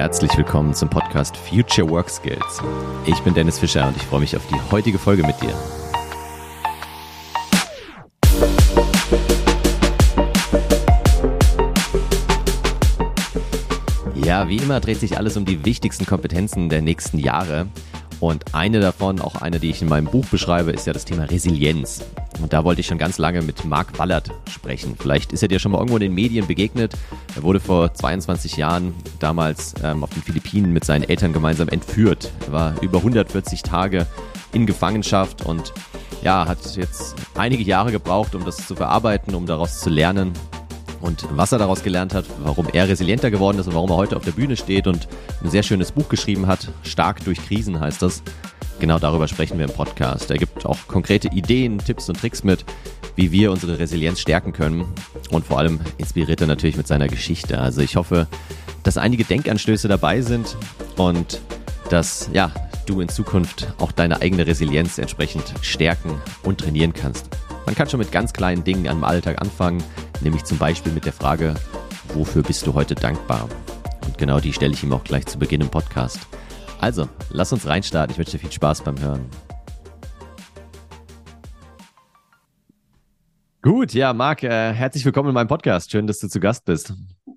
Herzlich 0.00 0.34
willkommen 0.38 0.72
zum 0.72 0.88
Podcast 0.88 1.36
Future 1.36 1.86
Work 1.90 2.08
Skills. 2.08 2.62
Ich 3.04 3.20
bin 3.20 3.34
Dennis 3.34 3.58
Fischer 3.58 3.86
und 3.86 3.94
ich 3.98 4.02
freue 4.04 4.20
mich 4.20 4.34
auf 4.34 4.46
die 4.46 4.58
heutige 4.70 4.98
Folge 4.98 5.22
mit 5.22 5.36
dir. 5.42 5.52
Ja, 14.14 14.48
wie 14.48 14.56
immer 14.56 14.80
dreht 14.80 15.00
sich 15.00 15.18
alles 15.18 15.36
um 15.36 15.44
die 15.44 15.66
wichtigsten 15.66 16.06
Kompetenzen 16.06 16.70
der 16.70 16.80
nächsten 16.80 17.18
Jahre. 17.18 17.66
Und 18.20 18.54
eine 18.54 18.80
davon, 18.80 19.20
auch 19.20 19.36
eine, 19.36 19.58
die 19.58 19.70
ich 19.70 19.80
in 19.80 19.88
meinem 19.88 20.06
Buch 20.06 20.26
beschreibe, 20.26 20.72
ist 20.72 20.86
ja 20.86 20.92
das 20.92 21.06
Thema 21.06 21.24
Resilienz. 21.24 22.02
Und 22.42 22.52
da 22.52 22.64
wollte 22.64 22.82
ich 22.82 22.86
schon 22.86 22.98
ganz 22.98 23.18
lange 23.18 23.40
mit 23.42 23.64
Marc 23.64 23.98
Wallert 23.98 24.30
sprechen. 24.50 24.94
Vielleicht 24.98 25.32
ist 25.32 25.42
er 25.42 25.48
dir 25.48 25.58
schon 25.58 25.72
mal 25.72 25.78
irgendwo 25.78 25.96
in 25.96 26.02
den 26.02 26.14
Medien 26.14 26.46
begegnet. 26.46 26.92
Er 27.34 27.42
wurde 27.42 27.60
vor 27.60 27.94
22 27.94 28.56
Jahren 28.56 28.94
damals 29.18 29.74
ähm, 29.82 30.04
auf 30.04 30.10
den 30.10 30.22
Philippinen 30.22 30.72
mit 30.72 30.84
seinen 30.84 31.08
Eltern 31.08 31.32
gemeinsam 31.32 31.68
entführt. 31.68 32.30
Er 32.46 32.52
war 32.52 32.82
über 32.82 32.98
140 32.98 33.62
Tage 33.62 34.06
in 34.52 34.66
Gefangenschaft 34.66 35.46
und 35.46 35.72
ja, 36.22 36.46
hat 36.46 36.76
jetzt 36.76 37.14
einige 37.36 37.62
Jahre 37.62 37.92
gebraucht, 37.92 38.34
um 38.34 38.44
das 38.44 38.66
zu 38.66 38.76
verarbeiten, 38.76 39.34
um 39.34 39.46
daraus 39.46 39.80
zu 39.80 39.88
lernen. 39.88 40.32
Und 41.00 41.26
was 41.30 41.52
er 41.52 41.58
daraus 41.58 41.82
gelernt 41.82 42.14
hat, 42.14 42.26
warum 42.42 42.68
er 42.72 42.88
resilienter 42.88 43.30
geworden 43.30 43.58
ist 43.58 43.66
und 43.66 43.74
warum 43.74 43.90
er 43.90 43.96
heute 43.96 44.16
auf 44.16 44.24
der 44.24 44.32
Bühne 44.32 44.56
steht 44.56 44.86
und 44.86 45.08
ein 45.42 45.50
sehr 45.50 45.62
schönes 45.62 45.92
Buch 45.92 46.08
geschrieben 46.08 46.46
hat. 46.46 46.68
Stark 46.82 47.24
durch 47.24 47.38
Krisen 47.46 47.80
heißt 47.80 48.02
das. 48.02 48.22
Genau 48.80 48.98
darüber 48.98 49.28
sprechen 49.28 49.58
wir 49.58 49.66
im 49.66 49.72
Podcast. 49.72 50.30
Er 50.30 50.38
gibt 50.38 50.64
auch 50.64 50.78
konkrete 50.88 51.28
Ideen, 51.28 51.78
Tipps 51.78 52.08
und 52.08 52.18
Tricks 52.18 52.44
mit, 52.44 52.64
wie 53.14 53.30
wir 53.30 53.52
unsere 53.52 53.78
Resilienz 53.78 54.20
stärken 54.20 54.52
können. 54.52 54.86
Und 55.30 55.46
vor 55.46 55.58
allem 55.58 55.80
inspiriert 55.98 56.40
er 56.40 56.46
natürlich 56.46 56.76
mit 56.76 56.86
seiner 56.86 57.08
Geschichte. 57.08 57.60
Also 57.60 57.82
ich 57.82 57.96
hoffe, 57.96 58.26
dass 58.82 58.96
einige 58.96 59.24
Denkanstöße 59.24 59.88
dabei 59.88 60.22
sind 60.22 60.56
und 60.96 61.40
dass 61.90 62.30
ja, 62.32 62.52
du 62.86 63.00
in 63.00 63.08
Zukunft 63.08 63.72
auch 63.78 63.92
deine 63.92 64.20
eigene 64.22 64.46
Resilienz 64.46 64.98
entsprechend 64.98 65.54
stärken 65.60 66.20
und 66.42 66.58
trainieren 66.58 66.92
kannst. 66.92 67.28
Man 67.66 67.74
kann 67.74 67.88
schon 67.88 68.00
mit 68.00 68.10
ganz 68.10 68.32
kleinen 68.32 68.64
Dingen 68.64 68.88
am 68.88 69.04
Alltag 69.04 69.40
anfangen, 69.40 69.82
nämlich 70.22 70.44
zum 70.44 70.58
Beispiel 70.58 70.92
mit 70.92 71.04
der 71.04 71.12
Frage, 71.12 71.54
wofür 72.14 72.42
bist 72.42 72.66
du 72.66 72.74
heute 72.74 72.94
dankbar? 72.94 73.48
Und 74.06 74.18
genau 74.18 74.40
die 74.40 74.52
stelle 74.52 74.72
ich 74.72 74.82
ihm 74.82 74.92
auch 74.92 75.04
gleich 75.04 75.26
zu 75.26 75.38
Beginn 75.38 75.60
im 75.60 75.70
Podcast. 75.70 76.18
Also, 76.80 77.08
lass 77.30 77.52
uns 77.52 77.66
reinstarten. 77.66 78.12
Ich 78.12 78.18
wünsche 78.18 78.32
dir 78.32 78.38
viel 78.38 78.52
Spaß 78.52 78.82
beim 78.82 78.98
Hören. 79.00 79.26
Gut, 83.62 83.92
ja, 83.92 84.14
Marc, 84.14 84.42
äh, 84.42 84.72
herzlich 84.72 85.04
willkommen 85.04 85.28
in 85.28 85.34
meinem 85.34 85.48
Podcast. 85.48 85.90
Schön, 85.90 86.06
dass 86.06 86.18
du 86.18 86.28
zu 86.28 86.40
Gast 86.40 86.64
bist. 86.64 86.94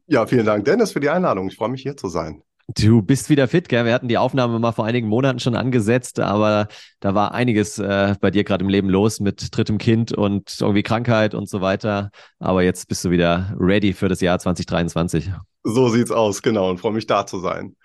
Ja, 0.08 0.26
vielen 0.26 0.46
Dank, 0.46 0.64
Dennis, 0.64 0.94
für 0.94 1.02
die 1.02 1.10
Einladung. 1.10 1.48
Ich 1.50 1.58
freue 1.58 1.70
mich, 1.70 1.82
hier 1.82 1.98
zu 1.98 2.08
sein. 2.08 2.42
Du 2.76 3.02
bist 3.02 3.30
wieder 3.30 3.48
fit, 3.48 3.70
gell? 3.70 3.86
Wir 3.86 3.94
hatten 3.94 4.08
die 4.08 4.18
Aufnahme 4.18 4.58
mal 4.60 4.72
vor 4.72 4.86
einigen 4.86 5.08
Monaten 5.08 5.40
schon 5.40 5.56
angesetzt, 5.56 6.20
aber 6.20 6.68
da 7.00 7.14
war 7.14 7.34
einiges 7.34 7.78
äh, 7.78 8.16
bei 8.20 8.32
dir 8.32 8.44
gerade 8.44 8.64
im 8.64 8.70
Leben 8.70 8.90
los 8.90 9.20
mit 9.20 9.56
drittem 9.56 9.78
Kind 9.78 10.12
und 10.12 10.58
irgendwie 10.60 10.84
Krankheit 10.84 11.36
und 11.36 11.50
so 11.50 11.62
weiter. 11.62 12.10
Aber 12.40 12.64
jetzt 12.64 12.88
bist 12.88 13.06
du 13.06 13.12
wieder 13.12 13.56
ready 13.60 13.94
für 13.94 14.08
das 14.08 14.22
Jahr 14.22 14.40
2023. 14.40 15.32
So 15.64 15.90
sieht's 15.90 16.12
aus, 16.12 16.42
genau, 16.42 16.70
und 16.70 16.80
freue 16.80 16.94
mich 16.94 17.06
da 17.06 17.26
zu 17.26 17.40
sein. 17.40 17.76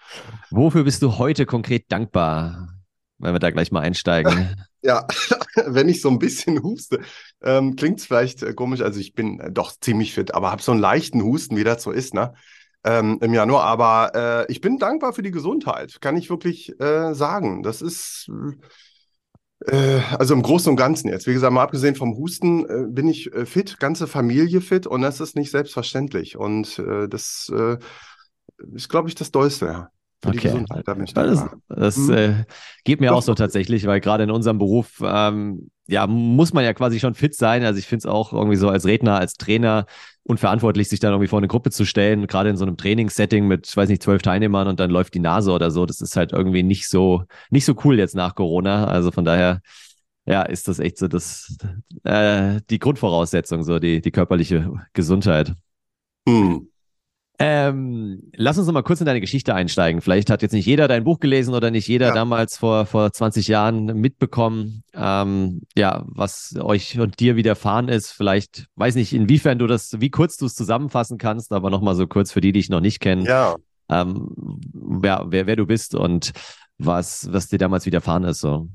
Wofür 0.50 0.84
bist 0.84 1.02
du 1.02 1.18
heute 1.18 1.44
konkret 1.44 1.90
dankbar? 1.90 2.68
Wenn 3.18 3.34
wir 3.34 3.40
da 3.40 3.50
gleich 3.50 3.72
mal 3.72 3.80
einsteigen. 3.80 4.56
Ja, 4.80 5.08
wenn 5.66 5.88
ich 5.88 6.00
so 6.00 6.08
ein 6.08 6.20
bisschen 6.20 6.62
huste, 6.62 7.00
ähm, 7.42 7.74
klingt 7.74 7.98
es 7.98 8.06
vielleicht 8.06 8.44
äh, 8.44 8.54
komisch. 8.54 8.80
Also 8.80 9.00
ich 9.00 9.12
bin 9.12 9.40
äh, 9.40 9.50
doch 9.50 9.72
ziemlich 9.72 10.14
fit, 10.14 10.34
aber 10.34 10.52
habe 10.52 10.62
so 10.62 10.70
einen 10.70 10.80
leichten 10.80 11.20
Husten, 11.20 11.56
wie 11.56 11.64
das 11.64 11.82
so 11.82 11.90
ist, 11.90 12.14
ne? 12.14 12.32
Ähm, 12.88 13.18
im 13.20 13.34
Januar. 13.34 13.64
Aber 13.64 14.46
äh, 14.48 14.52
ich 14.52 14.60
bin 14.60 14.78
dankbar 14.78 15.12
für 15.12 15.22
die 15.22 15.30
Gesundheit, 15.30 16.00
kann 16.00 16.16
ich 16.16 16.30
wirklich 16.30 16.78
äh, 16.80 17.14
sagen. 17.14 17.62
Das 17.62 17.82
ist, 17.82 18.30
äh, 19.66 20.00
also 20.18 20.34
im 20.34 20.42
Großen 20.42 20.70
und 20.70 20.76
Ganzen 20.76 21.08
jetzt. 21.08 21.26
Wie 21.26 21.34
gesagt, 21.34 21.52
mal 21.52 21.62
abgesehen 21.62 21.94
vom 21.94 22.16
Husten 22.16 22.64
äh, 22.64 22.86
bin 22.88 23.08
ich 23.08 23.32
äh, 23.34 23.44
fit, 23.44 23.78
ganze 23.78 24.06
Familie 24.06 24.60
fit 24.60 24.86
und 24.86 25.02
das 25.02 25.20
ist 25.20 25.36
nicht 25.36 25.50
selbstverständlich. 25.50 26.36
Und 26.36 26.78
äh, 26.78 27.08
das 27.08 27.52
ist, 28.74 28.88
glaube 28.88 29.08
ich, 29.08 29.14
das 29.14 29.30
Dollste, 29.30 29.66
ja. 29.66 29.88
Für 30.20 30.30
okay. 30.30 30.48
Gesundheit, 30.48 30.88
da 30.88 30.94
das, 30.96 31.46
das 31.68 31.96
mhm. 31.96 32.44
geht 32.82 33.00
mir 33.00 33.14
auch 33.14 33.22
so 33.22 33.34
tatsächlich, 33.34 33.86
weil 33.86 34.00
gerade 34.00 34.24
in 34.24 34.32
unserem 34.32 34.58
Beruf 34.58 35.00
ähm, 35.00 35.70
ja 35.88 36.06
muss 36.06 36.52
man 36.52 36.64
ja 36.64 36.74
quasi 36.74 37.00
schon 37.00 37.14
fit 37.14 37.34
sein. 37.34 37.64
Also 37.64 37.78
ich 37.78 37.86
finde 37.86 38.00
es 38.00 38.06
auch 38.06 38.32
irgendwie 38.32 38.56
so 38.56 38.68
als 38.68 38.86
Redner, 38.86 39.18
als 39.18 39.34
Trainer 39.34 39.86
unverantwortlich, 40.22 40.88
sich 40.88 41.00
dann 41.00 41.12
irgendwie 41.12 41.28
vor 41.28 41.38
eine 41.38 41.48
Gruppe 41.48 41.70
zu 41.70 41.86
stellen, 41.86 42.26
gerade 42.26 42.50
in 42.50 42.56
so 42.56 42.64
einem 42.64 42.76
Trainingssetting 42.76 43.46
mit, 43.46 43.66
ich 43.66 43.76
weiß 43.76 43.88
nicht, 43.88 44.02
zwölf 44.02 44.22
Teilnehmern 44.22 44.68
und 44.68 44.78
dann 44.78 44.90
läuft 44.90 45.14
die 45.14 45.20
Nase 45.20 45.50
oder 45.52 45.70
so. 45.70 45.86
Das 45.86 46.00
ist 46.00 46.16
halt 46.16 46.32
irgendwie 46.32 46.62
nicht 46.62 46.88
so 46.88 47.24
nicht 47.50 47.64
so 47.64 47.74
cool 47.84 47.98
jetzt 47.98 48.14
nach 48.14 48.34
Corona. 48.34 48.86
Also 48.86 49.10
von 49.10 49.24
daher 49.24 49.60
ja, 50.26 50.42
ist 50.42 50.68
das 50.68 50.78
echt 50.78 50.98
so 50.98 51.08
das 51.08 51.56
äh, 52.04 52.60
die 52.68 52.78
Grundvoraussetzung, 52.78 53.64
so 53.64 53.78
die 53.78 54.02
die 54.02 54.10
körperliche 54.10 54.70
Gesundheit. 54.92 55.54
Mhm. 56.26 56.68
Ähm, 57.40 58.30
lass 58.34 58.58
uns 58.58 58.66
noch 58.66 58.74
mal 58.74 58.82
kurz 58.82 58.98
in 59.00 59.06
deine 59.06 59.20
Geschichte 59.20 59.54
einsteigen. 59.54 60.00
Vielleicht 60.00 60.28
hat 60.28 60.42
jetzt 60.42 60.52
nicht 60.52 60.66
jeder 60.66 60.88
dein 60.88 61.04
Buch 61.04 61.20
gelesen 61.20 61.54
oder 61.54 61.70
nicht 61.70 61.86
jeder 61.86 62.08
ja. 62.08 62.14
damals 62.14 62.56
vor, 62.56 62.84
vor 62.84 63.12
20 63.12 63.46
Jahren 63.46 63.84
mitbekommen, 64.00 64.82
ähm, 64.92 65.62
ja, 65.76 66.04
was 66.08 66.56
euch 66.58 66.98
und 66.98 67.20
dir 67.20 67.36
widerfahren 67.36 67.88
ist. 67.88 68.10
Vielleicht, 68.10 68.66
weiß 68.74 68.96
nicht, 68.96 69.12
inwiefern 69.12 69.58
du 69.60 69.68
das, 69.68 70.00
wie 70.00 70.10
kurz 70.10 70.36
du 70.36 70.46
es 70.46 70.54
zusammenfassen 70.56 71.16
kannst, 71.16 71.52
aber 71.52 71.70
noch 71.70 71.80
mal 71.80 71.94
so 71.94 72.08
kurz 72.08 72.32
für 72.32 72.40
die, 72.40 72.48
die 72.48 72.58
dich 72.58 72.70
noch 72.70 72.80
nicht 72.80 72.98
kennen. 72.98 73.24
Ja. 73.24 73.54
Ähm, 73.88 74.34
wer, 74.72 75.26
wer, 75.28 75.46
wer 75.46 75.56
du 75.56 75.64
bist 75.64 75.94
und 75.94 76.32
was, 76.78 77.32
was 77.32 77.48
dir 77.48 77.58
damals 77.58 77.86
widerfahren 77.86 78.24
ist, 78.24 78.40
so. 78.40 78.68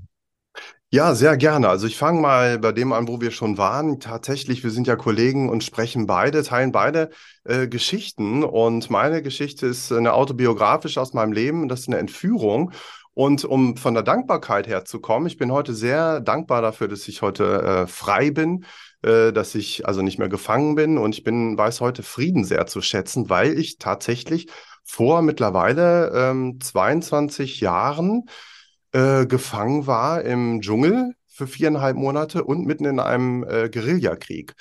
Ja, 0.93 1.15
sehr 1.15 1.37
gerne. 1.37 1.69
Also 1.69 1.87
ich 1.87 1.97
fange 1.97 2.21
mal 2.21 2.59
bei 2.59 2.71
dem 2.71 2.93
an, 2.93 3.07
wo 3.07 3.19
wir 3.19 3.31
schon 3.31 3.57
waren. 3.57 3.99
Tatsächlich, 3.99 4.63
wir 4.63 4.69
sind 4.69 4.85
ja 4.85 4.95
Kollegen 4.95 5.49
und 5.49 5.63
sprechen 5.63 6.05
beide, 6.05 6.43
teilen 6.43 6.71
beide 6.71 7.09
äh, 7.45 7.67
Geschichten. 7.67 8.43
Und 8.43 8.91
meine 8.91 9.23
Geschichte 9.23 9.65
ist 9.65 9.91
eine 9.91 10.13
autobiografische 10.13 11.01
aus 11.01 11.13
meinem 11.15 11.31
Leben. 11.31 11.67
Das 11.67 11.79
ist 11.79 11.87
eine 11.87 11.97
Entführung. 11.97 12.73
Und 13.15 13.43
um 13.43 13.75
von 13.75 13.95
der 13.95 14.03
Dankbarkeit 14.03 14.67
herzukommen, 14.67 15.25
ich 15.25 15.39
bin 15.39 15.51
heute 15.51 15.73
sehr 15.73 16.19
dankbar 16.19 16.61
dafür, 16.61 16.87
dass 16.87 17.07
ich 17.07 17.23
heute 17.23 17.63
äh, 17.63 17.87
frei 17.87 18.29
bin, 18.29 18.63
äh, 19.01 19.33
dass 19.33 19.55
ich 19.55 19.87
also 19.87 20.03
nicht 20.03 20.19
mehr 20.19 20.29
gefangen 20.29 20.75
bin. 20.75 20.99
Und 20.99 21.15
ich 21.15 21.23
bin, 21.23 21.57
weiß 21.57 21.81
heute 21.81 22.03
Frieden 22.03 22.43
sehr 22.45 22.67
zu 22.67 22.81
schätzen, 22.81 23.31
weil 23.31 23.57
ich 23.57 23.79
tatsächlich 23.79 24.47
vor 24.83 25.23
mittlerweile 25.23 26.11
ähm, 26.13 26.59
22 26.61 27.61
Jahren 27.61 28.25
äh, 28.93 29.25
gefangen 29.25 29.87
war 29.87 30.21
im 30.21 30.61
Dschungel 30.61 31.13
für 31.27 31.47
viereinhalb 31.47 31.97
Monate 31.97 32.43
und 32.43 32.65
mitten 32.65 32.85
in 32.85 32.99
einem 32.99 33.43
äh, 33.43 33.69
Guerillakrieg. 33.69 34.53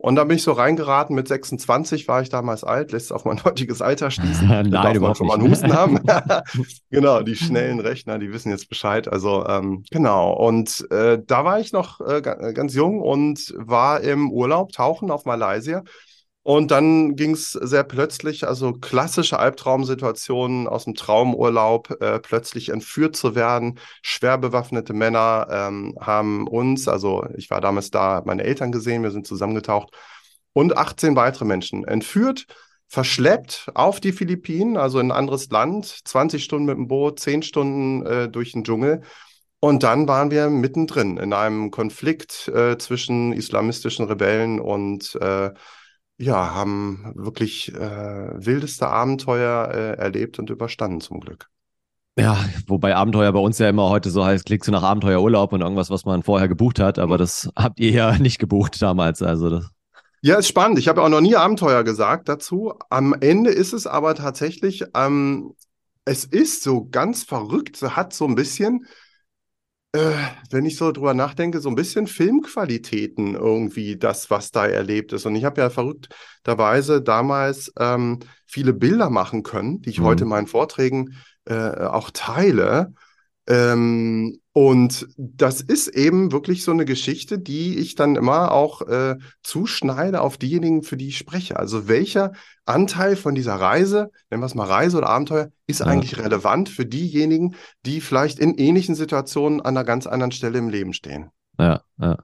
Und 0.00 0.14
da 0.14 0.22
bin 0.22 0.36
ich 0.36 0.44
so 0.44 0.52
reingeraten, 0.52 1.16
mit 1.16 1.26
26 1.26 2.06
war 2.06 2.22
ich 2.22 2.28
damals 2.28 2.62
alt, 2.62 2.92
lässt 2.92 3.12
auf 3.12 3.24
mein 3.24 3.42
heutiges 3.44 3.82
Alter 3.82 4.12
schließen. 4.12 4.46
Nein, 4.48 4.70
da 4.70 4.84
darf 4.84 5.00
man 5.00 5.14
schon 5.16 5.26
mal 5.26 5.38
einen 5.38 5.50
Husten 5.50 5.72
haben. 5.72 5.98
genau, 6.90 7.22
die 7.22 7.34
schnellen 7.34 7.80
Rechner, 7.80 8.18
die 8.18 8.32
wissen 8.32 8.50
jetzt 8.50 8.68
Bescheid. 8.68 9.08
Also 9.08 9.44
ähm, 9.46 9.84
genau, 9.90 10.32
und 10.32 10.88
äh, 10.92 11.18
da 11.26 11.44
war 11.44 11.58
ich 11.58 11.72
noch 11.72 12.00
äh, 12.00 12.22
ganz 12.22 12.74
jung 12.74 13.00
und 13.00 13.52
war 13.56 14.00
im 14.00 14.30
Urlaub 14.30 14.72
tauchen 14.72 15.10
auf 15.10 15.24
Malaysia 15.24 15.82
und 16.48 16.70
dann 16.70 17.14
ging 17.14 17.32
es 17.32 17.52
sehr 17.52 17.84
plötzlich, 17.84 18.48
also 18.48 18.72
klassische 18.72 19.38
Albtraumsituationen 19.38 20.66
aus 20.66 20.84
dem 20.84 20.94
Traumurlaub, 20.94 22.00
äh, 22.00 22.20
plötzlich 22.20 22.70
entführt 22.70 23.16
zu 23.16 23.34
werden. 23.34 23.78
Schwer 24.00 24.38
bewaffnete 24.38 24.94
Männer 24.94 25.46
ähm, 25.50 25.94
haben 26.00 26.48
uns, 26.48 26.88
also 26.88 27.26
ich 27.36 27.50
war 27.50 27.60
damals 27.60 27.90
da, 27.90 28.22
meine 28.24 28.44
Eltern 28.44 28.72
gesehen, 28.72 29.02
wir 29.02 29.10
sind 29.10 29.26
zusammengetaucht, 29.26 29.94
und 30.54 30.74
18 30.74 31.16
weitere 31.16 31.44
Menschen 31.44 31.84
entführt, 31.84 32.46
verschleppt 32.86 33.70
auf 33.74 34.00
die 34.00 34.12
Philippinen, 34.12 34.78
also 34.78 35.00
in 35.00 35.10
ein 35.10 35.18
anderes 35.18 35.50
Land, 35.50 35.84
20 36.06 36.42
Stunden 36.42 36.64
mit 36.64 36.78
dem 36.78 36.88
Boot, 36.88 37.20
10 37.20 37.42
Stunden 37.42 38.06
äh, 38.06 38.30
durch 38.30 38.52
den 38.52 38.64
Dschungel. 38.64 39.02
Und 39.60 39.82
dann 39.82 40.08
waren 40.08 40.30
wir 40.30 40.48
mittendrin 40.48 41.18
in 41.18 41.34
einem 41.34 41.70
Konflikt 41.70 42.48
äh, 42.48 42.78
zwischen 42.78 43.34
islamistischen 43.34 44.06
Rebellen 44.06 44.60
und 44.60 45.14
äh, 45.16 45.50
ja, 46.18 46.54
haben 46.54 47.12
wirklich 47.14 47.72
äh, 47.74 47.78
wildeste 48.44 48.88
Abenteuer 48.88 49.70
äh, 49.72 49.98
erlebt 49.98 50.38
und 50.38 50.50
überstanden 50.50 51.00
zum 51.00 51.20
Glück. 51.20 51.48
Ja, 52.18 52.36
wobei 52.66 52.96
Abenteuer 52.96 53.32
bei 53.32 53.38
uns 53.38 53.58
ja 53.58 53.68
immer 53.68 53.88
heute 53.88 54.10
so 54.10 54.24
heißt, 54.24 54.44
klickst 54.44 54.66
du 54.66 54.72
nach 54.72 54.82
Abenteuerurlaub 54.82 55.52
und 55.52 55.60
irgendwas, 55.60 55.90
was 55.90 56.04
man 56.04 56.24
vorher 56.24 56.48
gebucht 56.48 56.80
hat, 56.80 56.98
aber 56.98 57.16
das 57.16 57.48
habt 57.54 57.78
ihr 57.78 57.92
ja 57.92 58.18
nicht 58.18 58.40
gebucht 58.40 58.82
damals, 58.82 59.22
also 59.22 59.48
das. 59.48 59.70
Ja, 60.20 60.34
ist 60.34 60.48
spannend. 60.48 60.80
Ich 60.80 60.88
habe 60.88 61.00
auch 61.00 61.08
noch 61.08 61.20
nie 61.20 61.36
Abenteuer 61.36 61.84
gesagt 61.84 62.28
dazu. 62.28 62.74
Am 62.90 63.14
Ende 63.20 63.50
ist 63.50 63.72
es 63.72 63.86
aber 63.86 64.16
tatsächlich, 64.16 64.84
ähm, 64.94 65.54
es 66.04 66.24
ist 66.24 66.64
so 66.64 66.88
ganz 66.90 67.22
verrückt, 67.22 67.80
hat 67.82 68.12
so 68.12 68.24
ein 68.24 68.34
bisschen 68.34 68.84
wenn 69.92 70.66
ich 70.66 70.76
so 70.76 70.92
drüber 70.92 71.14
nachdenke, 71.14 71.60
so 71.60 71.68
ein 71.68 71.74
bisschen 71.74 72.06
Filmqualitäten 72.06 73.34
irgendwie, 73.34 73.96
das, 73.96 74.30
was 74.30 74.50
da 74.50 74.66
erlebt 74.66 75.12
ist. 75.12 75.24
Und 75.24 75.34
ich 75.34 75.44
habe 75.44 75.60
ja 75.60 75.70
verrückterweise 75.70 77.00
damals 77.00 77.72
ähm, 77.78 78.18
viele 78.46 78.74
Bilder 78.74 79.08
machen 79.08 79.42
können, 79.42 79.80
die 79.80 79.90
ich 79.90 80.00
mhm. 80.00 80.04
heute 80.04 80.24
in 80.24 80.30
meinen 80.30 80.46
Vorträgen 80.46 81.16
äh, 81.46 81.54
auch 81.54 82.10
teile. 82.12 82.92
Ähm, 83.48 84.40
und 84.52 85.08
das 85.16 85.62
ist 85.62 85.88
eben 85.88 86.32
wirklich 86.32 86.62
so 86.64 86.70
eine 86.72 86.84
Geschichte, 86.84 87.38
die 87.38 87.78
ich 87.78 87.94
dann 87.94 88.14
immer 88.14 88.52
auch 88.52 88.82
äh, 88.82 89.16
zuschneide 89.42 90.20
auf 90.20 90.36
diejenigen, 90.36 90.82
für 90.82 90.98
die 90.98 91.08
ich 91.08 91.16
spreche. 91.16 91.56
Also 91.58 91.88
welcher 91.88 92.32
Anteil 92.66 93.16
von 93.16 93.34
dieser 93.34 93.54
Reise, 93.54 94.10
nennen 94.30 94.42
wir 94.42 94.46
es 94.46 94.54
mal 94.54 94.66
Reise 94.66 94.98
oder 94.98 95.08
Abenteuer, 95.08 95.48
ist 95.66 95.80
ja. 95.80 95.86
eigentlich 95.86 96.18
relevant 96.18 96.68
für 96.68 96.84
diejenigen, 96.84 97.54
die 97.86 98.02
vielleicht 98.02 98.38
in 98.38 98.56
ähnlichen 98.56 98.94
Situationen 98.94 99.60
an 99.60 99.76
einer 99.76 99.84
ganz 99.84 100.06
anderen 100.06 100.32
Stelle 100.32 100.58
im 100.58 100.68
Leben 100.68 100.92
stehen. 100.92 101.30
Ja, 101.58 101.82
ja. 101.98 102.18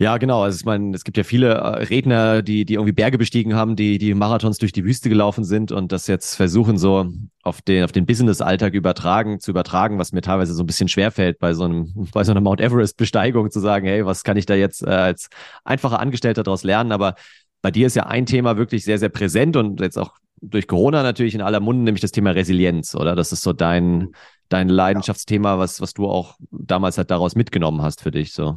Ja, 0.00 0.16
genau. 0.18 0.42
Also 0.42 0.60
ich 0.60 0.64
meine, 0.64 0.94
es 0.94 1.02
gibt 1.02 1.16
ja 1.16 1.24
viele 1.24 1.54
äh, 1.54 1.82
Redner, 1.82 2.40
die, 2.42 2.64
die 2.64 2.74
irgendwie 2.74 2.92
Berge 2.92 3.18
bestiegen 3.18 3.56
haben, 3.56 3.74
die, 3.74 3.98
die 3.98 4.14
Marathons 4.14 4.58
durch 4.58 4.70
die 4.70 4.84
Wüste 4.84 5.08
gelaufen 5.08 5.42
sind 5.42 5.72
und 5.72 5.90
das 5.90 6.06
jetzt 6.06 6.36
versuchen, 6.36 6.78
so 6.78 7.10
auf 7.42 7.62
den, 7.62 7.82
auf 7.82 7.90
den 7.90 8.06
Business-Alltag 8.06 8.74
übertragen, 8.74 9.40
zu 9.40 9.50
übertragen, 9.50 9.98
was 9.98 10.12
mir 10.12 10.20
teilweise 10.20 10.54
so 10.54 10.62
ein 10.62 10.66
bisschen 10.66 10.86
schwerfällt, 10.86 11.40
bei 11.40 11.52
so 11.52 11.64
einem, 11.64 11.92
bei 12.12 12.22
so 12.22 12.30
einer 12.30 12.40
Mount 12.40 12.60
Everest-Besteigung 12.60 13.50
zu 13.50 13.58
sagen, 13.58 13.88
hey, 13.88 14.06
was 14.06 14.22
kann 14.22 14.36
ich 14.36 14.46
da 14.46 14.54
jetzt 14.54 14.82
äh, 14.86 14.90
als 14.90 15.30
einfacher 15.64 15.98
Angestellter 15.98 16.44
daraus 16.44 16.62
lernen? 16.62 16.92
Aber 16.92 17.16
bei 17.60 17.72
dir 17.72 17.88
ist 17.88 17.96
ja 17.96 18.06
ein 18.06 18.24
Thema 18.24 18.56
wirklich 18.56 18.84
sehr, 18.84 18.98
sehr 18.98 19.08
präsent 19.08 19.56
und 19.56 19.80
jetzt 19.80 19.98
auch 19.98 20.12
durch 20.40 20.68
Corona 20.68 21.02
natürlich 21.02 21.34
in 21.34 21.40
aller 21.40 21.58
Munde, 21.58 21.82
nämlich 21.82 22.02
das 22.02 22.12
Thema 22.12 22.30
Resilienz, 22.30 22.94
oder? 22.94 23.16
Das 23.16 23.32
ist 23.32 23.42
so 23.42 23.52
dein, 23.52 24.12
dein 24.48 24.68
Leidenschaftsthema, 24.68 25.58
was, 25.58 25.80
was 25.80 25.92
du 25.92 26.06
auch 26.08 26.36
damals 26.52 26.98
halt 26.98 27.10
daraus 27.10 27.34
mitgenommen 27.34 27.82
hast 27.82 28.00
für 28.00 28.12
dich, 28.12 28.32
so. 28.32 28.56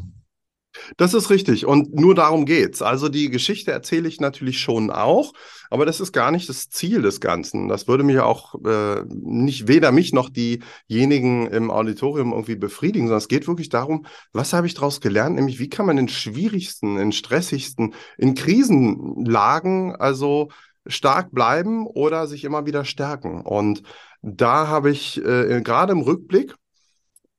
Das 0.97 1.13
ist 1.13 1.29
richtig 1.29 1.65
und 1.65 1.94
nur 1.94 2.15
darum 2.15 2.45
geht's. 2.45 2.81
Also 2.81 3.09
die 3.09 3.29
Geschichte 3.29 3.71
erzähle 3.71 4.07
ich 4.07 4.19
natürlich 4.19 4.59
schon 4.59 4.89
auch, 4.89 5.33
aber 5.69 5.85
das 5.85 6.00
ist 6.00 6.12
gar 6.12 6.31
nicht 6.31 6.47
das 6.50 6.69
Ziel 6.69 7.01
des 7.01 7.19
Ganzen. 7.19 7.68
Das 7.68 7.88
würde 7.88 8.03
mich 8.03 8.19
auch 8.19 8.56
äh, 8.65 9.03
nicht 9.07 9.68
weder 9.68 9.91
mich 9.91 10.13
noch 10.13 10.29
diejenigen 10.29 11.47
im 11.47 11.71
Auditorium 11.71 12.31
irgendwie 12.31 12.56
befriedigen, 12.56 13.07
sondern 13.07 13.19
es 13.19 13.27
geht 13.27 13.47
wirklich 13.47 13.69
darum, 13.69 14.06
was 14.33 14.53
habe 14.53 14.68
ich 14.68 14.73
daraus 14.73 15.01
gelernt, 15.01 15.35
nämlich 15.35 15.59
wie 15.59 15.69
kann 15.69 15.85
man 15.85 15.97
in 15.97 16.07
schwierigsten, 16.07 16.97
in 16.97 17.12
stressigsten, 17.12 17.94
in 18.17 18.35
Krisenlagen 18.35 19.95
also 19.95 20.50
stark 20.88 21.31
bleiben 21.31 21.85
oder 21.85 22.27
sich 22.27 22.44
immer 22.44 22.65
wieder 22.65 22.85
stärken. 22.85 23.41
Und 23.41 23.83
da 24.21 24.67
habe 24.67 24.91
ich 24.91 25.24
äh, 25.24 25.62
gerade 25.62 25.94
im 25.94 26.01
Rückblick 26.01 26.56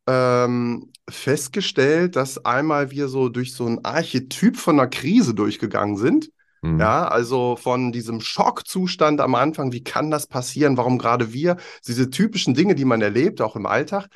ähm, 0.07 0.92
festgestellt, 1.09 2.17
dass 2.17 2.45
einmal 2.45 2.91
wir 2.91 3.09
so 3.09 3.29
durch 3.29 3.55
so 3.55 3.67
ein 3.67 3.85
Archetyp 3.85 4.57
von 4.57 4.79
einer 4.79 4.89
Krise 4.89 5.35
durchgegangen 5.35 5.97
sind. 5.97 6.31
Mhm. 6.63 6.81
Ja, 6.81 7.09
also 7.09 7.57
von 7.57 7.93
diesem 7.93 8.21
Schockzustand 8.21 9.21
am 9.21 9.35
Anfang, 9.35 9.73
wie 9.73 9.83
kann 9.83 10.11
das 10.11 10.27
passieren? 10.27 10.77
Warum 10.77 10.99
gerade 10.99 11.33
wir? 11.33 11.57
Diese 11.87 12.09
typischen 12.09 12.55
Dinge, 12.55 12.75
die 12.75 12.85
man 12.85 13.03
erlebt, 13.03 13.41
auch 13.41 13.57
im 13.57 13.67
Alltag, 13.67 14.09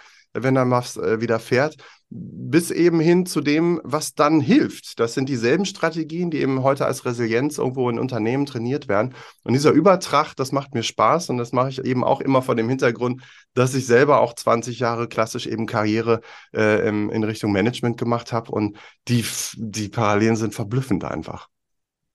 wenn 0.42 0.54
dann 0.54 0.70
was 0.70 0.96
äh, 0.96 1.20
widerfährt, 1.20 1.76
bis 2.08 2.70
eben 2.70 3.00
hin 3.00 3.26
zu 3.26 3.40
dem, 3.40 3.80
was 3.82 4.14
dann 4.14 4.40
hilft. 4.40 5.00
Das 5.00 5.14
sind 5.14 5.28
dieselben 5.28 5.64
Strategien, 5.64 6.30
die 6.30 6.40
eben 6.40 6.62
heute 6.62 6.86
als 6.86 7.04
Resilienz 7.04 7.58
irgendwo 7.58 7.90
in 7.90 7.98
Unternehmen 7.98 8.46
trainiert 8.46 8.88
werden. 8.88 9.14
Und 9.42 9.54
dieser 9.54 9.72
Übertracht, 9.72 10.38
das 10.38 10.52
macht 10.52 10.72
mir 10.74 10.84
Spaß 10.84 11.30
und 11.30 11.38
das 11.38 11.52
mache 11.52 11.70
ich 11.70 11.84
eben 11.84 12.04
auch 12.04 12.20
immer 12.20 12.42
vor 12.42 12.54
dem 12.54 12.68
Hintergrund, 12.68 13.22
dass 13.54 13.74
ich 13.74 13.86
selber 13.86 14.20
auch 14.20 14.34
20 14.34 14.78
Jahre 14.78 15.08
klassisch 15.08 15.46
eben 15.46 15.66
Karriere 15.66 16.20
äh, 16.54 16.88
in, 16.88 17.10
in 17.10 17.24
Richtung 17.24 17.50
Management 17.50 17.98
gemacht 17.98 18.32
habe 18.32 18.52
und 18.52 18.76
die, 19.08 19.24
die 19.56 19.88
Parallelen 19.88 20.36
sind 20.36 20.54
verblüffend 20.54 21.04
einfach. 21.04 21.48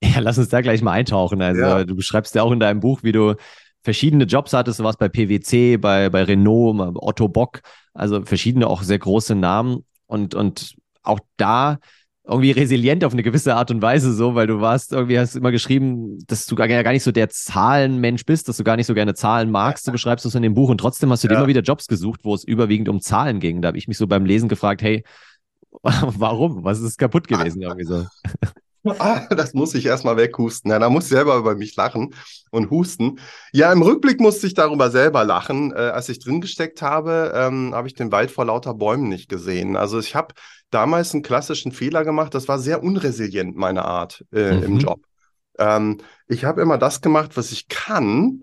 Ja, 0.02 0.18
lass 0.20 0.38
uns 0.38 0.48
da 0.48 0.62
gleich 0.62 0.82
mal 0.82 0.92
eintauchen. 0.92 1.42
Also 1.42 1.60
ja. 1.60 1.84
du 1.84 1.94
beschreibst 1.94 2.34
ja 2.34 2.42
auch 2.42 2.50
in 2.50 2.60
deinem 2.60 2.80
Buch, 2.80 3.02
wie 3.02 3.12
du 3.12 3.36
verschiedene 3.82 4.24
Jobs 4.24 4.52
hattest. 4.52 4.80
Du 4.80 4.84
warst 4.84 4.98
bei 4.98 5.08
PwC, 5.08 5.76
bei, 5.76 6.08
bei 6.08 6.24
Renault, 6.24 6.96
Otto 6.96 7.28
Bock, 7.28 7.60
also 7.94 8.22
verschiedene 8.22 8.66
auch 8.66 8.82
sehr 8.82 8.98
große 8.98 9.34
Namen 9.34 9.84
und, 10.06 10.34
und 10.34 10.76
auch 11.02 11.20
da 11.36 11.78
irgendwie 12.24 12.52
resilient 12.52 13.04
auf 13.04 13.12
eine 13.12 13.24
gewisse 13.24 13.56
Art 13.56 13.70
und 13.72 13.82
Weise 13.82 14.12
so, 14.12 14.36
weil 14.36 14.46
du 14.46 14.60
warst 14.60 14.92
irgendwie, 14.92 15.18
hast 15.18 15.34
immer 15.34 15.50
geschrieben, 15.50 16.18
dass 16.28 16.46
du 16.46 16.54
gar, 16.54 16.68
gar 16.68 16.92
nicht 16.92 17.02
so 17.02 17.10
der 17.10 17.28
Zahlenmensch 17.28 18.24
bist, 18.24 18.48
dass 18.48 18.56
du 18.56 18.64
gar 18.64 18.76
nicht 18.76 18.86
so 18.86 18.94
gerne 18.94 19.14
Zahlen 19.14 19.50
magst, 19.50 19.86
du 19.88 19.92
beschreibst 19.92 20.24
das 20.24 20.36
in 20.36 20.42
dem 20.42 20.54
Buch 20.54 20.70
und 20.70 20.78
trotzdem 20.78 21.10
hast 21.10 21.24
du 21.24 21.28
ja. 21.28 21.34
dir 21.34 21.38
immer 21.38 21.48
wieder 21.48 21.62
Jobs 21.62 21.88
gesucht, 21.88 22.20
wo 22.22 22.34
es 22.34 22.44
überwiegend 22.44 22.88
um 22.88 23.00
Zahlen 23.00 23.40
ging. 23.40 23.60
Da 23.60 23.68
habe 23.68 23.78
ich 23.78 23.88
mich 23.88 23.98
so 23.98 24.06
beim 24.06 24.24
Lesen 24.24 24.48
gefragt, 24.48 24.82
hey, 24.82 25.02
warum? 25.82 26.62
Was 26.62 26.80
ist 26.80 26.96
kaputt 26.96 27.26
gewesen 27.26 27.60
irgendwie 27.62 27.84
so? 27.84 28.06
Ah, 28.84 29.26
das 29.30 29.54
muss 29.54 29.74
ich 29.74 29.86
erstmal 29.86 30.16
weghusten. 30.16 30.70
Ja, 30.70 30.78
da 30.78 30.90
muss 30.90 31.04
ich 31.04 31.10
selber 31.10 31.36
über 31.36 31.54
mich 31.54 31.76
lachen 31.76 32.14
und 32.50 32.70
husten. 32.70 33.18
Ja, 33.52 33.72
im 33.72 33.82
Rückblick 33.82 34.20
musste 34.20 34.46
ich 34.46 34.54
darüber 34.54 34.90
selber 34.90 35.24
lachen. 35.24 35.72
Äh, 35.72 35.76
als 35.76 36.08
ich 36.08 36.18
drin 36.18 36.40
gesteckt 36.40 36.82
habe, 36.82 37.32
ähm, 37.34 37.74
habe 37.74 37.88
ich 37.88 37.94
den 37.94 38.12
Wald 38.12 38.30
vor 38.30 38.44
lauter 38.44 38.74
Bäumen 38.74 39.08
nicht 39.08 39.28
gesehen. 39.28 39.76
Also 39.76 39.98
ich 39.98 40.14
habe 40.14 40.34
damals 40.70 41.14
einen 41.14 41.22
klassischen 41.22 41.72
Fehler 41.72 42.04
gemacht. 42.04 42.34
Das 42.34 42.48
war 42.48 42.58
sehr 42.58 42.82
unresilient, 42.82 43.56
meine 43.56 43.84
Art 43.84 44.24
äh, 44.32 44.52
mhm. 44.52 44.62
im 44.62 44.78
Job. 44.78 45.00
Ähm, 45.58 45.98
ich 46.28 46.44
habe 46.44 46.62
immer 46.62 46.78
das 46.78 47.00
gemacht, 47.00 47.36
was 47.36 47.52
ich 47.52 47.68
kann. 47.68 48.42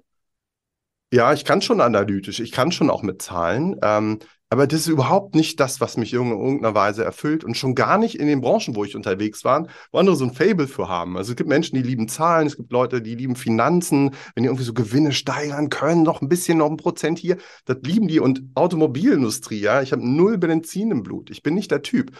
Ja, 1.11 1.33
ich 1.33 1.43
kann 1.43 1.61
schon 1.61 1.81
analytisch, 1.81 2.39
ich 2.39 2.51
kann 2.51 2.71
schon 2.71 2.89
auch 2.89 3.01
mit 3.01 3.21
Zahlen. 3.21 3.75
Ähm, 3.81 4.19
aber 4.51 4.65
das 4.65 4.81
ist 4.81 4.87
überhaupt 4.87 5.35
nicht 5.35 5.59
das, 5.59 5.79
was 5.79 5.95
mich 5.95 6.13
in 6.13 6.31
irgendeiner 6.31 6.73
Weise 6.73 7.03
erfüllt 7.03 7.43
und 7.43 7.55
schon 7.55 7.75
gar 7.75 7.99
nicht 7.99 8.15
in 8.15 8.25
den 8.25 8.41
Branchen, 8.41 8.75
wo 8.75 8.83
ich 8.83 8.95
unterwegs 8.95 9.43
war, 9.45 9.67
wo 9.91 9.99
andere 9.99 10.15
so 10.15 10.25
ein 10.25 10.33
Fable 10.33 10.67
für 10.67 10.87
haben. 10.87 11.17
Also 11.17 11.31
es 11.31 11.35
gibt 11.35 11.49
Menschen, 11.49 11.75
die 11.75 11.83
lieben 11.83 12.07
Zahlen, 12.07 12.47
es 12.47 12.57
gibt 12.57 12.71
Leute, 12.71 12.99
die 12.99 13.13
lieben 13.13 13.35
Finanzen, 13.35 14.11
wenn 14.33 14.43
die 14.43 14.47
irgendwie 14.47 14.63
so 14.63 14.73
Gewinne 14.73 15.11
steigern 15.11 15.69
können, 15.69 16.01
noch 16.01 16.21
ein 16.21 16.29
bisschen, 16.29 16.57
noch 16.57 16.69
ein 16.69 16.77
Prozent 16.77 17.19
hier, 17.19 17.37
das 17.65 17.77
lieben 17.83 18.07
die 18.07 18.19
und 18.19 18.41
Automobilindustrie, 18.55 19.59
ja, 19.59 19.83
ich 19.83 19.91
habe 19.91 20.07
null 20.07 20.39
Benzin 20.39 20.89
im 20.89 21.03
Blut, 21.03 21.29
ich 21.29 21.43
bin 21.43 21.53
nicht 21.53 21.69
der 21.69 21.83
Typ. 21.83 22.11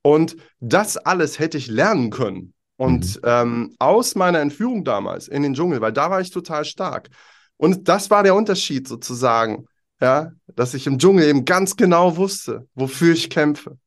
Und 0.00 0.36
das 0.60 0.96
alles 0.96 1.38
hätte 1.38 1.58
ich 1.58 1.66
lernen 1.66 2.10
können. 2.10 2.54
Und 2.78 3.16
mhm. 3.16 3.22
ähm, 3.24 3.76
aus 3.78 4.14
meiner 4.14 4.40
Entführung 4.40 4.84
damals 4.84 5.28
in 5.28 5.42
den 5.42 5.54
Dschungel, 5.54 5.82
weil 5.82 5.92
da 5.92 6.10
war 6.10 6.20
ich 6.20 6.30
total 6.30 6.64
stark. 6.64 7.10
Und 7.56 7.88
das 7.88 8.10
war 8.10 8.22
der 8.22 8.34
Unterschied 8.34 8.86
sozusagen 8.86 9.66
ja, 10.00 10.32
dass 10.54 10.74
ich 10.74 10.86
im 10.86 10.98
Dschungel 10.98 11.26
eben 11.26 11.44
ganz 11.44 11.76
genau 11.76 12.16
wusste, 12.16 12.66
wofür 12.74 13.12
ich 13.14 13.30
kämpfe. 13.30 13.78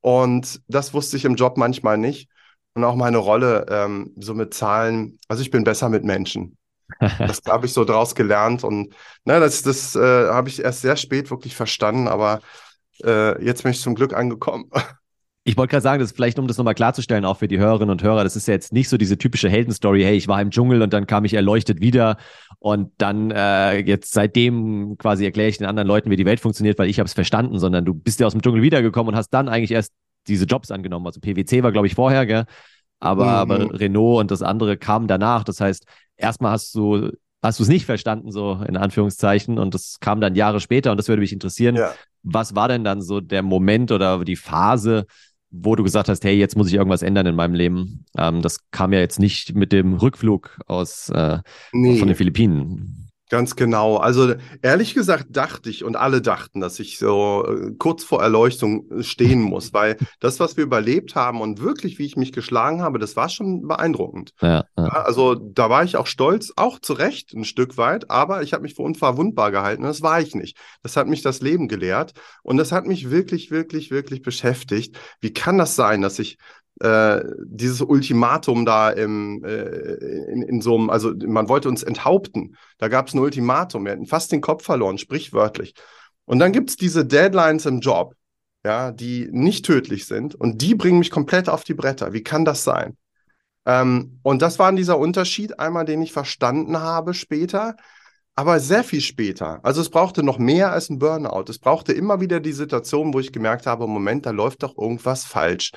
Und 0.00 0.60
das 0.66 0.94
wusste 0.94 1.16
ich 1.16 1.24
im 1.24 1.36
Job 1.36 1.56
manchmal 1.56 1.98
nicht. 1.98 2.28
Und 2.74 2.84
auch 2.84 2.96
meine 2.96 3.18
Rolle 3.18 3.66
ähm, 3.68 4.12
so 4.16 4.34
mit 4.34 4.54
Zahlen, 4.54 5.18
also 5.28 5.42
ich 5.42 5.50
bin 5.50 5.64
besser 5.64 5.88
mit 5.88 6.04
Menschen. 6.04 6.56
Das 7.18 7.40
habe 7.48 7.64
ich 7.66 7.72
so 7.72 7.84
draus 7.86 8.14
gelernt 8.14 8.64
und 8.64 8.94
ne, 9.24 9.40
das, 9.40 9.62
das 9.62 9.96
äh, 9.96 10.28
habe 10.28 10.50
ich 10.50 10.62
erst 10.62 10.82
sehr 10.82 10.96
spät 10.96 11.30
wirklich 11.30 11.56
verstanden, 11.56 12.06
aber 12.06 12.42
äh, 13.02 13.42
jetzt 13.42 13.62
bin 13.62 13.72
ich 13.72 13.80
zum 13.80 13.94
Glück 13.94 14.12
angekommen. 14.12 14.70
Ich 15.44 15.56
wollte 15.56 15.72
gerade 15.72 15.82
sagen, 15.82 16.00
das 16.00 16.12
vielleicht, 16.12 16.38
um 16.38 16.46
das 16.46 16.56
nochmal 16.56 16.74
klarzustellen, 16.74 17.24
auch 17.24 17.38
für 17.38 17.48
die 17.48 17.58
Hörerinnen 17.58 17.90
und 17.90 18.02
Hörer, 18.02 18.22
das 18.22 18.36
ist 18.36 18.46
ja 18.46 18.54
jetzt 18.54 18.72
nicht 18.72 18.88
so 18.88 18.96
diese 18.96 19.18
typische 19.18 19.48
Heldenstory, 19.48 20.02
hey, 20.02 20.16
ich 20.16 20.28
war 20.28 20.40
im 20.40 20.50
Dschungel 20.50 20.82
und 20.82 20.92
dann 20.92 21.06
kam 21.06 21.24
ich 21.24 21.34
erleuchtet 21.34 21.80
wieder 21.80 22.16
und 22.60 22.92
dann 22.98 23.32
äh, 23.32 23.78
jetzt 23.78 24.12
seitdem 24.12 24.96
quasi 24.98 25.24
erkläre 25.24 25.48
ich 25.48 25.58
den 25.58 25.66
anderen 25.66 25.88
Leuten, 25.88 26.10
wie 26.10 26.16
die 26.16 26.26
Welt 26.26 26.38
funktioniert, 26.38 26.78
weil 26.78 26.88
ich 26.88 27.00
habe 27.00 27.08
es 27.08 27.12
verstanden, 27.12 27.58
sondern 27.58 27.84
du 27.84 27.92
bist 27.92 28.20
ja 28.20 28.26
aus 28.26 28.34
dem 28.34 28.42
Dschungel 28.42 28.62
wiedergekommen 28.62 29.14
und 29.14 29.18
hast 29.18 29.30
dann 29.30 29.48
eigentlich 29.48 29.72
erst 29.72 29.92
diese 30.28 30.44
Jobs 30.44 30.70
angenommen. 30.70 31.06
Also 31.06 31.18
PwC 31.18 31.64
war, 31.64 31.72
glaube 31.72 31.88
ich, 31.88 31.96
vorher, 31.96 32.24
gell? 32.24 32.44
Aber, 33.00 33.24
mhm. 33.24 33.30
aber 33.30 33.80
Renault 33.80 34.20
und 34.20 34.30
das 34.30 34.42
andere 34.42 34.76
kamen 34.76 35.08
danach. 35.08 35.42
Das 35.42 35.60
heißt, 35.60 35.86
erstmal 36.16 36.52
hast 36.52 36.72
du 36.76 37.10
hast 37.42 37.58
du 37.58 37.64
es 37.64 37.68
nicht 37.68 37.84
verstanden, 37.84 38.30
so 38.30 38.60
in 38.66 38.76
Anführungszeichen, 38.76 39.58
und 39.58 39.74
das 39.74 39.98
kam 40.00 40.20
dann 40.20 40.36
Jahre 40.36 40.60
später 40.60 40.92
und 40.92 40.96
das 40.96 41.08
würde 41.08 41.20
mich 41.20 41.32
interessieren. 41.32 41.74
Ja. 41.74 41.92
Was 42.22 42.54
war 42.54 42.68
denn 42.68 42.84
dann 42.84 43.02
so 43.02 43.20
der 43.20 43.42
Moment 43.42 43.90
oder 43.90 44.24
die 44.24 44.36
Phase, 44.36 45.06
wo 45.52 45.76
du 45.76 45.84
gesagt 45.84 46.08
hast, 46.08 46.24
hey, 46.24 46.34
jetzt 46.34 46.56
muss 46.56 46.68
ich 46.68 46.74
irgendwas 46.74 47.02
ändern 47.02 47.26
in 47.26 47.36
meinem 47.36 47.54
Leben. 47.54 48.06
Ähm, 48.16 48.40
das 48.42 48.70
kam 48.70 48.92
ja 48.92 49.00
jetzt 49.00 49.20
nicht 49.20 49.54
mit 49.54 49.70
dem 49.70 49.94
Rückflug 49.94 50.58
aus 50.66 51.10
äh, 51.10 51.38
nee. 51.72 51.98
von 51.98 52.08
den 52.08 52.16
Philippinen. 52.16 53.11
Ganz 53.32 53.56
genau. 53.56 53.96
Also 53.96 54.34
ehrlich 54.60 54.92
gesagt 54.92 55.28
dachte 55.30 55.70
ich 55.70 55.84
und 55.84 55.96
alle 55.96 56.20
dachten, 56.20 56.60
dass 56.60 56.78
ich 56.78 56.98
so 56.98 57.46
äh, 57.48 57.72
kurz 57.78 58.04
vor 58.04 58.22
Erleuchtung 58.22 58.90
äh, 58.90 59.02
stehen 59.02 59.40
muss, 59.40 59.72
weil 59.72 59.96
das, 60.20 60.38
was 60.38 60.58
wir 60.58 60.64
überlebt 60.64 61.14
haben 61.14 61.40
und 61.40 61.62
wirklich, 61.62 61.98
wie 61.98 62.04
ich 62.04 62.16
mich 62.16 62.32
geschlagen 62.32 62.82
habe, 62.82 62.98
das 62.98 63.16
war 63.16 63.30
schon 63.30 63.66
beeindruckend. 63.66 64.34
Ja, 64.42 64.66
ja. 64.76 64.84
Also 64.84 65.34
da 65.34 65.70
war 65.70 65.82
ich 65.82 65.96
auch 65.96 66.06
stolz, 66.06 66.52
auch 66.56 66.78
zu 66.78 66.92
Recht 66.92 67.32
ein 67.32 67.46
Stück 67.46 67.78
weit, 67.78 68.10
aber 68.10 68.42
ich 68.42 68.52
habe 68.52 68.64
mich 68.64 68.74
für 68.74 68.82
unverwundbar 68.82 69.50
gehalten. 69.50 69.84
Das 69.84 70.02
war 70.02 70.20
ich 70.20 70.34
nicht. 70.34 70.58
Das 70.82 70.98
hat 70.98 71.06
mich 71.06 71.22
das 71.22 71.40
Leben 71.40 71.68
gelehrt 71.68 72.12
und 72.42 72.58
das 72.58 72.70
hat 72.70 72.84
mich 72.84 73.10
wirklich, 73.10 73.50
wirklich, 73.50 73.90
wirklich 73.90 74.20
beschäftigt. 74.20 74.98
Wie 75.22 75.32
kann 75.32 75.56
das 75.56 75.74
sein, 75.74 76.02
dass 76.02 76.18
ich 76.18 76.36
äh, 76.82 77.22
dieses 77.44 77.80
Ultimatum 77.80 78.64
da 78.66 78.90
im, 78.90 79.44
äh, 79.44 79.94
in, 80.32 80.42
in 80.42 80.60
so 80.60 80.76
einem, 80.76 80.90
also 80.90 81.12
man 81.26 81.48
wollte 81.48 81.68
uns 81.68 81.82
enthaupten. 81.82 82.56
Da 82.78 82.88
gab 82.88 83.08
es 83.08 83.14
ein 83.14 83.20
Ultimatum. 83.20 83.84
Wir 83.84 83.92
hätten 83.92 84.06
fast 84.06 84.32
den 84.32 84.40
Kopf 84.40 84.64
verloren, 84.64 84.98
sprichwörtlich. 84.98 85.74
Und 86.24 86.38
dann 86.38 86.52
gibt 86.52 86.70
es 86.70 86.76
diese 86.76 87.04
Deadlines 87.04 87.66
im 87.66 87.80
Job. 87.80 88.14
ja, 88.64 88.92
die 88.92 89.28
nicht 89.32 89.64
tödlich 89.66 90.06
sind 90.06 90.34
und 90.34 90.62
die 90.62 90.74
bringen 90.74 90.98
mich 91.00 91.10
komplett 91.10 91.48
auf 91.48 91.64
die 91.64 91.74
Bretter. 91.74 92.12
Wie 92.12 92.22
kann 92.22 92.44
das 92.44 92.64
sein? 92.64 92.96
Ähm, 93.66 94.18
und 94.22 94.42
das 94.42 94.58
war 94.58 94.72
dieser 94.72 94.98
Unterschied 94.98 95.58
einmal, 95.58 95.84
den 95.84 96.02
ich 96.02 96.12
verstanden 96.12 96.80
habe 96.80 97.14
später, 97.14 97.76
aber 98.34 98.60
sehr 98.60 98.84
viel 98.84 99.00
später. 99.00 99.60
Also 99.64 99.80
es 99.80 99.90
brauchte 99.90 100.22
noch 100.22 100.38
mehr 100.38 100.72
als 100.72 100.90
ein 100.90 100.98
Burnout. 100.98 101.44
Es 101.48 101.58
brauchte 101.58 101.92
immer 101.92 102.20
wieder 102.20 102.40
die 102.40 102.52
Situation, 102.52 103.12
wo 103.12 103.20
ich 103.20 103.32
gemerkt 103.32 103.66
habe, 103.66 103.86
Moment, 103.86 104.26
da 104.26 104.30
läuft 104.30 104.62
doch 104.62 104.76
irgendwas 104.78 105.24
falsch. 105.24 105.72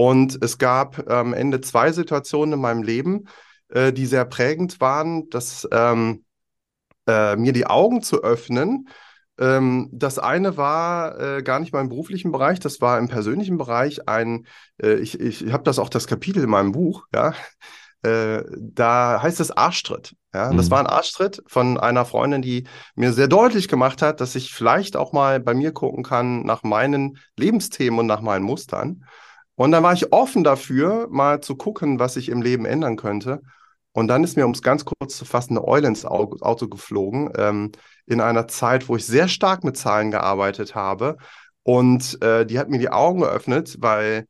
Und 0.00 0.42
es 0.42 0.56
gab 0.56 1.10
am 1.10 1.26
ähm, 1.26 1.34
Ende 1.34 1.60
zwei 1.60 1.92
Situationen 1.92 2.54
in 2.54 2.60
meinem 2.62 2.82
Leben, 2.82 3.26
äh, 3.68 3.92
die 3.92 4.06
sehr 4.06 4.24
prägend 4.24 4.80
waren, 4.80 5.28
dass 5.28 5.68
ähm, 5.72 6.24
äh, 7.06 7.36
mir 7.36 7.52
die 7.52 7.66
Augen 7.66 8.00
zu 8.00 8.22
öffnen. 8.22 8.88
Ähm, 9.38 9.90
das 9.92 10.18
eine 10.18 10.56
war 10.56 11.20
äh, 11.20 11.42
gar 11.42 11.60
nicht 11.60 11.74
mal 11.74 11.82
im 11.82 11.90
beruflichen 11.90 12.32
Bereich, 12.32 12.58
das 12.60 12.80
war 12.80 12.98
im 12.98 13.08
persönlichen 13.08 13.58
Bereich 13.58 14.08
ein, 14.08 14.46
äh, 14.82 14.94
ich, 14.94 15.20
ich, 15.20 15.44
ich 15.44 15.52
habe 15.52 15.64
das 15.64 15.78
auch 15.78 15.90
das 15.90 16.06
Kapitel 16.06 16.44
in 16.44 16.48
meinem 16.48 16.72
Buch, 16.72 17.04
ja, 17.14 17.34
äh, 18.02 18.42
da 18.56 19.20
heißt 19.22 19.38
es 19.38 19.50
Arschtritt. 19.50 20.16
Ja, 20.32 20.50
mhm. 20.50 20.56
das 20.56 20.70
war 20.70 20.80
ein 20.80 20.86
Arschtritt 20.86 21.42
von 21.46 21.78
einer 21.78 22.06
Freundin, 22.06 22.40
die 22.40 22.64
mir 22.94 23.12
sehr 23.12 23.28
deutlich 23.28 23.68
gemacht 23.68 24.00
hat, 24.00 24.22
dass 24.22 24.34
ich 24.34 24.54
vielleicht 24.54 24.96
auch 24.96 25.12
mal 25.12 25.40
bei 25.40 25.52
mir 25.52 25.72
gucken 25.72 26.04
kann 26.04 26.42
nach 26.46 26.62
meinen 26.62 27.18
Lebensthemen 27.36 28.00
und 28.00 28.06
nach 28.06 28.22
meinen 28.22 28.44
Mustern. 28.46 29.04
Und 29.60 29.72
dann 29.72 29.82
war 29.82 29.92
ich 29.92 30.10
offen 30.10 30.42
dafür, 30.42 31.06
mal 31.10 31.42
zu 31.42 31.54
gucken, 31.54 31.98
was 31.98 32.16
ich 32.16 32.30
im 32.30 32.40
Leben 32.40 32.64
ändern 32.64 32.96
könnte. 32.96 33.42
Und 33.92 34.08
dann 34.08 34.24
ist 34.24 34.34
mir, 34.34 34.46
um 34.46 34.52
es 34.52 34.62
ganz 34.62 34.86
kurz 34.86 35.18
zu 35.18 35.26
fassen, 35.26 35.58
eine 35.58 35.68
Eule 35.68 35.86
ins 35.86 36.06
Auto 36.06 36.66
geflogen, 36.66 37.30
ähm, 37.36 37.70
in 38.06 38.22
einer 38.22 38.48
Zeit, 38.48 38.88
wo 38.88 38.96
ich 38.96 39.04
sehr 39.04 39.28
stark 39.28 39.62
mit 39.62 39.76
Zahlen 39.76 40.10
gearbeitet 40.12 40.74
habe. 40.74 41.18
Und 41.62 42.22
äh, 42.22 42.46
die 42.46 42.58
hat 42.58 42.70
mir 42.70 42.78
die 42.78 42.88
Augen 42.88 43.20
geöffnet, 43.20 43.76
weil 43.80 44.24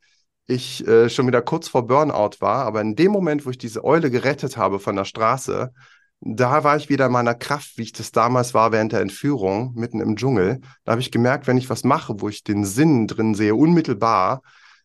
ich 0.49 0.85
äh, 0.89 1.09
schon 1.09 1.29
wieder 1.29 1.43
kurz 1.43 1.69
vor 1.69 1.87
Burnout 1.87 2.41
war. 2.41 2.67
Aber 2.67 2.81
in 2.81 2.97
dem 2.97 3.13
Moment, 3.13 3.47
wo 3.47 3.51
ich 3.51 3.59
diese 3.59 3.85
Eule 3.85 4.11
gerettet 4.11 4.57
habe 4.57 4.81
von 4.81 4.97
der 4.97 5.05
Straße, 5.05 5.71
da 6.19 6.65
war 6.65 6.77
ich 6.77 6.89
wieder 6.89 7.07
in 7.07 7.13
meiner 7.13 7.37
Kraft, 7.37 7.79
wie 7.79 7.83
ich 7.83 7.93
das 7.93 8.11
damals 8.11 8.53
war 8.53 8.73
während 8.73 8.91
der 8.91 9.01
Entführung, 9.01 9.75
mitten 9.77 10.01
im 10.01 10.17
Dschungel. 10.17 10.61
Da 10.83 10.91
habe 10.91 11.01
ich 11.01 11.13
gemerkt, 11.13 11.47
wenn 11.47 11.57
ich 11.57 11.71
was 11.71 11.85
mache, 11.85 12.21
wo 12.21 12.29
ich 12.29 12.43
den 12.43 12.65
Sinn 12.65 13.07
drin 13.07 13.37
sehe, 13.37 13.55
unmittelbar, 13.55 14.43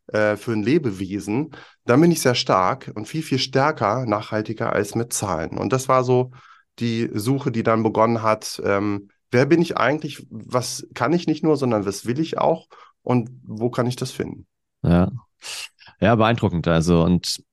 äh, 0.07 0.35
für 0.35 0.51
ein 0.51 0.63
Lebewesen, 0.63 1.51
dann 1.85 2.01
bin 2.01 2.11
ich 2.11 2.21
sehr 2.21 2.35
stark 2.35 2.91
und 2.95 3.07
viel, 3.07 3.23
viel 3.23 3.39
stärker, 3.39 4.05
nachhaltiger 4.05 4.73
als 4.73 4.95
mit 4.95 5.13
Zahlen. 5.13 5.57
Und 5.57 5.73
das 5.73 5.87
war 5.87 6.03
so 6.03 6.31
die 6.79 7.09
Suche, 7.13 7.51
die 7.51 7.63
dann 7.63 7.83
begonnen 7.83 8.21
hat. 8.21 8.61
Ähm, 8.63 9.09
wer 9.31 9.45
bin 9.45 9.61
ich 9.61 9.77
eigentlich? 9.77 10.25
Was 10.29 10.87
kann 10.93 11.13
ich 11.13 11.27
nicht 11.27 11.43
nur, 11.43 11.57
sondern 11.57 11.85
was 11.85 12.05
will 12.05 12.19
ich 12.19 12.37
auch? 12.37 12.67
Und 13.01 13.29
wo 13.43 13.69
kann 13.69 13.87
ich 13.87 13.95
das 13.95 14.11
finden? 14.11 14.45
Ja. 14.83 15.11
Ja, 15.99 16.15
beeindruckend. 16.15 16.67
Also, 16.67 17.03
und 17.03 17.43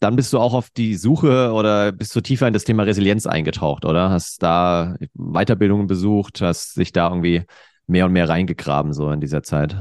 dann 0.00 0.16
bist 0.16 0.32
du 0.32 0.38
auch 0.38 0.54
auf 0.54 0.70
die 0.70 0.94
Suche 0.94 1.52
oder 1.52 1.92
bist 1.92 2.14
du 2.16 2.20
tiefer 2.20 2.46
in 2.46 2.52
das 2.54 2.64
Thema 2.64 2.84
Resilienz 2.84 3.26
eingetaucht, 3.26 3.84
oder? 3.84 4.10
Hast 4.10 4.42
da 4.42 4.96
Weiterbildungen 5.14 5.86
besucht, 5.86 6.40
hast 6.40 6.76
dich 6.76 6.92
da 6.92 7.08
irgendwie 7.08 7.44
mehr 7.86 8.06
und 8.06 8.12
mehr 8.12 8.28
reingegraben, 8.28 8.92
so 8.92 9.10
in 9.10 9.20
dieser 9.20 9.42
Zeit? 9.42 9.76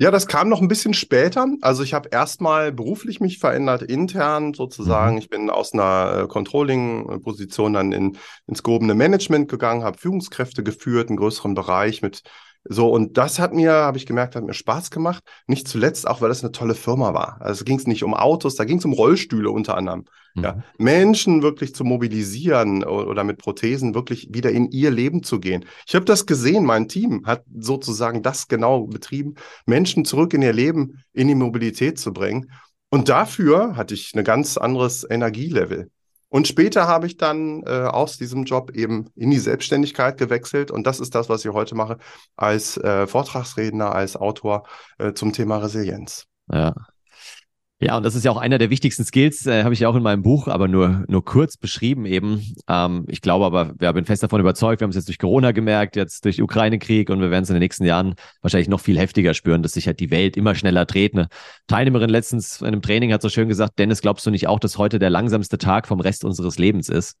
Ja, 0.00 0.12
das 0.12 0.28
kam 0.28 0.48
noch 0.48 0.60
ein 0.60 0.68
bisschen 0.68 0.94
später. 0.94 1.48
Also 1.60 1.82
ich 1.82 1.92
habe 1.92 2.10
erstmal 2.12 2.70
beruflich 2.70 3.18
mich 3.18 3.38
verändert, 3.38 3.82
intern 3.82 4.54
sozusagen. 4.54 5.14
Mhm. 5.14 5.18
Ich 5.18 5.28
bin 5.28 5.50
aus 5.50 5.72
einer 5.72 6.22
äh, 6.24 6.28
Controlling-Position 6.28 7.72
dann 7.72 7.90
in, 7.90 8.16
ins 8.46 8.62
gehobene 8.62 8.94
Management 8.94 9.50
gegangen, 9.50 9.82
habe 9.82 9.98
Führungskräfte 9.98 10.62
geführt, 10.62 11.08
einen 11.08 11.16
größeren 11.16 11.54
Bereich 11.54 12.00
mit 12.00 12.22
so, 12.64 12.90
und 12.90 13.16
das 13.16 13.38
hat 13.38 13.54
mir, 13.54 13.72
habe 13.72 13.96
ich 13.96 14.04
gemerkt, 14.04 14.36
hat 14.36 14.44
mir 14.44 14.52
Spaß 14.52 14.90
gemacht. 14.90 15.22
Nicht 15.46 15.68
zuletzt 15.68 16.06
auch, 16.06 16.20
weil 16.20 16.28
das 16.28 16.42
eine 16.42 16.52
tolle 16.52 16.74
Firma 16.74 17.14
war. 17.14 17.38
Also 17.40 17.64
ging 17.64 17.78
es 17.78 17.86
nicht 17.86 18.02
um 18.02 18.14
Autos, 18.14 18.56
da 18.56 18.64
ging 18.64 18.78
es 18.78 18.84
um 18.84 18.92
Rollstühle 18.92 19.50
unter 19.50 19.76
anderem. 19.76 20.04
Mhm. 20.34 20.42
Ja, 20.42 20.62
Menschen 20.76 21.42
wirklich 21.42 21.74
zu 21.74 21.84
mobilisieren 21.84 22.84
oder 22.84 23.24
mit 23.24 23.38
Prothesen 23.38 23.94
wirklich 23.94 24.28
wieder 24.32 24.50
in 24.50 24.70
ihr 24.70 24.90
Leben 24.90 25.22
zu 25.22 25.40
gehen. 25.40 25.64
Ich 25.86 25.94
habe 25.94 26.04
das 26.04 26.26
gesehen, 26.26 26.64
mein 26.64 26.88
Team 26.88 27.24
hat 27.24 27.44
sozusagen 27.58 28.22
das 28.22 28.48
genau 28.48 28.86
betrieben, 28.86 29.34
Menschen 29.64 30.04
zurück 30.04 30.34
in 30.34 30.42
ihr 30.42 30.52
Leben, 30.52 31.02
in 31.12 31.28
die 31.28 31.34
Mobilität 31.34 31.98
zu 31.98 32.12
bringen. 32.12 32.50
Und 32.90 33.08
dafür 33.08 33.76
hatte 33.76 33.94
ich 33.94 34.14
ein 34.14 34.24
ganz 34.24 34.56
anderes 34.56 35.06
Energielevel. 35.08 35.90
Und 36.30 36.46
später 36.46 36.86
habe 36.86 37.06
ich 37.06 37.16
dann 37.16 37.62
äh, 37.64 37.70
aus 37.70 38.18
diesem 38.18 38.44
Job 38.44 38.72
eben 38.72 39.10
in 39.14 39.30
die 39.30 39.38
Selbstständigkeit 39.38 40.18
gewechselt. 40.18 40.70
Und 40.70 40.86
das 40.86 41.00
ist 41.00 41.14
das, 41.14 41.28
was 41.28 41.44
ich 41.44 41.52
heute 41.52 41.74
mache 41.74 41.98
als 42.36 42.76
äh, 42.76 43.06
Vortragsredner, 43.06 43.94
als 43.94 44.16
Autor 44.16 44.64
äh, 44.98 45.14
zum 45.14 45.32
Thema 45.32 45.58
Resilienz. 45.58 46.26
Ja. 46.52 46.74
Ja, 47.80 47.96
und 47.96 48.02
das 48.02 48.16
ist 48.16 48.24
ja 48.24 48.32
auch 48.32 48.36
einer 48.38 48.58
der 48.58 48.70
wichtigsten 48.70 49.04
Skills, 49.04 49.46
äh, 49.46 49.62
habe 49.62 49.72
ich 49.72 49.78
ja 49.78 49.88
auch 49.88 49.94
in 49.94 50.02
meinem 50.02 50.22
Buch, 50.22 50.48
aber 50.48 50.66
nur, 50.66 51.04
nur 51.06 51.24
kurz 51.24 51.56
beschrieben 51.56 52.06
eben. 52.06 52.44
Ähm, 52.68 53.04
ich 53.06 53.20
glaube 53.20 53.46
aber, 53.46 53.72
wir 53.78 53.92
bin 53.92 54.04
fest 54.04 54.24
davon 54.24 54.40
überzeugt, 54.40 54.80
wir 54.80 54.84
haben 54.84 54.90
es 54.90 54.96
jetzt 54.96 55.06
durch 55.06 55.20
Corona 55.20 55.52
gemerkt, 55.52 55.94
jetzt 55.94 56.24
durch 56.24 56.42
Ukraine-Krieg 56.42 57.08
und 57.08 57.20
wir 57.20 57.30
werden 57.30 57.44
es 57.44 57.50
in 57.50 57.54
den 57.54 57.60
nächsten 57.60 57.84
Jahren 57.84 58.16
wahrscheinlich 58.42 58.68
noch 58.68 58.80
viel 58.80 58.98
heftiger 58.98 59.32
spüren, 59.32 59.62
dass 59.62 59.74
sich 59.74 59.86
halt 59.86 60.00
die 60.00 60.10
Welt 60.10 60.36
immer 60.36 60.56
schneller 60.56 60.86
dreht. 60.86 61.14
Eine 61.14 61.28
Teilnehmerin 61.68 62.10
letztens 62.10 62.60
in 62.62 62.66
einem 62.66 62.82
Training 62.82 63.12
hat 63.12 63.22
so 63.22 63.28
schön 63.28 63.46
gesagt, 63.48 63.78
Dennis, 63.78 64.00
glaubst 64.00 64.26
du 64.26 64.32
nicht 64.32 64.48
auch, 64.48 64.58
dass 64.58 64.76
heute 64.76 64.98
der 64.98 65.10
langsamste 65.10 65.56
Tag 65.56 65.86
vom 65.86 66.00
Rest 66.00 66.24
unseres 66.24 66.58
Lebens 66.58 66.88
ist? 66.88 67.16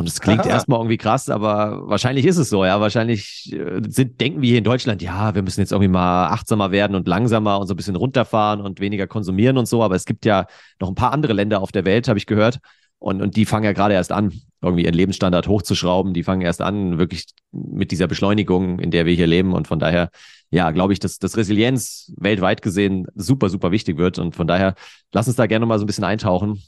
Und 0.00 0.08
es 0.08 0.18
klingt 0.18 0.46
erstmal 0.46 0.80
irgendwie 0.80 0.96
krass, 0.96 1.28
aber 1.28 1.86
wahrscheinlich 1.86 2.24
ist 2.24 2.38
es 2.38 2.48
so, 2.48 2.64
ja. 2.64 2.80
Wahrscheinlich 2.80 3.52
äh, 3.52 3.82
sind, 3.86 4.18
denken 4.18 4.40
wir 4.40 4.48
hier 4.48 4.56
in 4.56 4.64
Deutschland, 4.64 5.02
ja, 5.02 5.34
wir 5.34 5.42
müssen 5.42 5.60
jetzt 5.60 5.72
irgendwie 5.72 5.90
mal 5.90 6.28
achtsamer 6.28 6.70
werden 6.70 6.96
und 6.96 7.06
langsamer 7.06 7.60
und 7.60 7.66
so 7.66 7.74
ein 7.74 7.76
bisschen 7.76 7.96
runterfahren 7.96 8.62
und 8.62 8.80
weniger 8.80 9.06
konsumieren 9.06 9.58
und 9.58 9.68
so. 9.68 9.82
Aber 9.82 9.94
es 9.96 10.06
gibt 10.06 10.24
ja 10.24 10.46
noch 10.80 10.88
ein 10.88 10.94
paar 10.94 11.12
andere 11.12 11.34
Länder 11.34 11.60
auf 11.60 11.70
der 11.70 11.84
Welt, 11.84 12.08
habe 12.08 12.18
ich 12.18 12.24
gehört. 12.24 12.60
Und, 12.98 13.20
und 13.20 13.36
die 13.36 13.44
fangen 13.44 13.66
ja 13.66 13.72
gerade 13.72 13.92
erst 13.92 14.10
an, 14.10 14.32
irgendwie 14.62 14.84
ihren 14.84 14.94
Lebensstandard 14.94 15.48
hochzuschrauben. 15.48 16.14
Die 16.14 16.22
fangen 16.22 16.40
erst 16.40 16.62
an, 16.62 16.96
wirklich 16.96 17.26
mit 17.52 17.90
dieser 17.90 18.06
Beschleunigung, 18.06 18.78
in 18.78 18.90
der 18.90 19.04
wir 19.04 19.12
hier 19.12 19.26
leben. 19.26 19.52
Und 19.52 19.68
von 19.68 19.78
daher, 19.78 20.08
ja, 20.50 20.70
glaube 20.70 20.94
ich, 20.94 20.98
dass, 20.98 21.18
dass 21.18 21.36
Resilienz 21.36 22.10
weltweit 22.16 22.62
gesehen 22.62 23.06
super, 23.16 23.50
super 23.50 23.70
wichtig 23.70 23.98
wird. 23.98 24.18
Und 24.18 24.34
von 24.34 24.46
daher, 24.46 24.76
lass 25.12 25.28
uns 25.28 25.36
da 25.36 25.46
gerne 25.46 25.66
mal 25.66 25.78
so 25.78 25.84
ein 25.84 25.86
bisschen 25.86 26.04
eintauchen. 26.04 26.62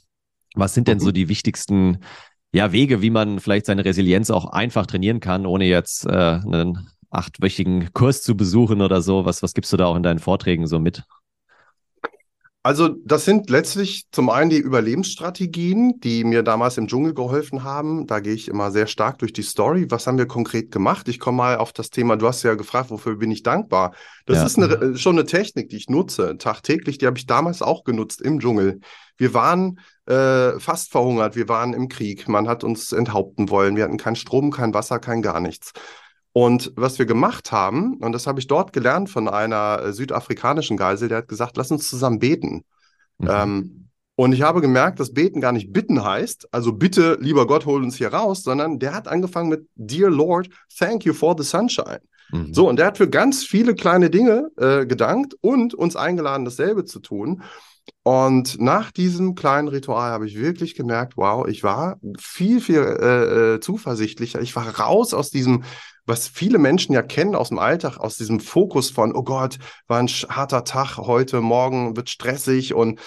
Was 0.53 0.75
sind 0.75 0.87
denn 0.87 0.99
so 0.99 1.09
mhm. 1.09 1.13
die 1.13 1.29
wichtigsten 1.29 1.97
ja, 2.53 2.71
Wege, 2.71 3.01
wie 3.01 3.09
man 3.09 3.39
vielleicht 3.39 3.65
seine 3.65 3.83
Resilienz 3.83 4.29
auch 4.29 4.45
einfach 4.45 4.85
trainieren 4.85 5.19
kann, 5.19 5.45
ohne 5.45 5.65
jetzt 5.65 6.05
äh, 6.05 6.11
einen 6.11 6.87
achtwöchigen 7.09 7.91
Kurs 7.93 8.21
zu 8.21 8.37
besuchen 8.37 8.81
oder 8.81 9.01
so. 9.01 9.25
Was, 9.25 9.41
was 9.41 9.53
gibst 9.53 9.73
du 9.73 9.77
da 9.77 9.87
auch 9.87 9.95
in 9.95 10.03
deinen 10.03 10.19
Vorträgen 10.19 10.67
so 10.67 10.79
mit? 10.79 11.03
Also 12.65 12.95
das 13.03 13.25
sind 13.25 13.49
letztlich 13.49 14.05
zum 14.11 14.29
einen 14.29 14.49
die 14.49 14.57
Überlebensstrategien, 14.57 15.99
die 15.99 16.23
mir 16.23 16.43
damals 16.43 16.77
im 16.77 16.87
Dschungel 16.87 17.13
geholfen 17.13 17.65
haben. 17.65 18.07
Da 18.07 18.21
gehe 18.21 18.33
ich 18.33 18.47
immer 18.47 18.71
sehr 18.71 18.87
stark 18.87 19.19
durch 19.19 19.33
die 19.33 19.41
Story. 19.41 19.87
Was 19.89 20.07
haben 20.07 20.17
wir 20.17 20.27
konkret 20.27 20.71
gemacht? 20.71 21.09
Ich 21.09 21.19
komme 21.19 21.37
mal 21.37 21.57
auf 21.57 21.73
das 21.73 21.89
Thema, 21.89 22.15
du 22.15 22.25
hast 22.25 22.41
ja 22.43 22.53
gefragt, 22.53 22.89
wofür 22.89 23.17
bin 23.17 23.31
ich 23.31 23.43
dankbar? 23.43 23.93
Das 24.25 24.37
ja. 24.37 24.45
ist 24.45 24.57
eine, 24.57 24.97
schon 24.97 25.17
eine 25.17 25.25
Technik, 25.25 25.69
die 25.69 25.75
ich 25.75 25.89
nutze 25.89 26.37
tagtäglich. 26.37 26.99
Die 26.99 27.05
habe 27.05 27.17
ich 27.17 27.25
damals 27.25 27.61
auch 27.61 27.83
genutzt 27.83 28.21
im 28.21 28.39
Dschungel. 28.39 28.79
Wir 29.17 29.33
waren 29.33 29.79
äh, 30.05 30.59
fast 30.59 30.91
verhungert, 30.91 31.35
wir 31.35 31.47
waren 31.47 31.73
im 31.73 31.87
Krieg, 31.87 32.27
man 32.27 32.47
hat 32.47 32.63
uns 32.63 32.91
enthaupten 32.91 33.49
wollen, 33.49 33.75
wir 33.75 33.83
hatten 33.83 33.97
keinen 33.97 34.15
Strom, 34.15 34.51
kein 34.51 34.73
Wasser, 34.73 34.99
kein 34.99 35.21
gar 35.21 35.39
nichts. 35.39 35.71
Und 36.33 36.73
was 36.75 36.97
wir 36.97 37.05
gemacht 37.05 37.51
haben, 37.51 37.97
und 37.97 38.11
das 38.11 38.25
habe 38.25 38.39
ich 38.39 38.47
dort 38.47 38.73
gelernt 38.73 39.09
von 39.09 39.29
einer 39.29 39.81
äh, 39.81 39.93
südafrikanischen 39.93 40.77
Geisel, 40.77 41.07
der 41.07 41.19
hat 41.19 41.27
gesagt, 41.27 41.57
lass 41.57 41.71
uns 41.71 41.89
zusammen 41.89 42.19
beten. 42.19 42.65
Mhm. 43.19 43.29
Ähm, 43.29 43.89
und 44.15 44.33
ich 44.33 44.41
habe 44.41 44.61
gemerkt, 44.61 44.99
dass 44.99 45.13
beten 45.13 45.41
gar 45.41 45.51
nicht 45.51 45.73
bitten 45.73 46.03
heißt, 46.03 46.47
also 46.51 46.73
bitte, 46.73 47.17
lieber 47.19 47.47
Gott, 47.47 47.65
hol 47.65 47.83
uns 47.83 47.97
hier 47.97 48.13
raus, 48.13 48.43
sondern 48.43 48.77
der 48.79 48.93
hat 48.93 49.07
angefangen 49.07 49.49
mit 49.49 49.67
Dear 49.75 50.09
Lord, 50.09 50.49
thank 50.77 51.05
you 51.05 51.13
for 51.13 51.35
the 51.37 51.43
sunshine. 51.43 52.01
Mhm. 52.31 52.53
So, 52.53 52.67
und 52.67 52.77
der 52.77 52.87
hat 52.87 52.97
für 52.97 53.09
ganz 53.09 53.43
viele 53.43 53.73
kleine 53.73 54.09
Dinge 54.09 54.49
äh, 54.57 54.85
gedankt 54.85 55.35
und 55.41 55.73
uns 55.73 55.95
eingeladen, 55.95 56.45
dasselbe 56.45 56.85
zu 56.85 56.99
tun. 56.99 57.43
Und 58.03 58.59
nach 58.59 58.91
diesem 58.91 59.33
kleinen 59.33 59.69
Ritual 59.69 60.11
habe 60.11 60.27
ich 60.27 60.37
wirklich 60.37 60.75
gemerkt, 60.75 61.13
wow, 61.15 61.47
ich 61.47 61.63
war 61.63 61.99
viel, 62.19 62.59
viel 62.59 62.79
äh, 62.79 63.53
äh, 63.55 63.59
zuversichtlicher. 63.61 64.41
Ich 64.41 64.55
war 64.57 64.67
raus 64.77 65.13
aus 65.13 65.29
diesem, 65.29 65.63
was 66.05 66.27
viele 66.27 66.57
Menschen 66.57 66.93
ja 66.93 67.01
kennen 67.01 67.33
aus 67.33 67.47
dem 67.47 67.59
Alltag, 67.59 67.97
aus 67.97 68.17
diesem 68.17 68.41
Fokus 68.41 68.89
von, 68.89 69.15
oh 69.15 69.23
Gott, 69.23 69.57
war 69.87 69.99
ein 69.99 70.07
harter 70.07 70.65
Tag 70.65 70.97
heute, 70.97 71.39
morgen 71.39 71.95
wird 71.95 72.09
stressig 72.09 72.73
und 72.73 72.99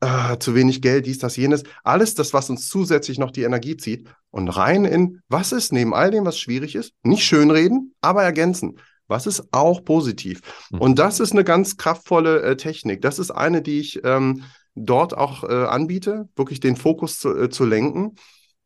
äh, 0.00 0.36
zu 0.38 0.56
wenig 0.56 0.82
Geld, 0.82 1.06
dies, 1.06 1.18
das, 1.18 1.36
jenes. 1.36 1.62
Alles 1.84 2.16
das, 2.16 2.32
was 2.32 2.50
uns 2.50 2.68
zusätzlich 2.68 3.18
noch 3.20 3.30
die 3.30 3.42
Energie 3.42 3.76
zieht. 3.76 4.08
Und 4.30 4.48
rein 4.48 4.84
in, 4.84 5.22
was 5.28 5.52
ist 5.52 5.72
neben 5.72 5.94
all 5.94 6.10
dem, 6.10 6.24
was 6.24 6.38
schwierig 6.38 6.74
ist, 6.74 6.92
nicht 7.04 7.24
schönreden, 7.24 7.94
aber 8.00 8.24
ergänzen. 8.24 8.78
Was 9.10 9.26
ist 9.26 9.48
auch 9.52 9.84
positiv? 9.84 10.40
Mhm. 10.70 10.80
Und 10.80 10.98
das 10.98 11.20
ist 11.20 11.32
eine 11.32 11.44
ganz 11.44 11.76
kraftvolle 11.76 12.42
äh, 12.42 12.56
Technik. 12.56 13.02
Das 13.02 13.18
ist 13.18 13.30
eine, 13.30 13.62
die 13.62 13.80
ich 13.80 14.00
ähm, 14.04 14.44
dort 14.74 15.16
auch 15.16 15.44
äh, 15.44 15.64
anbiete, 15.66 16.28
wirklich 16.36 16.60
den 16.60 16.76
Fokus 16.76 17.18
zu, 17.18 17.36
äh, 17.36 17.50
zu 17.50 17.64
lenken. 17.64 18.14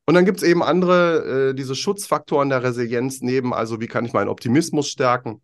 Und 0.07 0.15
dann 0.15 0.27
gibt 0.27 0.39
es 0.39 0.43
eben 0.45 0.63
andere, 0.63 1.51
äh, 1.51 1.55
diese 1.55 1.75
Schutzfaktoren 1.75 2.51
der 2.51 2.63
Resilienz 2.63 3.23
neben, 3.23 3.55
also 3.55 3.81
wie 3.81 3.87
kann 3.87 4.05
ich 4.05 4.13
meinen 4.13 4.29
Optimismus 4.29 4.89
stärken? 4.89 5.41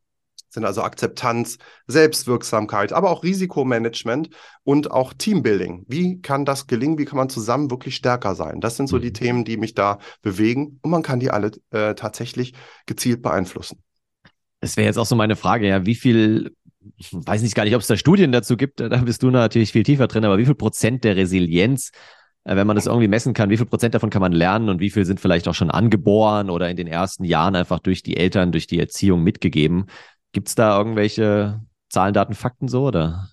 sind 0.51 0.65
also 0.65 0.83
Akzeptanz, 0.83 1.59
Selbstwirksamkeit, 1.87 2.93
aber 2.93 3.11
auch 3.11 3.23
Risikomanagement 3.23 4.31
und 4.65 4.91
auch 4.91 5.13
Teambuilding. 5.13 5.85
Wie 5.89 6.21
kann 6.21 6.45
das 6.45 6.67
gelingen? 6.67 6.99
Wie 6.99 7.05
kann 7.05 7.17
man 7.17 7.29
zusammen 7.29 7.71
wirklich 7.71 7.97
stärker 7.97 8.35
sein? 8.35 8.61
Das 8.61 8.77
sind 8.77 8.89
so 8.89 8.99
die 8.99 9.09
mhm. 9.09 9.15
Themen, 9.15 9.45
die 9.45 9.57
mich 9.57 9.75
da 9.75 9.99
bewegen 10.23 10.81
und 10.83 10.91
man 10.91 11.03
kann 11.03 11.21
die 11.21 11.31
alle 11.31 11.53
äh, 11.71 11.95
tatsächlich 11.95 12.55
gezielt 12.87 13.23
beeinflussen. 13.23 13.83
Das 14.61 14.77
wäre 14.77 14.87
jetzt 14.87 14.99
auch 14.99 15.07
so 15.07 15.17
meine 15.17 15.37
Frage, 15.37 15.67
ja, 15.67 15.87
wie 15.87 15.95
viel, 15.95 16.55
weiß 17.11 17.43
nicht 17.43 17.55
gar 17.55 17.65
nicht, 17.65 17.75
ob 17.75 17.81
es 17.81 17.87
da 17.87 17.97
Studien 17.97 18.33
dazu 18.33 18.57
gibt, 18.57 18.81
da 18.81 18.97
bist 18.99 19.23
du 19.23 19.31
natürlich 19.31 19.73
viel 19.73 19.83
tiefer 19.83 20.07
drin, 20.07 20.25
aber 20.25 20.39
wie 20.39 20.45
viel 20.45 20.55
Prozent 20.55 21.05
der 21.05 21.17
Resilienz 21.17 21.93
äh, 22.45 22.57
wenn 22.57 22.67
man 22.67 22.77
das 22.77 22.87
irgendwie 22.87 23.09
messen 23.09 23.35
kann, 23.35 23.51
wie 23.51 23.57
viel 23.57 23.67
Prozent 23.67 23.95
davon 23.95 24.11
kann 24.11 24.23
man 24.23 24.33
lernen 24.33 24.69
und 24.69 24.81
wie 24.81 24.91
viel 24.91 25.05
sind 25.05 25.21
vielleicht 25.21 25.49
auch 25.49 25.55
schon 25.55 25.71
angeboren 25.71 26.51
oder 26.51 26.71
in 26.71 26.77
den 26.77 26.87
ersten 26.87 27.25
Jahren 27.25 27.57
einfach 27.57 27.81
durch 27.81 28.03
die 28.03 28.17
Eltern, 28.17 28.53
durch 28.53 28.67
die 28.67 28.81
Erziehung 28.81 29.23
mitgegeben. 29.23 29.87
Gibt 30.33 30.49
es 30.49 30.55
da 30.55 30.77
irgendwelche 30.77 31.61
Zahlen, 31.89 32.15
Daten, 32.15 32.35
Fakten 32.35 32.69
so 32.69 32.87
oder? 32.87 33.30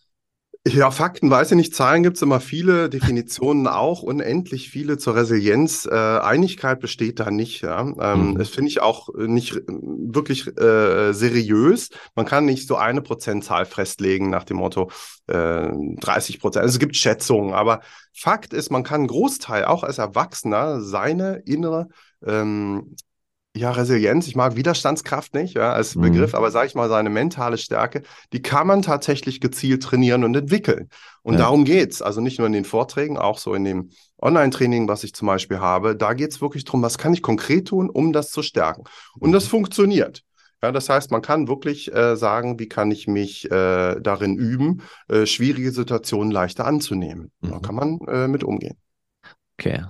Ja, 0.73 0.91
Fakten 0.91 1.29
weiß 1.29 1.51
ich 1.51 1.57
nicht. 1.57 1.75
Zahlen 1.75 2.03
gibt 2.03 2.17
es 2.17 2.21
immer 2.21 2.39
viele, 2.39 2.89
Definitionen 2.89 3.67
auch, 3.67 4.01
unendlich 4.01 4.69
viele 4.69 4.97
zur 4.97 5.15
Resilienz. 5.15 5.85
Äh, 5.85 5.95
Einigkeit 5.95 6.79
besteht 6.79 7.19
da 7.19 7.31
nicht. 7.31 7.61
Ja? 7.61 7.81
Ähm, 7.81 8.31
mhm. 8.31 8.37
Das 8.37 8.49
finde 8.49 8.69
ich 8.69 8.81
auch 8.81 9.09
nicht 9.15 9.61
wirklich 9.67 10.47
äh, 10.57 11.13
seriös. 11.13 11.89
Man 12.15 12.25
kann 12.25 12.45
nicht 12.45 12.67
so 12.67 12.75
eine 12.75 13.01
Prozentzahl 13.01 13.65
festlegen 13.65 14.29
nach 14.29 14.43
dem 14.43 14.57
Motto 14.57 14.89
äh, 15.27 15.69
30 15.99 16.39
Prozent. 16.39 16.63
Also 16.63 16.75
es 16.75 16.79
gibt 16.79 16.95
Schätzungen, 16.95 17.53
aber 17.53 17.81
Fakt 18.13 18.53
ist, 18.53 18.71
man 18.71 18.83
kann 18.83 19.01
einen 19.01 19.07
Großteil 19.07 19.65
auch 19.65 19.83
als 19.83 19.99
Erwachsener 19.99 20.81
seine 20.81 21.43
innere 21.45 21.87
ähm, 22.25 22.95
ja, 23.57 23.71
Resilienz, 23.71 24.27
ich 24.27 24.35
mag 24.35 24.55
Widerstandskraft 24.55 25.33
nicht 25.33 25.55
ja, 25.55 25.73
als 25.73 25.95
mhm. 25.95 26.01
Begriff, 26.01 26.33
aber 26.33 26.51
sage 26.51 26.67
ich 26.67 26.75
mal, 26.75 26.89
seine 26.89 27.09
mentale 27.09 27.57
Stärke, 27.57 28.03
die 28.33 28.41
kann 28.41 28.67
man 28.67 28.81
tatsächlich 28.81 29.41
gezielt 29.41 29.83
trainieren 29.83 30.23
und 30.23 30.35
entwickeln. 30.35 30.89
Und 31.23 31.33
ja. 31.33 31.39
darum 31.39 31.65
geht's. 31.65 32.01
Also 32.01 32.21
nicht 32.21 32.37
nur 32.37 32.47
in 32.47 32.53
den 32.53 32.65
Vorträgen, 32.65 33.17
auch 33.17 33.37
so 33.37 33.53
in 33.53 33.63
dem 33.63 33.89
Online-Training, 34.21 34.87
was 34.87 35.03
ich 35.03 35.13
zum 35.13 35.27
Beispiel 35.27 35.59
habe. 35.59 35.95
Da 35.95 36.13
geht's 36.13 36.41
wirklich 36.41 36.63
darum, 36.63 36.81
was 36.81 36.97
kann 36.97 37.13
ich 37.13 37.21
konkret 37.21 37.67
tun, 37.67 37.89
um 37.89 38.13
das 38.13 38.31
zu 38.31 38.41
stärken. 38.41 38.83
Und 39.19 39.29
mhm. 39.29 39.33
das 39.33 39.47
funktioniert. 39.47 40.23
Ja, 40.63 40.71
das 40.71 40.89
heißt, 40.89 41.11
man 41.11 41.21
kann 41.21 41.47
wirklich 41.47 41.93
äh, 41.93 42.15
sagen, 42.15 42.59
wie 42.59 42.67
kann 42.67 42.89
ich 42.89 43.07
mich 43.07 43.45
äh, 43.51 43.99
darin 43.99 44.35
üben, 44.35 44.81
äh, 45.07 45.25
schwierige 45.25 45.71
Situationen 45.71 46.31
leichter 46.31 46.65
anzunehmen. 46.65 47.31
Mhm. 47.41 47.49
Da 47.51 47.59
kann 47.59 47.75
man 47.75 47.99
äh, 48.07 48.27
mit 48.27 48.43
umgehen. 48.43 48.77
Okay. 49.59 49.83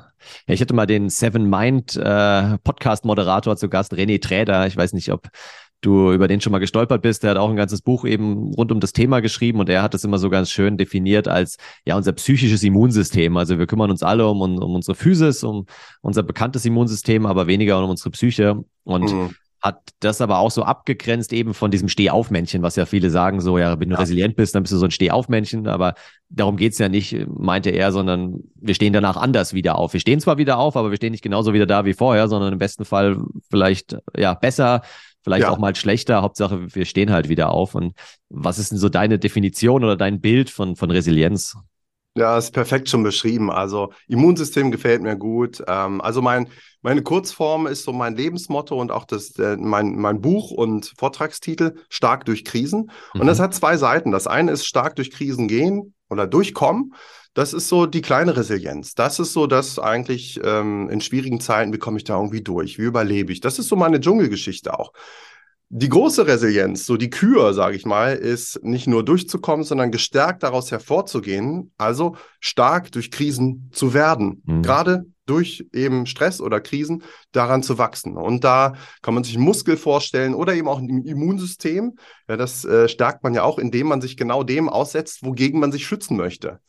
Ja, 0.48 0.54
ich 0.54 0.62
hatte 0.62 0.74
mal 0.74 0.86
den 0.86 1.10
Seven 1.10 1.50
Mind 1.50 1.96
äh, 1.96 2.58
Podcast-Moderator 2.60 3.58
zu 3.58 3.70
Gast, 3.70 3.94
René 3.94 4.22
Träder. 4.22 4.68
Ich 4.68 4.78
weiß 4.78 4.94
nicht, 4.94 5.12
ob 5.12 5.30
du 5.82 6.12
über 6.12 6.28
den 6.28 6.42
schon 6.42 6.52
mal 6.52 6.60
gestolpert 6.60 7.02
bist. 7.02 7.24
Der 7.24 7.32
hat 7.32 7.38
auch 7.38 7.50
ein 7.50 7.56
ganzes 7.56 7.82
Buch 7.82 8.04
eben 8.06 8.54
rund 8.54 8.72
um 8.72 8.80
das 8.80 8.94
Thema 8.94 9.20
geschrieben 9.20 9.60
und 9.60 9.70
er 9.70 9.84
hat 9.84 9.94
es 9.94 10.04
immer 10.04 10.18
so 10.18 10.30
ganz 10.30 10.50
schön 10.50 10.78
definiert 10.78 11.28
als 11.28 11.58
ja 11.86 11.96
unser 11.96 12.14
psychisches 12.14 12.64
Immunsystem. 12.64 13.38
Also 13.38 13.60
wir 13.60 13.68
kümmern 13.68 13.92
uns 13.92 14.04
alle 14.04 14.28
um, 14.28 14.42
um 14.42 14.76
unsere 14.76 14.96
Physis, 14.96 15.44
um 15.44 15.66
unser 16.02 16.24
bekanntes 16.24 16.66
Immunsystem, 16.66 17.26
aber 17.26 17.48
weniger 17.48 17.84
um 17.84 17.90
unsere 17.90 18.10
Psyche. 18.12 18.64
Und 18.84 19.12
mhm 19.12 19.36
hat 19.62 19.90
das 20.00 20.22
aber 20.22 20.40
auch 20.40 20.52
so 20.52 20.64
abgegrenzt 20.64 21.34
eben 21.34 21.54
von 21.54 21.72
diesem 21.72 21.90
Stehaufmännchen, 21.90 22.62
was 22.62 22.76
ja 22.76 22.86
viele 22.86 23.10
sagen, 23.10 23.42
so, 23.42 23.58
ja, 23.58 23.80
wenn 23.80 23.90
du 23.90 23.96
ja. 23.96 24.02
resilient 24.02 24.36
bist, 24.36 24.54
dann 24.54 24.64
bist 24.64 24.74
du 24.74 24.78
so 24.78 24.86
ein 24.86 24.92
Stehaufmännchen, 24.92 25.68
aber 25.68 25.96
darum 26.30 26.58
geht's 26.58 26.78
ja 26.78 26.90
nicht, 26.90 27.28
meinte 27.28 27.72
er, 27.72 27.92
sondern 27.92 28.44
wir 28.56 28.76
stehen 28.76 28.94
danach 28.94 29.18
anders 29.18 29.54
wieder 29.54 29.78
auf. 29.78 29.94
Wir 29.94 30.00
stehen 30.00 30.20
zwar 30.20 30.38
wieder 30.38 30.58
auf, 30.58 30.76
aber 30.76 30.92
wir 30.92 30.98
stehen 30.98 31.12
nicht 31.12 31.24
genauso 31.24 31.54
wieder 31.54 31.66
da 31.66 31.86
wie 31.86 31.94
vorher, 31.94 32.28
sondern 32.28 32.54
im 32.54 32.60
besten 32.60 32.86
Fall 32.86 33.18
vielleicht, 33.50 33.98
ja, 34.16 34.34
besser, 34.36 34.82
vielleicht 35.24 35.44
ja. 35.44 35.50
auch 35.50 35.58
mal 35.58 35.76
schlechter. 35.76 36.22
Hauptsache, 36.22 36.74
wir 36.74 36.86
stehen 36.86 37.12
halt 37.12 37.28
wieder 37.28 37.50
auf. 37.50 37.76
Und 37.76 37.94
was 38.30 38.60
ist 38.60 38.72
denn 38.72 38.78
so 38.78 38.90
deine 38.90 39.20
Definition 39.20 39.84
oder 39.84 39.98
dein 39.98 40.22
Bild 40.22 40.50
von, 40.50 40.76
von 40.76 40.92
Resilienz? 40.92 41.58
Ja, 42.16 42.36
ist 42.38 42.52
perfekt 42.52 42.90
schon 42.90 43.04
beschrieben. 43.04 43.52
Also 43.52 43.94
Immunsystem 44.08 44.72
gefällt 44.72 45.04
mir 45.04 45.16
gut. 45.16 45.64
Ähm, 45.68 46.02
also 46.02 46.22
mein, 46.22 46.48
meine 46.88 47.04
Kurzform 47.04 47.68
ist 47.68 47.84
so 47.84 47.92
mein 47.92 48.16
Lebensmotto 48.16 48.80
und 48.80 48.94
auch 48.94 49.04
das, 49.04 49.38
äh, 49.40 49.58
mein, 49.58 49.98
mein 49.98 50.22
Buch 50.22 50.52
und 50.52 50.94
Vortragstitel 50.98 51.76
Stark 51.90 52.24
durch 52.24 52.46
Krisen. 52.46 52.92
Mhm. 53.14 53.20
Und 53.20 53.28
das 53.28 53.40
mhm. 53.40 53.44
hat 53.44 53.54
zwei 53.54 53.76
Seiten. 53.76 54.14
Das 54.14 54.26
eine 54.26 54.54
ist 54.54 54.66
stark 54.66 54.96
durch 54.96 55.12
Krisen 55.12 55.50
gehen 55.50 55.94
oder 56.10 56.28
durchkommen. 56.28 56.94
Das 57.34 57.52
ist 57.52 57.68
so 57.68 57.88
die 57.88 58.02
kleine 58.02 58.38
Resilienz. 58.38 58.96
Das 58.96 59.20
ist 59.20 59.34
so 59.34 59.48
das 59.48 59.80
eigentlich 59.80 60.40
ähm, 60.42 60.90
in 60.90 61.02
schwierigen 61.02 61.42
Zeiten, 61.42 61.74
wie 61.74 61.78
komme 61.78 61.98
ich 61.98 62.06
da 62.06 62.16
irgendwie 62.16 62.42
durch? 62.42 62.78
Wie 62.78 62.84
überlebe 62.84 63.34
ich? 63.34 63.42
Das 63.42 63.60
ist 63.60 63.68
so 63.68 63.76
meine 63.76 64.00
Dschungelgeschichte 64.00 64.80
auch. 64.80 64.94
Die 65.70 65.90
große 65.90 66.26
Resilienz, 66.26 66.86
so 66.86 66.96
die 66.96 67.10
Kür, 67.10 67.54
sage 67.54 67.76
ich 67.76 67.86
mal, 67.86 68.14
ist 68.14 68.64
nicht 68.64 68.88
nur 68.88 69.04
durchzukommen, 69.04 69.66
sondern 69.66 69.92
gestärkt 69.92 70.44
daraus 70.44 70.72
hervorzugehen, 70.72 71.74
also 71.78 72.16
stark 72.40 72.90
durch 72.94 73.12
Krisen 73.12 73.70
zu 73.74 73.94
werden. 73.94 74.44
Mhm. 74.46 74.62
Gerade 74.62 75.06
durch 75.26 75.68
eben 75.74 76.06
Stress 76.06 76.40
oder 76.40 76.62
Krisen 76.62 77.04
daran 77.34 77.64
zu 77.64 77.78
wachsen. 77.78 78.16
Und 78.16 78.46
da 78.46 78.76
kann 79.02 79.14
man 79.14 79.26
sich 79.26 79.38
Muskel 79.38 79.76
vorstellen 79.76 80.34
oder 80.34 80.54
eben 80.54 80.70
auch 80.70 80.80
ein 80.80 81.04
Immunsystem. 81.04 81.98
Ja, 82.30 82.38
das 82.38 82.64
äh, 82.64 82.88
stärkt 82.88 83.24
man 83.24 83.34
ja 83.34 83.44
auch, 83.44 83.60
indem 83.60 83.88
man 83.88 84.00
sich 84.00 84.16
genau 84.16 84.44
dem 84.44 84.70
aussetzt, 84.70 85.26
wogegen 85.26 85.60
man 85.60 85.74
sich 85.74 85.86
schützen 85.86 86.16
möchte. 86.16 86.62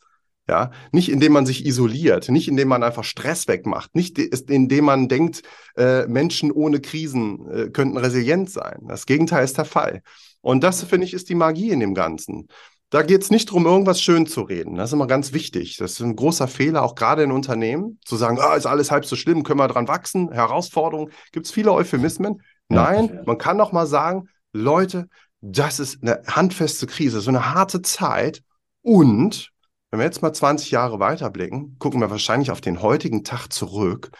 Ja, 0.49 0.71
nicht 0.91 1.09
indem 1.09 1.33
man 1.33 1.45
sich 1.45 1.63
isoliert, 1.63 2.27
nicht 2.29 2.47
indem 2.47 2.69
man 2.69 2.81
einfach 2.81 3.03
Stress 3.03 3.47
wegmacht, 3.47 3.93
nicht 3.93 4.17
indem 4.17 4.85
man 4.85 5.07
denkt, 5.07 5.43
äh, 5.77 6.07
Menschen 6.07 6.51
ohne 6.51 6.81
Krisen 6.81 7.47
äh, 7.51 7.69
könnten 7.69 7.97
resilient 7.97 8.49
sein. 8.49 8.79
Das 8.87 9.05
Gegenteil 9.05 9.43
ist 9.43 9.59
der 9.59 9.65
Fall. 9.65 10.01
Und 10.41 10.63
das, 10.63 10.81
finde 10.83 11.05
ich, 11.05 11.13
ist 11.13 11.29
die 11.29 11.35
Magie 11.35 11.69
in 11.69 11.79
dem 11.79 11.93
Ganzen. 11.93 12.47
Da 12.89 13.03
geht 13.03 13.21
es 13.21 13.29
nicht 13.29 13.49
darum, 13.49 13.67
irgendwas 13.67 14.01
schön 14.01 14.25
zu 14.25 14.41
reden. 14.41 14.73
Das 14.73 14.89
ist 14.89 14.93
immer 14.93 15.05
ganz 15.05 15.33
wichtig. 15.33 15.77
Das 15.77 15.91
ist 15.91 15.99
ein 15.99 16.15
großer 16.15 16.47
Fehler, 16.47 16.81
auch 16.81 16.95
gerade 16.95 17.21
in 17.21 17.31
Unternehmen, 17.31 17.99
zu 18.03 18.15
sagen, 18.15 18.39
ah, 18.39 18.55
ist 18.55 18.65
alles 18.65 18.89
halb 18.89 19.05
so 19.05 19.15
schlimm, 19.15 19.43
können 19.43 19.59
wir 19.59 19.67
dran 19.67 19.87
wachsen, 19.87 20.31
Herausforderungen. 20.31 21.11
Gibt 21.31 21.45
es 21.45 21.51
viele 21.51 21.71
Euphemismen? 21.71 22.41
Nein, 22.69 23.19
man 23.27 23.37
kann 23.37 23.59
doch 23.59 23.71
mal 23.71 23.85
sagen, 23.85 24.29
Leute, 24.51 25.09
das 25.41 25.79
ist 25.79 26.01
eine 26.01 26.23
handfeste 26.25 26.87
Krise, 26.87 27.21
so 27.21 27.29
eine 27.29 27.53
harte 27.53 27.83
Zeit 27.83 28.41
und 28.81 29.51
wenn 29.91 29.99
wir 29.99 30.05
jetzt 30.05 30.21
mal 30.21 30.33
20 30.33 30.71
Jahre 30.71 30.99
weiterblicken, 30.99 31.77
gucken 31.79 31.99
wir 32.01 32.11
wahrscheinlich 32.11 32.51
auf 32.51 32.61
den 32.61 32.81
heutigen 32.81 33.23
Tag 33.23 33.47
zurück 33.51 34.11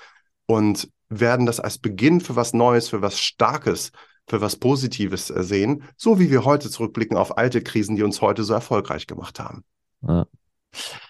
und 0.45 0.89
werden 1.10 1.45
das 1.45 1.60
als 1.60 1.77
Beginn 1.77 2.21
für 2.21 2.36
was 2.36 2.53
Neues, 2.53 2.89
für 2.89 3.01
was 3.01 3.19
Starkes, 3.19 3.91
für 4.27 4.41
was 4.41 4.55
Positives 4.55 5.29
äh, 5.29 5.43
sehen, 5.43 5.84
so 5.97 6.19
wie 6.19 6.29
wir 6.32 6.45
heute 6.45 6.69
zurückblicken 6.69 7.17
auf 7.17 7.38
alte 7.38 7.62
Krisen, 7.62 7.95
die 7.95 8.03
uns 8.03 8.21
heute 8.21 8.43
so 8.43 8.53
erfolgreich 8.53 9.08
gemacht 9.08 9.39
haben. 9.39 9.63
Ja. 10.01 10.25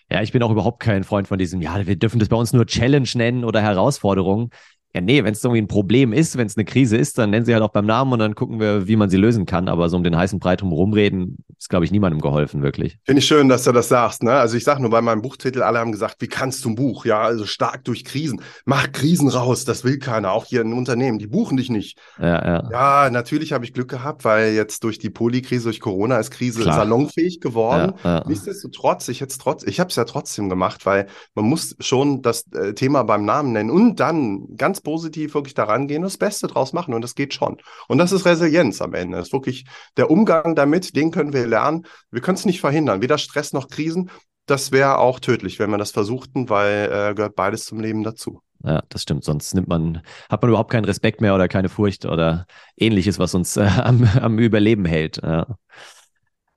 Ja, 0.09 0.21
ich 0.21 0.31
bin 0.31 0.41
auch 0.41 0.51
überhaupt 0.51 0.79
kein 0.79 1.03
Freund 1.03 1.27
von 1.27 1.37
diesem, 1.37 1.61
ja, 1.61 1.85
wir 1.85 1.97
dürfen 1.97 2.19
das 2.19 2.29
bei 2.29 2.37
uns 2.37 2.53
nur 2.53 2.65
Challenge 2.65 3.09
nennen 3.15 3.43
oder 3.43 3.61
Herausforderung. 3.61 4.51
Ja, 4.95 5.01
nee, 5.01 5.23
wenn 5.23 5.33
es 5.33 5.43
irgendwie 5.43 5.61
ein 5.61 5.67
Problem 5.67 6.13
ist, 6.13 6.35
wenn 6.35 6.47
es 6.47 6.57
eine 6.57 6.65
Krise 6.65 6.97
ist, 6.97 7.19
dann 7.19 7.29
nennen 7.29 7.45
sie 7.45 7.53
halt 7.53 7.61
auch 7.61 7.69
beim 7.69 7.85
Namen 7.85 8.11
und 8.11 8.19
dann 8.19 8.33
gucken 8.33 8.59
wir, 8.59 8.87
wie 8.87 8.95
man 8.95 9.09
sie 9.09 9.17
lösen 9.17 9.45
kann. 9.45 9.67
Aber 9.67 9.87
so 9.87 9.97
um 9.97 10.03
den 10.03 10.17
heißen 10.17 10.39
Brei 10.39 10.55
drum 10.55 10.71
rumreden, 10.71 11.37
ist, 11.59 11.69
glaube 11.69 11.85
ich, 11.85 11.91
niemandem 11.91 12.21
geholfen, 12.21 12.63
wirklich. 12.63 12.97
Finde 13.05 13.19
ich 13.19 13.27
schön, 13.27 13.49
dass 13.49 13.65
du 13.65 13.71
das 13.71 13.87
sagst. 13.89 14.23
Ne? 14.23 14.33
Also 14.33 14.57
ich 14.57 14.63
sage 14.63 14.81
nur 14.81 14.89
bei 14.89 15.01
meinem 15.01 15.21
Buchtitel, 15.21 15.61
alle 15.61 15.77
haben 15.77 15.91
gesagt, 15.91 16.15
wie 16.19 16.27
kannst 16.27 16.65
du 16.65 16.69
ein 16.69 16.75
Buch? 16.75 17.05
Ja, 17.05 17.21
also 17.21 17.45
stark 17.45 17.83
durch 17.83 18.03
Krisen. 18.03 18.41
Mach 18.65 18.91
Krisen 18.91 19.29
raus, 19.29 19.63
das 19.63 19.83
will 19.83 19.99
keiner, 19.99 20.31
auch 20.31 20.45
hier 20.45 20.61
in 20.61 20.73
Unternehmen, 20.73 21.19
die 21.19 21.27
buchen 21.27 21.57
dich 21.57 21.69
nicht. 21.69 21.99
Ja, 22.17 22.43
ja. 22.43 22.69
ja 22.71 23.09
natürlich 23.11 23.53
habe 23.53 23.65
ich 23.65 23.73
Glück 23.73 23.89
gehabt, 23.89 24.25
weil 24.25 24.53
jetzt 24.53 24.83
durch 24.83 24.97
die 24.97 25.11
Polikrise, 25.11 25.65
durch 25.65 25.81
Corona 25.81 26.17
ist 26.17 26.31
Krise 26.31 26.61
Klar. 26.61 26.77
salonfähig 26.77 27.41
geworden. 27.41 27.93
Ja, 28.03 28.19
ja. 28.19 28.23
Nichtsdestotrotz, 28.27 29.07
ich 29.09 29.21
hätte 29.21 29.37
trotz, 29.37 29.63
ich 29.63 29.79
habe 29.79 29.89
es 29.89 29.97
ja 29.97 30.05
trotzdem 30.05 30.49
gemacht, 30.49 30.87
weil 30.87 31.05
man 31.35 31.45
muss 31.45 31.75
schon 31.79 32.23
das 32.23 32.47
äh, 32.53 32.73
Thema 32.73 33.03
beim 33.03 33.25
Namen 33.25 33.51
nennen 33.51 33.69
und 33.69 33.99
dann 33.99 34.55
ganz 34.55 34.78
ganz 34.79 34.81
positiv 34.81 35.33
wirklich 35.33 35.53
daran 35.53 35.87
gehen 35.87 35.97
und 35.97 36.11
das 36.11 36.17
Beste 36.17 36.47
draus 36.47 36.73
machen. 36.73 36.93
Und 36.93 37.01
das 37.01 37.15
geht 37.15 37.33
schon. 37.33 37.57
Und 37.87 37.97
das 37.97 38.11
ist 38.11 38.25
Resilienz 38.25 38.81
am 38.81 38.93
Ende. 38.93 39.17
Das 39.17 39.27
ist 39.27 39.33
wirklich 39.33 39.65
der 39.97 40.09
Umgang 40.09 40.55
damit, 40.55 40.95
den 40.95 41.11
können 41.11 41.33
wir 41.33 41.47
lernen. 41.47 41.85
Wir 42.11 42.21
können 42.21 42.37
es 42.37 42.45
nicht 42.45 42.61
verhindern, 42.61 43.01
weder 43.01 43.17
Stress 43.17 43.53
noch 43.53 43.67
Krisen. 43.67 44.09
Das 44.45 44.71
wäre 44.71 44.97
auch 44.97 45.19
tödlich, 45.19 45.59
wenn 45.59 45.69
wir 45.69 45.77
das 45.77 45.91
versuchten, 45.91 46.49
weil 46.49 46.89
äh, 46.91 47.13
gehört 47.13 47.35
beides 47.35 47.65
zum 47.65 47.79
Leben 47.79 48.03
dazu. 48.03 48.41
Ja, 48.63 48.81
das 48.89 49.03
stimmt. 49.03 49.23
Sonst 49.23 49.53
nimmt 49.53 49.67
man, 49.67 50.01
hat 50.29 50.41
man 50.41 50.49
überhaupt 50.49 50.71
keinen 50.71 50.85
Respekt 50.85 51.21
mehr 51.21 51.35
oder 51.35 51.47
keine 51.47 51.69
Furcht 51.69 52.05
oder 52.05 52.45
ähnliches, 52.75 53.19
was 53.19 53.35
uns 53.35 53.57
äh, 53.57 53.61
am, 53.83 54.09
am 54.19 54.39
Überleben 54.39 54.85
hält. 54.85 55.21
Ja. 55.21 55.45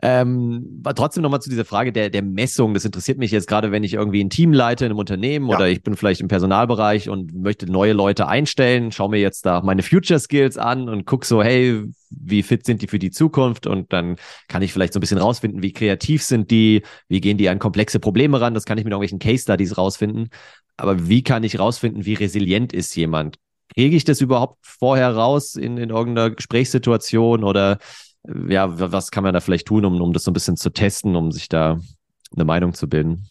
Ähm, 0.05 0.83
trotzdem 0.97 1.23
nochmal 1.23 1.41
zu 1.41 1.49
dieser 1.49 1.65
Frage 1.65 1.93
der, 1.93 2.11
der 2.11 2.23
Messung. 2.23 2.75
Das 2.75 2.85
interessiert 2.85 3.19
mich 3.19 3.31
jetzt 3.31 3.47
gerade, 3.47 3.71
wenn 3.71 3.85
ich 3.85 3.95
irgendwie 3.95 4.23
ein 4.23 4.31
Team 4.31 4.53
leite 4.53 4.85
in 4.85 4.91
einem 4.91 4.99
Unternehmen 4.99 5.49
ja. 5.49 5.57
oder 5.57 5.69
ich 5.69 5.85
bin 5.85 5.95
vielleicht 5.95 6.21
im 6.21 6.27
Personalbereich 6.27 7.09
und 7.09 7.33
möchte 7.33 7.71
neue 7.71 7.93
Leute 7.93 8.27
einstellen, 8.27 8.91
schaue 8.91 9.11
mir 9.11 9.21
jetzt 9.21 9.47
da 9.47 9.61
meine 9.63 9.85
Future 9.85 10.19
Skills 10.19 10.59
an 10.59 10.89
und 10.89 11.07
gucke 11.07 11.25
so, 11.25 11.41
hey, 11.41 11.85
wie 12.11 12.43
fit 12.43 12.67
sind 12.67 12.83
die 12.83 12.89
für 12.89 12.99
die 12.99 13.13
Zukunft? 13.13 13.69
Und 13.69 13.93
dann 13.93 14.17
kann 14.49 14.63
ich 14.63 14.73
vielleicht 14.73 14.93
so 14.93 14.99
ein 14.99 15.03
bisschen 15.03 15.19
rausfinden, 15.19 15.63
wie 15.63 15.73
kreativ 15.73 16.25
sind 16.25 16.51
die, 16.51 16.83
wie 17.07 17.21
gehen 17.21 17.39
die 17.39 17.49
an 17.49 17.61
komplexe 17.61 18.01
Probleme 18.01 18.41
ran. 18.41 18.55
Das 18.55 18.65
kann 18.65 18.79
ich 18.79 18.85
mit 18.85 18.93
irgendwelchen 18.93 19.21
Case 19.21 19.45
Studies 19.45 19.79
rausfinden. 19.79 20.31
Aber 20.77 21.09
wie 21.09 21.23
kann 21.23 21.45
ich 21.45 21.61
rausfinden, 21.61 22.07
wie 22.07 22.15
resilient 22.15 22.73
ist 22.73 22.97
jemand? 22.97 23.37
Kriege 23.73 23.95
ich 23.95 24.03
das 24.03 24.21
überhaupt 24.21 24.59
vorher 24.63 25.15
raus 25.15 25.55
in, 25.55 25.79
in 25.79 25.91
irgendeiner 25.91 26.31
Gesprächssituation 26.31 27.45
oder 27.45 27.79
ja, 28.25 28.93
was 28.93 29.11
kann 29.11 29.25
man 29.25 29.35
da 29.35 29.41
vielleicht 29.41 29.67
tun, 29.67 29.85
um, 29.85 30.01
um 30.01 30.13
das 30.13 30.25
so 30.25 30.31
ein 30.31 30.35
bisschen 30.35 30.57
zu 30.57 30.71
testen, 30.71 31.17
um 31.17 31.33
sich 31.33 31.49
da 31.49 31.79
eine 32.35 32.45
Meinung 32.45 32.73
zu 32.75 32.89
bilden? 32.89 33.29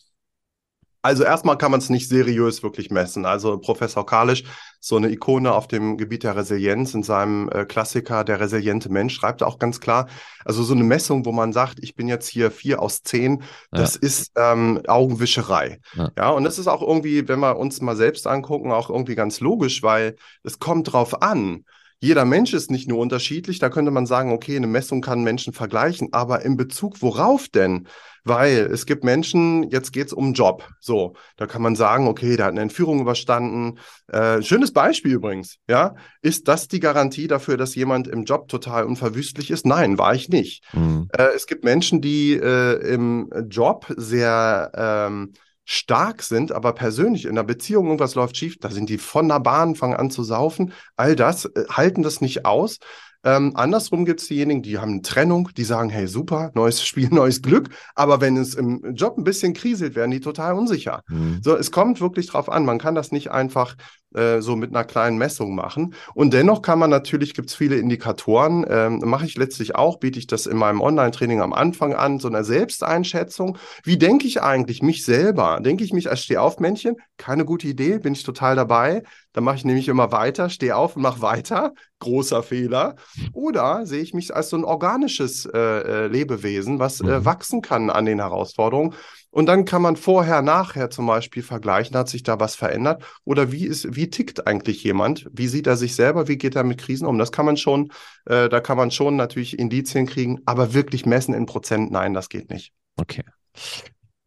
Also 1.03 1.23
erstmal 1.23 1.57
kann 1.57 1.71
man 1.71 1.79
es 1.79 1.89
nicht 1.89 2.07
seriös 2.07 2.61
wirklich 2.61 2.91
messen. 2.91 3.25
Also 3.25 3.57
Professor 3.57 4.05
Kalisch, 4.05 4.43
so 4.79 4.97
eine 4.97 5.09
Ikone 5.09 5.51
auf 5.51 5.67
dem 5.67 5.97
Gebiet 5.97 6.23
der 6.23 6.35
Resilienz 6.35 6.93
in 6.93 7.01
seinem 7.01 7.49
äh, 7.49 7.65
Klassiker 7.65 8.23
Der 8.23 8.39
resiliente 8.39 8.91
Mensch, 8.91 9.15
schreibt 9.15 9.41
auch 9.41 9.57
ganz 9.57 9.79
klar, 9.79 10.07
also 10.45 10.61
so 10.61 10.75
eine 10.75 10.83
Messung, 10.83 11.25
wo 11.25 11.31
man 11.31 11.53
sagt, 11.53 11.79
ich 11.81 11.95
bin 11.95 12.07
jetzt 12.07 12.27
hier 12.27 12.51
vier 12.51 12.81
aus 12.81 13.01
zehn, 13.01 13.41
das 13.71 13.95
ja. 13.95 14.01
ist 14.01 14.31
ähm, 14.35 14.81
Augenwischerei. 14.87 15.79
Ja. 15.95 16.11
ja, 16.15 16.29
und 16.29 16.43
das 16.43 16.59
ist 16.59 16.67
auch 16.67 16.83
irgendwie, 16.83 17.27
wenn 17.27 17.39
wir 17.39 17.57
uns 17.57 17.81
mal 17.81 17.95
selbst 17.95 18.27
angucken, 18.27 18.71
auch 18.71 18.91
irgendwie 18.91 19.15
ganz 19.15 19.39
logisch, 19.39 19.81
weil 19.81 20.15
es 20.43 20.59
kommt 20.59 20.93
drauf 20.93 21.23
an 21.23 21.65
jeder 22.03 22.25
Mensch 22.25 22.53
ist 22.53 22.71
nicht 22.71 22.89
nur 22.89 22.97
unterschiedlich, 22.97 23.59
da 23.59 23.69
könnte 23.69 23.91
man 23.91 24.07
sagen, 24.07 24.31
okay, 24.31 24.55
eine 24.55 24.65
Messung 24.65 25.01
kann 25.01 25.23
Menschen 25.23 25.53
vergleichen, 25.53 26.09
aber 26.11 26.41
in 26.41 26.57
Bezug 26.57 26.99
worauf 27.03 27.47
denn? 27.47 27.87
Weil 28.23 28.69
es 28.71 28.87
gibt 28.87 29.03
Menschen, 29.03 29.69
jetzt 29.69 29.93
geht 29.93 30.07
es 30.07 30.13
um 30.13 30.33
Job. 30.33 30.67
So, 30.79 31.13
da 31.37 31.45
kann 31.45 31.61
man 31.61 31.75
sagen, 31.75 32.07
okay, 32.07 32.37
der 32.37 32.47
hat 32.47 32.53
eine 32.53 32.61
Entführung 32.61 32.99
überstanden. 32.99 33.79
Äh, 34.07 34.41
schönes 34.41 34.73
Beispiel 34.73 35.13
übrigens, 35.13 35.57
ja. 35.67 35.95
Ist 36.23 36.47
das 36.47 36.67
die 36.67 36.79
Garantie 36.79 37.27
dafür, 37.27 37.57
dass 37.57 37.75
jemand 37.75 38.07
im 38.07 38.23
Job 38.23 38.47
total 38.47 38.85
unverwüstlich 38.85 39.51
ist? 39.51 39.65
Nein, 39.65 39.99
war 39.99 40.15
ich 40.15 40.29
nicht. 40.29 40.63
Mhm. 40.73 41.07
Äh, 41.15 41.29
es 41.35 41.45
gibt 41.45 41.63
Menschen, 41.63 42.01
die 42.01 42.33
äh, 42.33 42.93
im 42.93 43.29
Job 43.47 43.91
sehr 43.95 44.71
ähm, 44.75 45.33
stark 45.71 46.21
sind, 46.21 46.51
aber 46.51 46.73
persönlich 46.73 47.23
in 47.25 47.35
der 47.35 47.43
Beziehung 47.43 47.85
irgendwas 47.85 48.15
läuft 48.15 48.35
schief, 48.35 48.57
da 48.59 48.69
sind 48.69 48.89
die 48.89 48.97
von 48.97 49.29
der 49.29 49.39
Bahn, 49.39 49.75
fangen 49.75 49.95
an 49.95 50.11
zu 50.11 50.21
saufen. 50.21 50.73
All 50.97 51.15
das 51.15 51.45
äh, 51.45 51.63
halten 51.69 52.03
das 52.03 52.19
nicht 52.19 52.45
aus. 52.45 52.79
Ähm, 53.23 53.51
andersrum 53.55 54.05
gibt 54.05 54.21
es 54.21 54.27
diejenigen, 54.27 54.61
die 54.61 54.79
haben 54.79 54.91
eine 54.91 55.01
Trennung, 55.01 55.49
die 55.55 55.63
sagen, 55.63 55.89
hey, 55.89 56.07
super, 56.07 56.51
neues 56.55 56.83
Spiel, 56.83 57.09
neues 57.11 57.41
Glück. 57.41 57.69
Aber 57.95 58.21
wenn 58.21 58.37
es 58.37 58.55
im 58.55 58.93
Job 58.95 59.17
ein 59.17 59.23
bisschen 59.23 59.53
kriselt, 59.53 59.95
werden 59.95 60.11
die 60.11 60.19
total 60.19 60.53
unsicher. 60.53 61.03
Mhm. 61.07 61.39
So, 61.43 61.55
es 61.55 61.71
kommt 61.71 62.01
wirklich 62.01 62.27
drauf 62.27 62.49
an. 62.49 62.65
Man 62.65 62.79
kann 62.79 62.95
das 62.95 63.11
nicht 63.11 63.31
einfach 63.31 63.75
äh, 64.15 64.41
so 64.41 64.55
mit 64.55 64.71
einer 64.71 64.83
kleinen 64.83 65.17
Messung 65.17 65.55
machen. 65.55 65.93
Und 66.13 66.33
dennoch 66.33 66.61
kann 66.61 66.79
man 66.79 66.89
natürlich, 66.89 67.33
gibt 67.33 67.49
es 67.49 67.55
viele 67.55 67.77
Indikatoren, 67.77 68.65
ähm, 68.69 69.01
mache 69.05 69.25
ich 69.25 69.37
letztlich 69.37 69.75
auch, 69.75 69.99
biete 69.99 70.19
ich 70.19 70.27
das 70.27 70.47
in 70.47 70.57
meinem 70.57 70.81
Online-Training 70.81 71.41
am 71.41 71.53
Anfang 71.53 71.93
an, 71.93 72.19
so 72.19 72.27
eine 72.27 72.43
Selbsteinschätzung. 72.43 73.57
Wie 73.83 73.97
denke 73.97 74.27
ich 74.27 74.41
eigentlich 74.41 74.81
mich 74.81 75.05
selber? 75.05 75.59
Denke 75.61 75.83
ich 75.83 75.93
mich 75.93 76.09
als 76.09 76.23
Stehaufmännchen? 76.23 76.97
Keine 77.17 77.45
gute 77.45 77.67
Idee, 77.67 77.99
bin 77.99 78.13
ich 78.13 78.23
total 78.23 78.55
dabei. 78.55 79.03
Dann 79.33 79.43
mache 79.43 79.57
ich 79.57 79.65
nämlich 79.65 79.87
immer 79.87 80.11
weiter, 80.11 80.49
stehe 80.49 80.75
auf 80.75 80.95
und 80.95 81.01
mache 81.01 81.21
weiter. 81.21 81.73
Großer 81.99 82.43
Fehler. 82.43 82.95
Oder 83.33 83.85
sehe 83.85 84.01
ich 84.01 84.13
mich 84.13 84.35
als 84.35 84.49
so 84.49 84.57
ein 84.57 84.63
organisches 84.63 85.45
äh, 85.45 85.57
äh 85.57 86.07
Lebewesen, 86.07 86.79
was 86.79 86.99
äh, 86.99 87.19
mhm. 87.19 87.25
wachsen 87.25 87.61
kann 87.61 87.89
an 87.89 88.05
den 88.05 88.19
Herausforderungen. 88.19 88.93
Und 89.29 89.45
dann 89.45 89.63
kann 89.63 89.81
man 89.81 89.95
vorher, 89.95 90.41
nachher 90.41 90.89
zum 90.89 91.07
Beispiel 91.07 91.41
vergleichen, 91.41 91.95
hat 91.95 92.09
sich 92.09 92.23
da 92.23 92.39
was 92.39 92.55
verändert? 92.55 93.03
Oder 93.23 93.51
wie 93.51 93.65
ist, 93.65 93.95
wie 93.95 94.09
tickt 94.09 94.45
eigentlich 94.45 94.83
jemand? 94.83 95.25
Wie 95.31 95.47
sieht 95.47 95.67
er 95.67 95.77
sich 95.77 95.95
selber? 95.95 96.27
Wie 96.27 96.37
geht 96.37 96.55
er 96.55 96.65
mit 96.65 96.79
Krisen 96.79 97.07
um? 97.07 97.17
Das 97.17 97.31
kann 97.31 97.45
man 97.45 97.55
schon, 97.55 97.91
äh, 98.25 98.49
da 98.49 98.59
kann 98.59 98.77
man 98.77 98.91
schon 98.91 99.15
natürlich 99.15 99.57
Indizien 99.57 100.05
kriegen, 100.05 100.41
aber 100.45 100.73
wirklich 100.73 101.05
messen 101.05 101.33
in 101.33 101.45
Prozent, 101.45 101.91
nein, 101.91 102.13
das 102.13 102.27
geht 102.27 102.49
nicht. 102.49 102.73
Okay. 102.97 103.23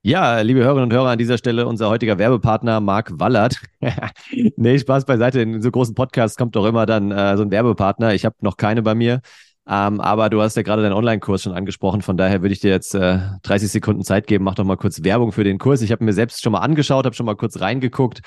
Ja, 0.07 0.43
liebe 0.43 0.61
Hörerinnen 0.61 0.85
und 0.85 0.93
Hörer, 0.93 1.09
an 1.09 1.19
dieser 1.19 1.39
Stelle 1.39 1.67
unser 1.67 1.89
heutiger 1.89 2.19
Werbepartner 2.19 2.79
Marc 2.81 3.19
Wallert. 3.19 3.57
nee, 4.57 4.79
Spaß 4.79 5.07
beiseite. 5.07 5.41
In 5.41 5.63
so 5.63 5.71
großen 5.71 5.95
Podcasts 5.95 6.37
kommt 6.37 6.55
doch 6.57 6.67
immer 6.67 6.85
dann 6.85 7.11
äh, 7.11 7.39
so 7.39 7.43
ein 7.43 7.51
Werbepartner. 7.51 8.13
Ich 8.13 8.27
habe 8.27 8.37
noch 8.43 8.59
keine 8.59 8.83
bei 8.83 8.95
mir. 8.95 9.23
Ähm, 9.67 10.03
aber 10.03 10.29
du 10.29 10.43
hast 10.43 10.59
ja 10.59 10.63
gerade 10.63 10.83
deinen 10.83 10.93
Online-Kurs 10.93 11.45
schon 11.45 11.55
angesprochen, 11.55 12.03
von 12.03 12.19
daher 12.19 12.43
würde 12.43 12.53
ich 12.53 12.61
dir 12.61 12.71
jetzt 12.71 12.95
äh, 12.95 13.19
30 13.45 13.71
Sekunden 13.71 14.03
Zeit 14.03 14.27
geben. 14.27 14.45
Mach 14.45 14.57
doch 14.57 14.65
mal 14.65 14.77
kurz 14.77 15.03
Werbung 15.05 15.33
für 15.33 15.43
den 15.43 15.57
Kurs. 15.57 15.81
Ich 15.81 15.91
habe 15.91 16.05
mir 16.05 16.13
selbst 16.13 16.43
schon 16.43 16.53
mal 16.53 16.59
angeschaut, 16.59 17.07
habe 17.07 17.17
schon 17.17 17.25
mal 17.25 17.35
kurz 17.35 17.59
reingeguckt, 17.63 18.21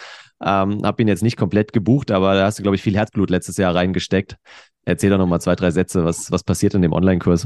ähm, 0.43 0.81
habe 0.83 1.03
ihn 1.03 1.07
jetzt 1.07 1.21
nicht 1.21 1.37
komplett 1.37 1.73
gebucht, 1.73 2.09
aber 2.09 2.33
da 2.33 2.45
hast 2.45 2.57
du, 2.57 2.63
glaube 2.63 2.75
ich, 2.75 2.81
viel 2.81 2.95
Herzblut 2.95 3.29
letztes 3.29 3.55
Jahr 3.57 3.75
reingesteckt. 3.75 4.37
Erzähl 4.83 5.11
doch 5.11 5.19
noch 5.19 5.27
mal 5.27 5.39
zwei, 5.39 5.53
drei 5.53 5.69
Sätze, 5.69 6.03
was, 6.03 6.31
was 6.31 6.43
passiert 6.43 6.73
in 6.73 6.81
dem 6.81 6.93
Online-Kurs? 6.93 7.45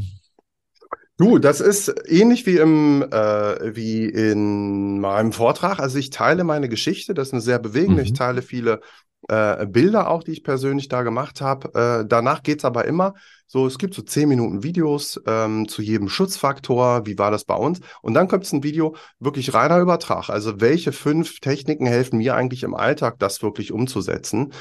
Du, 1.21 1.37
das 1.37 1.61
ist 1.61 1.93
ähnlich 2.07 2.47
wie 2.47 2.57
im 2.57 3.03
äh, 3.03 3.75
wie 3.75 4.05
in 4.05 4.99
meinem 4.99 5.31
Vortrag. 5.31 5.77
Also 5.77 5.99
ich 5.99 6.09
teile 6.09 6.43
meine 6.43 6.67
Geschichte, 6.67 7.13
das 7.13 7.27
ist 7.27 7.33
eine 7.33 7.41
sehr 7.41 7.59
bewegende. 7.59 8.01
Mhm. 8.01 8.07
Ich 8.07 8.13
teile 8.13 8.41
viele 8.41 8.81
äh, 9.27 9.67
Bilder 9.67 10.09
auch, 10.09 10.23
die 10.23 10.31
ich 10.31 10.43
persönlich 10.43 10.87
da 10.87 11.03
gemacht 11.03 11.39
habe. 11.39 12.01
Äh, 12.01 12.07
danach 12.07 12.41
geht's 12.41 12.65
aber 12.65 12.85
immer 12.85 13.13
so, 13.45 13.67
es 13.67 13.77
gibt 13.77 13.93
so 13.93 14.01
zehn 14.01 14.29
Minuten 14.29 14.63
Videos 14.63 15.21
ähm, 15.27 15.67
zu 15.67 15.83
jedem 15.83 16.09
Schutzfaktor, 16.09 17.05
wie 17.05 17.19
war 17.19 17.29
das 17.29 17.45
bei 17.45 17.55
uns? 17.55 17.81
Und 18.01 18.15
dann 18.15 18.27
kommt 18.27 18.45
es 18.45 18.51
ein 18.51 18.63
Video, 18.63 18.95
wirklich 19.19 19.53
reiner 19.53 19.79
Übertrag. 19.79 20.29
Also 20.31 20.59
welche 20.59 20.91
fünf 20.91 21.39
Techniken 21.39 21.85
helfen 21.85 22.17
mir 22.17 22.33
eigentlich 22.35 22.63
im 22.63 22.73
Alltag, 22.73 23.19
das 23.19 23.43
wirklich 23.43 23.71
umzusetzen? 23.71 24.53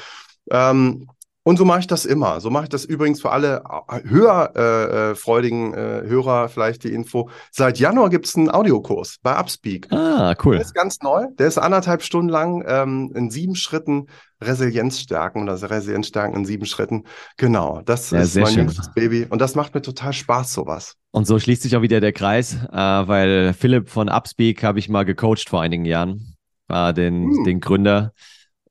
Ähm, 0.51 1.07
und 1.43 1.57
so 1.57 1.65
mache 1.65 1.79
ich 1.79 1.87
das 1.87 2.05
immer. 2.05 2.39
So 2.39 2.51
mache 2.51 2.65
ich 2.65 2.69
das 2.69 2.85
übrigens 2.85 3.21
für 3.21 3.31
alle 3.31 3.63
äh, 3.89 4.07
hörfreudigen 4.07 5.73
äh, 5.73 5.99
äh, 5.99 6.07
Hörer 6.07 6.49
vielleicht 6.49 6.83
die 6.83 6.93
Info. 6.93 7.29
Seit 7.51 7.79
Januar 7.79 8.11
gibt 8.11 8.27
es 8.27 8.35
einen 8.35 8.51
Audiokurs 8.51 9.17
bei 9.23 9.37
Upspeak. 9.39 9.91
Ah, 9.91 10.35
cool. 10.43 10.55
Der 10.55 10.61
ist 10.61 10.75
ganz 10.75 11.01
neu. 11.01 11.25
Der 11.39 11.47
ist 11.47 11.57
anderthalb 11.57 12.03
Stunden 12.03 12.29
lang 12.29 12.63
ähm, 12.67 13.11
in 13.15 13.31
sieben 13.31 13.55
Schritten 13.55 14.07
Resilienz 14.39 14.99
stärken 14.99 15.43
oder 15.43 15.53
Resilienz 15.69 16.07
stärken 16.07 16.35
in 16.35 16.45
sieben 16.45 16.65
Schritten. 16.65 17.05
Genau, 17.37 17.81
das 17.85 18.11
ja, 18.11 18.21
ist 18.21 18.35
mein 18.35 18.45
schön. 18.47 18.57
jüngstes 18.57 18.93
Baby. 18.93 19.25
Und 19.27 19.41
das 19.41 19.55
macht 19.55 19.73
mir 19.73 19.81
total 19.81 20.13
Spaß, 20.13 20.53
sowas. 20.53 20.95
Und 21.09 21.25
so 21.25 21.39
schließt 21.39 21.63
sich 21.63 21.75
auch 21.75 21.81
wieder 21.81 22.01
der 22.01 22.13
Kreis, 22.13 22.53
äh, 22.71 22.75
weil 22.75 23.53
Philipp 23.53 23.89
von 23.89 24.09
Upspeak 24.09 24.63
habe 24.63 24.77
ich 24.77 24.89
mal 24.89 25.05
gecoacht 25.05 25.49
vor 25.49 25.61
einigen 25.61 25.85
Jahren, 25.85 26.35
äh, 26.69 26.93
den, 26.93 27.23
hm. 27.23 27.43
den 27.45 27.59
Gründer. 27.59 28.13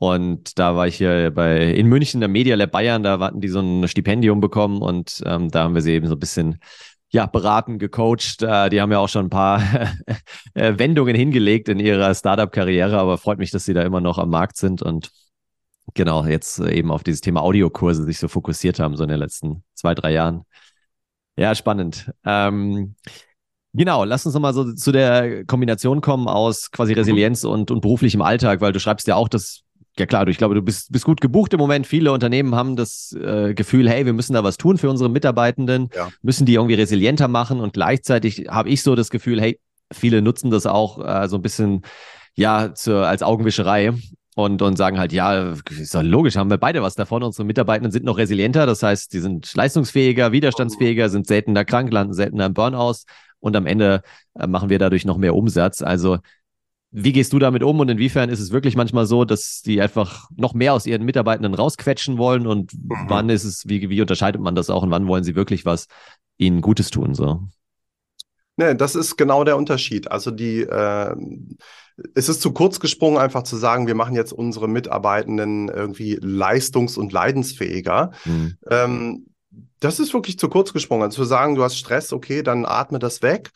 Und 0.00 0.58
da 0.58 0.76
war 0.76 0.86
ich 0.86 0.96
hier 0.96 1.30
bei 1.30 1.62
in 1.72 1.86
München, 1.86 2.16
in 2.16 2.20
der 2.20 2.30
Media 2.30 2.56
Lab 2.56 2.70
Bayern, 2.70 3.02
da 3.02 3.18
hatten 3.20 3.42
die 3.42 3.48
so 3.48 3.60
ein 3.60 3.86
Stipendium 3.86 4.40
bekommen 4.40 4.80
und 4.80 5.22
ähm, 5.26 5.50
da 5.50 5.64
haben 5.64 5.74
wir 5.74 5.82
sie 5.82 5.92
eben 5.92 6.06
so 6.06 6.14
ein 6.14 6.18
bisschen 6.18 6.58
ja, 7.10 7.26
beraten, 7.26 7.78
gecoacht. 7.78 8.40
Äh, 8.40 8.70
die 8.70 8.80
haben 8.80 8.90
ja 8.90 8.98
auch 8.98 9.10
schon 9.10 9.26
ein 9.26 9.30
paar 9.30 9.62
äh, 10.54 10.78
Wendungen 10.78 11.14
hingelegt 11.14 11.68
in 11.68 11.78
ihrer 11.78 12.14
Startup-Karriere, 12.14 12.98
aber 12.98 13.18
freut 13.18 13.36
mich, 13.36 13.50
dass 13.50 13.66
sie 13.66 13.74
da 13.74 13.82
immer 13.82 14.00
noch 14.00 14.16
am 14.16 14.30
Markt 14.30 14.56
sind 14.56 14.80
und 14.80 15.10
genau 15.92 16.24
jetzt 16.24 16.60
eben 16.60 16.90
auf 16.90 17.02
dieses 17.02 17.20
Thema 17.20 17.42
Audiokurse 17.42 18.04
sich 18.04 18.18
so 18.18 18.28
fokussiert 18.28 18.78
haben, 18.80 18.96
so 18.96 19.02
in 19.02 19.10
den 19.10 19.18
letzten 19.18 19.64
zwei, 19.74 19.94
drei 19.94 20.12
Jahren. 20.12 20.46
Ja, 21.36 21.54
spannend. 21.54 22.10
Ähm, 22.24 22.94
Genau, 23.72 24.02
lass 24.02 24.26
uns 24.26 24.34
nochmal 24.34 24.52
so 24.52 24.72
zu 24.72 24.90
der 24.90 25.44
Kombination 25.44 26.00
kommen 26.00 26.26
aus 26.26 26.72
quasi 26.72 26.92
Resilienz 26.92 27.44
und, 27.44 27.70
und 27.70 27.82
beruflichem 27.82 28.20
Alltag, 28.20 28.60
weil 28.60 28.72
du 28.72 28.80
schreibst 28.80 29.06
ja 29.06 29.14
auch, 29.14 29.28
dass 29.28 29.62
ja 29.98 30.06
klar, 30.06 30.26
ich 30.28 30.38
glaube, 30.38 30.54
du 30.54 30.62
bist, 30.62 30.92
bist 30.92 31.04
gut 31.04 31.20
gebucht 31.20 31.52
im 31.52 31.58
Moment. 31.58 31.86
Viele 31.86 32.12
Unternehmen 32.12 32.54
haben 32.54 32.76
das 32.76 33.12
äh, 33.12 33.54
Gefühl, 33.54 33.88
hey, 33.88 34.06
wir 34.06 34.12
müssen 34.12 34.32
da 34.32 34.44
was 34.44 34.56
tun 34.56 34.78
für 34.78 34.88
unsere 34.88 35.10
Mitarbeitenden, 35.10 35.90
ja. 35.94 36.08
müssen 36.22 36.46
die 36.46 36.54
irgendwie 36.54 36.74
resilienter 36.74 37.28
machen. 37.28 37.60
Und 37.60 37.72
gleichzeitig 37.72 38.46
habe 38.48 38.68
ich 38.68 38.82
so 38.82 38.94
das 38.94 39.10
Gefühl, 39.10 39.40
hey, 39.40 39.58
viele 39.92 40.22
nutzen 40.22 40.50
das 40.50 40.66
auch 40.66 41.04
äh, 41.04 41.28
so 41.28 41.36
ein 41.36 41.42
bisschen 41.42 41.82
ja 42.34 42.72
zu, 42.74 43.04
als 43.04 43.22
Augenwischerei 43.22 43.92
und, 44.36 44.62
und 44.62 44.76
sagen 44.76 44.98
halt, 44.98 45.12
ja, 45.12 45.54
ist 45.70 45.94
doch 45.94 46.02
logisch, 46.02 46.36
haben 46.36 46.50
wir 46.50 46.58
beide 46.58 46.82
was 46.82 46.94
davon. 46.94 47.22
Unsere 47.22 47.44
Mitarbeitenden 47.44 47.92
sind 47.92 48.04
noch 48.04 48.16
resilienter, 48.16 48.66
das 48.66 48.82
heißt, 48.82 49.12
die 49.12 49.18
sind 49.18 49.52
leistungsfähiger, 49.54 50.32
widerstandsfähiger, 50.32 51.10
sind 51.10 51.26
seltener 51.26 51.64
krank, 51.64 51.92
landen 51.92 52.14
seltener 52.14 52.46
im 52.46 52.54
Burnout 52.54 53.04
und 53.40 53.56
am 53.56 53.66
Ende 53.66 54.02
äh, 54.38 54.46
machen 54.46 54.70
wir 54.70 54.78
dadurch 54.78 55.04
noch 55.04 55.16
mehr 55.16 55.34
Umsatz. 55.34 55.82
Also 55.82 56.18
wie 56.92 57.12
gehst 57.12 57.32
du 57.32 57.38
damit 57.38 57.62
um 57.62 57.78
und 57.78 57.88
inwiefern 57.88 58.30
ist 58.30 58.40
es 58.40 58.50
wirklich 58.50 58.76
manchmal 58.76 59.06
so, 59.06 59.24
dass 59.24 59.62
die 59.62 59.80
einfach 59.80 60.28
noch 60.36 60.54
mehr 60.54 60.74
aus 60.74 60.86
ihren 60.86 61.04
Mitarbeitenden 61.04 61.54
rausquetschen 61.54 62.18
wollen 62.18 62.46
und 62.46 62.74
mhm. 62.74 63.04
wann 63.06 63.28
ist 63.30 63.44
es, 63.44 63.68
wie, 63.68 63.88
wie 63.88 64.00
unterscheidet 64.00 64.40
man 64.40 64.54
das 64.54 64.70
auch 64.70 64.82
und 64.82 64.90
wann 64.90 65.06
wollen 65.06 65.22
sie 65.22 65.36
wirklich 65.36 65.64
was 65.64 65.86
ihnen 66.36 66.60
Gutes 66.60 66.90
tun? 66.90 67.14
So? 67.14 67.42
Ne, 68.56 68.74
das 68.74 68.96
ist 68.96 69.16
genau 69.16 69.44
der 69.44 69.56
Unterschied. 69.56 70.10
Also 70.10 70.32
die, 70.32 70.62
äh, 70.62 71.14
es 72.14 72.28
ist 72.28 72.42
zu 72.42 72.52
kurz 72.52 72.80
gesprungen, 72.80 73.18
einfach 73.18 73.44
zu 73.44 73.56
sagen, 73.56 73.86
wir 73.86 73.94
machen 73.94 74.16
jetzt 74.16 74.32
unsere 74.32 74.68
Mitarbeitenden 74.68 75.68
irgendwie 75.68 76.18
leistungs- 76.20 76.98
und 76.98 77.12
leidensfähiger. 77.12 78.10
Mhm. 78.24 78.56
Ähm, 78.68 79.26
das 79.78 80.00
ist 80.00 80.12
wirklich 80.12 80.38
zu 80.38 80.48
kurz 80.48 80.72
gesprungen. 80.72 81.04
Also 81.04 81.22
zu 81.22 81.24
sagen, 81.24 81.54
du 81.54 81.62
hast 81.62 81.76
Stress, 81.76 82.12
okay, 82.12 82.42
dann 82.42 82.66
atme 82.66 82.98
das 82.98 83.22
weg 83.22 83.50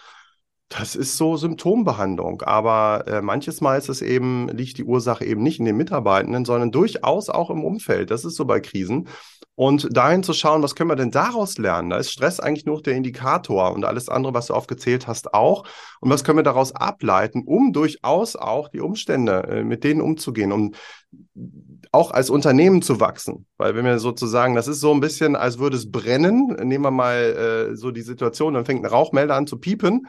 Das 0.71 0.97
ist 0.97 1.17
so 1.17 1.37
Symptombehandlung, 1.37 2.43
aber 2.43 3.05
äh, 3.07 3.23
manches 3.23 3.61
Mal 3.61 3.77
ist 3.77 3.89
es 3.89 4.03
eben, 4.03 4.49
liegt 4.49 4.79
die 4.79 4.85
Ursache 4.85 5.25
eben 5.25 5.43
nicht 5.43 5.59
in 5.61 5.67
den 5.67 5.77
Mitarbeitenden, 5.77 6.45
sondern 6.45 6.73
durchaus 6.73 7.29
auch 7.29 7.51
im 7.51 7.63
Umfeld. 7.63 8.11
Das 8.11 8.25
ist 8.25 8.35
so 8.35 8.45
bei 8.45 8.61
Krisen. 8.61 9.07
Und 9.57 9.97
dahin 9.97 10.25
zu 10.25 10.33
schauen, 10.33 10.63
was 10.63 10.75
können 10.75 10.91
wir 10.91 10.97
denn 10.97 11.13
daraus 11.13 11.59
lernen? 11.59 11.91
Da 11.91 11.99
ist 11.99 12.11
Stress 12.11 12.41
eigentlich 12.41 12.67
nur 12.67 12.83
der 12.83 12.97
Indikator 12.97 13.73
und 13.73 13.85
alles 13.85 14.09
andere, 14.09 14.35
was 14.35 14.47
du 14.47 14.55
aufgezählt 14.55 15.07
hast, 15.07 15.33
auch. 15.33 15.65
Und 16.01 16.11
was 16.11 16.25
können 16.25 16.39
wir 16.39 16.43
daraus 16.43 16.75
ableiten, 16.75 17.45
um 17.47 17.73
durchaus 17.73 18.35
auch 18.35 18.69
die 18.69 18.81
Umstände, 18.81 19.45
äh, 19.45 19.63
mit 19.63 19.85
denen 19.85 20.01
umzugehen, 20.01 20.51
um 20.51 20.75
auch 21.93 22.11
als 22.11 22.31
Unternehmen 22.31 22.83
zu 22.83 22.99
wachsen. 22.99 23.47
Weil 23.59 23.77
wenn 23.77 23.85
wir 23.85 24.01
sozusagen, 24.01 24.57
das 24.57 24.67
ist 24.67 24.81
so 24.81 24.93
ein 24.93 25.01
bisschen, 25.01 25.37
als 25.37 25.61
würde 25.61 25.77
es 25.77 25.93
brennen, 25.93 26.49
nehmen 26.65 26.83
wir 26.83 26.91
mal 26.91 27.71
äh, 27.71 27.77
so 27.77 27.93
die 27.93 28.03
Situation, 28.03 28.55
dann 28.55 28.65
fängt 28.65 28.83
ein 28.83 28.91
Rauchmelder 28.91 29.37
an 29.37 29.47
zu 29.47 29.59
piepen 29.59 30.09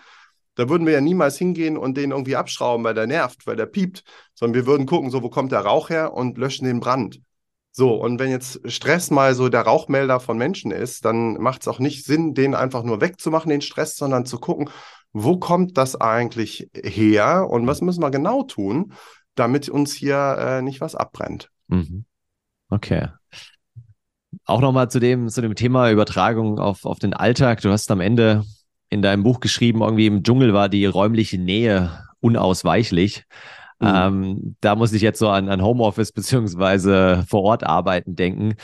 da 0.55 0.69
würden 0.69 0.85
wir 0.85 0.93
ja 0.93 1.01
niemals 1.01 1.37
hingehen 1.37 1.77
und 1.77 1.97
den 1.97 2.11
irgendwie 2.11 2.35
abschrauben, 2.35 2.83
weil 2.83 2.93
der 2.93 3.07
nervt, 3.07 3.45
weil 3.45 3.55
der 3.55 3.65
piept, 3.65 4.03
sondern 4.33 4.55
wir 4.55 4.65
würden 4.65 4.85
gucken, 4.85 5.09
so, 5.11 5.21
wo 5.21 5.29
kommt 5.29 5.51
der 5.51 5.61
Rauch 5.61 5.89
her 5.89 6.13
und 6.13 6.37
löschen 6.37 6.65
den 6.65 6.79
Brand. 6.79 7.21
So, 7.71 7.93
und 7.93 8.19
wenn 8.19 8.31
jetzt 8.31 8.61
Stress 8.71 9.11
mal 9.11 9.35
so 9.35 9.49
der 9.49 9.63
Rauchmelder 9.63 10.21
von 10.21 10.37
Menschen 10.37 10.71
ist, 10.71 11.03
dann 11.03 11.33
macht 11.33 11.61
es 11.61 11.67
auch 11.67 11.79
nicht 11.79 12.05
Sinn, 12.05 12.33
den 12.33 12.55
einfach 12.55 12.83
nur 12.83 13.01
wegzumachen, 13.01 13.49
den 13.49 13.59
Stress, 13.59 13.97
sondern 13.97 14.25
zu 14.25 14.39
gucken, 14.39 14.69
wo 15.11 15.37
kommt 15.37 15.77
das 15.77 15.99
eigentlich 15.99 16.69
her 16.73 17.47
und 17.49 17.67
was 17.67 17.81
müssen 17.81 18.01
wir 18.01 18.11
genau 18.11 18.43
tun, 18.43 18.93
damit 19.35 19.67
uns 19.67 19.93
hier 19.93 20.37
äh, 20.39 20.61
nicht 20.61 20.79
was 20.79 20.95
abbrennt. 20.95 21.51
Mhm. 21.67 22.05
Okay. 22.69 23.09
Auch 24.45 24.61
nochmal 24.61 24.89
zu 24.89 24.99
dem, 24.99 25.27
zu 25.27 25.41
dem 25.41 25.55
Thema 25.55 25.91
Übertragung 25.91 26.59
auf, 26.59 26.85
auf 26.85 26.99
den 26.99 27.13
Alltag. 27.13 27.61
Du 27.61 27.71
hast 27.71 27.91
am 27.91 27.99
Ende 27.99 28.45
in 28.95 29.01
deinem 29.01 29.23
Buch 29.23 29.39
geschrieben, 29.39 29.81
irgendwie 29.81 30.07
im 30.07 30.23
Dschungel 30.23 30.53
war 30.53 30.69
die 30.69 30.85
räumliche 30.85 31.37
Nähe 31.37 31.91
unausweichlich. 32.21 33.25
Mhm. 33.79 33.87
Ähm, 33.87 34.55
da 34.61 34.75
muss 34.75 34.93
ich 34.93 35.01
jetzt 35.01 35.19
so 35.19 35.29
an, 35.29 35.49
an 35.49 35.61
Homeoffice 35.61 36.11
beziehungsweise 36.11 37.23
vor 37.27 37.43
Ort 37.43 37.63
arbeiten 37.63 38.15
denken, 38.15 38.55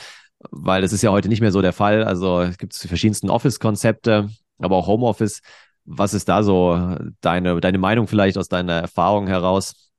weil 0.50 0.82
das 0.82 0.92
ist 0.92 1.02
ja 1.02 1.10
heute 1.10 1.28
nicht 1.28 1.40
mehr 1.40 1.52
so 1.52 1.62
der 1.62 1.72
Fall. 1.72 2.02
Also 2.02 2.40
es 2.40 2.58
gibt 2.58 2.82
die 2.82 2.88
verschiedensten 2.88 3.30
Office-Konzepte, 3.30 4.28
aber 4.58 4.76
auch 4.76 4.88
Homeoffice. 4.88 5.40
Was 5.84 6.14
ist 6.14 6.28
da 6.28 6.42
so 6.42 6.96
deine, 7.20 7.60
deine 7.60 7.78
Meinung 7.78 8.06
vielleicht 8.06 8.38
aus 8.38 8.48
deiner 8.48 8.74
Erfahrung 8.74 9.26
heraus? 9.26 9.90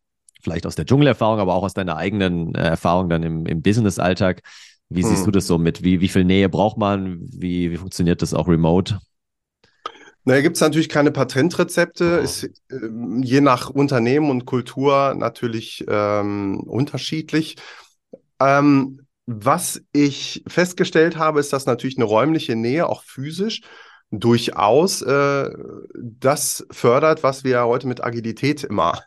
Vielleicht 0.42 0.66
aus 0.66 0.76
der 0.76 0.86
Dschungelerfahrung, 0.86 1.40
aber 1.40 1.54
auch 1.54 1.64
aus 1.64 1.74
deiner 1.74 1.96
eigenen 1.96 2.54
äh, 2.56 2.64
Erfahrung 2.64 3.08
dann 3.08 3.24
im, 3.24 3.46
im 3.46 3.62
Business-Alltag. 3.62 4.42
Wie 4.90 5.04
siehst 5.04 5.20
hm. 5.20 5.26
du 5.26 5.32
das 5.32 5.48
so 5.48 5.58
mit? 5.58 5.84
Wie, 5.84 6.02
wie 6.02 6.10
viel 6.10 6.26
Nähe 6.26 6.50
braucht 6.50 6.78
man? 6.78 7.20
Wie, 7.22 7.72
wie 7.72 7.78
funktioniert 7.78 8.22
das 8.22 8.34
auch 8.34 8.48
remote? 8.48 9.00
Naja, 10.26 10.42
gibt 10.42 10.56
es 10.56 10.62
natürlich 10.62 10.90
keine 10.90 11.12
Patentrezepte. 11.12 12.20
Oh. 12.20 12.24
Ist 12.24 12.44
äh, 12.44 12.50
je 13.22 13.42
nach 13.42 13.70
Unternehmen 13.70 14.30
und 14.30 14.46
Kultur 14.46 15.14
natürlich 15.16 15.84
ähm, 15.88 16.60
unterschiedlich. 16.62 17.58
Ähm, 18.40 19.02
was 19.26 19.82
ich 19.94 20.44
festgestellt 20.48 21.18
habe, 21.18 21.40
ist, 21.40 21.54
dass 21.54 21.66
natürlich 21.66 21.98
eine 21.98 22.06
räumliche 22.06 22.56
Nähe, 22.56 22.88
auch 22.88 23.04
physisch, 23.04 23.62
durchaus 24.12 25.02
äh, 25.02 25.50
das 25.96 26.66
fördert, 26.70 27.24
was 27.24 27.44
wir 27.44 27.64
heute 27.66 27.88
mit 27.88 28.04
Agilität 28.04 28.64
immer 28.64 29.02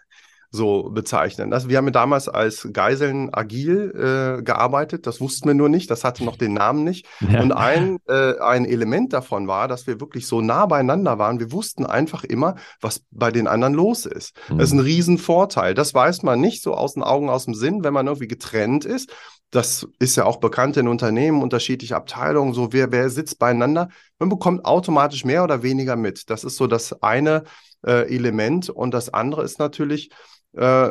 so 0.50 0.90
bezeichnen. 0.90 1.52
Also 1.52 1.68
wir 1.68 1.78
haben 1.78 1.92
damals 1.92 2.28
als 2.28 2.68
Geiseln 2.72 3.32
agil 3.32 4.38
äh, 4.38 4.42
gearbeitet, 4.42 5.06
das 5.06 5.20
wussten 5.20 5.48
wir 5.48 5.54
nur 5.54 5.68
nicht, 5.68 5.90
das 5.90 6.04
hatte 6.04 6.24
noch 6.24 6.36
den 6.36 6.54
Namen 6.54 6.84
nicht. 6.84 7.06
Ja. 7.28 7.42
Und 7.42 7.52
ein, 7.52 7.98
äh, 8.08 8.38
ein 8.38 8.64
Element 8.64 9.12
davon 9.12 9.48
war, 9.48 9.66
dass 9.66 9.88
wir 9.88 10.00
wirklich 10.00 10.28
so 10.28 10.40
nah 10.40 10.66
beieinander 10.66 11.18
waren. 11.18 11.40
Wir 11.40 11.50
wussten 11.50 11.84
einfach 11.84 12.22
immer, 12.22 12.54
was 12.80 13.02
bei 13.10 13.32
den 13.32 13.48
anderen 13.48 13.74
los 13.74 14.06
ist. 14.06 14.36
Mhm. 14.48 14.58
Das 14.58 14.68
ist 14.68 14.74
ein 14.74 14.80
Riesenvorteil. 14.80 15.74
Das 15.74 15.92
weiß 15.92 16.22
man 16.22 16.40
nicht 16.40 16.62
so 16.62 16.74
aus 16.74 16.94
den 16.94 17.02
Augen, 17.02 17.28
aus 17.28 17.46
dem 17.46 17.54
Sinn, 17.54 17.82
wenn 17.82 17.92
man 17.92 18.06
irgendwie 18.06 18.28
getrennt 18.28 18.84
ist. 18.84 19.10
Das 19.50 19.86
ist 19.98 20.16
ja 20.16 20.24
auch 20.24 20.36
bekannt 20.38 20.76
in 20.76 20.88
Unternehmen, 20.88 21.42
unterschiedliche 21.42 21.96
Abteilungen, 21.96 22.52
so 22.52 22.72
wer, 22.72 22.92
wer 22.92 23.10
sitzt 23.10 23.38
beieinander. 23.38 23.88
Man 24.18 24.28
bekommt 24.28 24.64
automatisch 24.64 25.24
mehr 25.24 25.44
oder 25.44 25.62
weniger 25.62 25.96
mit. 25.96 26.30
Das 26.30 26.44
ist 26.44 26.56
so 26.56 26.66
das 26.66 27.02
eine 27.02 27.44
äh, 27.84 28.12
Element. 28.14 28.68
Und 28.68 28.92
das 28.92 29.12
andere 29.12 29.44
ist 29.44 29.58
natürlich, 29.58 30.10
äh, 30.56 30.90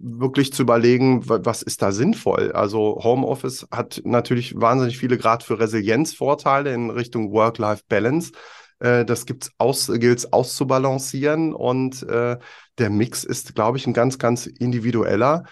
wirklich 0.00 0.52
zu 0.52 0.62
überlegen, 0.62 1.28
was 1.28 1.62
ist 1.62 1.82
da 1.82 1.92
sinnvoll. 1.92 2.52
Also 2.52 3.00
Homeoffice 3.02 3.66
hat 3.70 4.00
natürlich 4.04 4.60
wahnsinnig 4.60 4.98
viele 4.98 5.18
Grad 5.18 5.42
für 5.42 5.58
Resilienzvorteile 5.58 6.72
in 6.72 6.90
Richtung 6.90 7.32
Work-Life-Balance. 7.32 8.32
Äh, 8.78 9.04
das 9.04 9.26
gilt 9.26 9.50
es 9.58 10.32
auszubalancieren 10.32 11.52
und 11.52 12.02
äh, 12.04 12.38
der 12.78 12.90
Mix 12.90 13.24
ist, 13.24 13.54
glaube 13.54 13.78
ich, 13.78 13.86
ein 13.86 13.92
ganz, 13.92 14.18
ganz 14.18 14.46
individueller. 14.46 15.44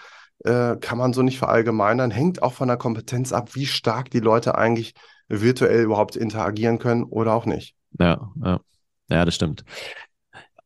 Äh, 0.43 0.77
kann 0.77 0.97
man 0.97 1.13
so 1.13 1.21
nicht 1.21 1.37
verallgemeinern. 1.37 2.09
Hängt 2.09 2.41
auch 2.41 2.53
von 2.53 2.67
der 2.67 2.77
Kompetenz 2.77 3.33
ab, 3.33 3.55
wie 3.55 3.65
stark 3.65 4.09
die 4.09 4.19
Leute 4.19 4.57
eigentlich 4.57 4.93
virtuell 5.27 5.83
überhaupt 5.83 6.15
interagieren 6.15 6.79
können 6.79 7.03
oder 7.03 7.33
auch 7.33 7.45
nicht. 7.45 7.75
Ja, 7.99 8.31
ja. 8.43 8.59
Ja, 9.09 9.25
das 9.25 9.35
stimmt 9.35 9.65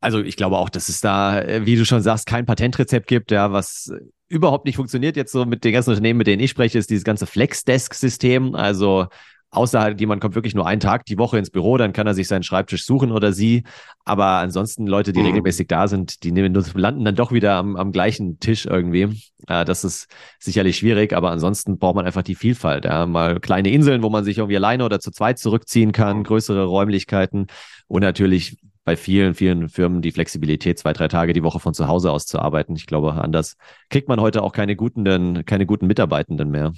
also 0.05 0.21
ich 0.21 0.37
glaube 0.37 0.57
auch, 0.57 0.69
dass 0.69 0.87
es 0.87 1.01
da, 1.01 1.41
äh, 1.41 1.65
wie 1.65 1.75
du 1.75 1.83
schon 1.83 2.01
sagst, 2.01 2.27
kein 2.27 2.45
Patentrezept 2.45 3.07
gibt, 3.07 3.31
ja, 3.31 3.51
was 3.51 3.91
überhaupt 4.27 4.65
nicht 4.65 4.75
funktioniert 4.75 5.17
jetzt 5.17 5.31
so 5.31 5.45
mit 5.45 5.63
den 5.63 5.73
ganzen 5.73 5.89
Unternehmen, 5.89 6.17
mit 6.19 6.27
denen 6.27 6.41
ich 6.41 6.51
spreche, 6.51 6.77
ist 6.77 6.91
dieses 6.91 7.03
ganze 7.03 7.25
Flexdesk-System. 7.25 8.53
Also 8.53 9.07
außer 9.49 9.97
jemand 9.97 10.21
kommt 10.21 10.35
wirklich 10.35 10.53
nur 10.53 10.67
einen 10.67 10.79
Tag 10.79 11.05
die 11.05 11.17
Woche 11.17 11.39
ins 11.39 11.49
Büro, 11.49 11.77
dann 11.77 11.91
kann 11.93 12.05
er 12.05 12.13
sich 12.13 12.27
seinen 12.27 12.43
Schreibtisch 12.43 12.85
suchen 12.85 13.11
oder 13.11 13.33
sie. 13.33 13.63
Aber 14.03 14.25
ansonsten 14.25 14.85
Leute, 14.85 15.11
die 15.11 15.21
mhm. 15.21 15.27
regelmäßig 15.27 15.67
da 15.67 15.87
sind, 15.87 16.23
die 16.23 16.31
nehmen, 16.31 16.53
landen 16.75 17.03
dann 17.03 17.15
doch 17.15 17.31
wieder 17.31 17.53
am, 17.55 17.75
am 17.75 17.91
gleichen 17.91 18.39
Tisch 18.39 18.67
irgendwie. 18.67 19.21
Äh, 19.47 19.65
das 19.65 19.83
ist 19.83 20.07
sicherlich 20.39 20.77
schwierig, 20.77 21.13
aber 21.13 21.31
ansonsten 21.31 21.79
braucht 21.79 21.95
man 21.95 22.05
einfach 22.05 22.23
die 22.23 22.35
Vielfalt. 22.35 22.85
Ja. 22.85 23.07
Mal 23.07 23.39
kleine 23.39 23.71
Inseln, 23.71 24.03
wo 24.03 24.11
man 24.11 24.23
sich 24.23 24.37
irgendwie 24.37 24.57
alleine 24.57 24.85
oder 24.85 24.99
zu 24.99 25.09
zweit 25.09 25.39
zurückziehen 25.39 25.93
kann, 25.93 26.23
größere 26.23 26.65
Räumlichkeiten 26.65 27.47
und 27.87 28.01
natürlich 28.01 28.57
bei 28.85 28.95
vielen, 28.95 29.33
vielen 29.33 29.67
Firmen 29.67 30.01
die 30.01 30.11
Flexibilität, 30.11 30.79
zwei, 30.79 30.93
drei 30.93 31.07
Tage 31.07 31.33
die 31.33 31.43
Woche 31.43 31.59
von 31.59 31.73
zu 31.73 31.87
Hause 31.87 32.11
aus 32.11 32.27
zu 32.27 32.39
arbeiten. 32.39 32.75
Ich 32.75 32.85
glaube, 32.85 33.13
anders 33.13 33.57
kriegt 33.89 34.07
man 34.07 34.21
heute 34.21 34.43
auch 34.43 34.53
keine 34.53 34.75
guten, 34.75 35.43
keine 35.45 35.65
guten 35.65 35.87
Mitarbeitenden 35.87 36.49
mehr. 36.51 36.71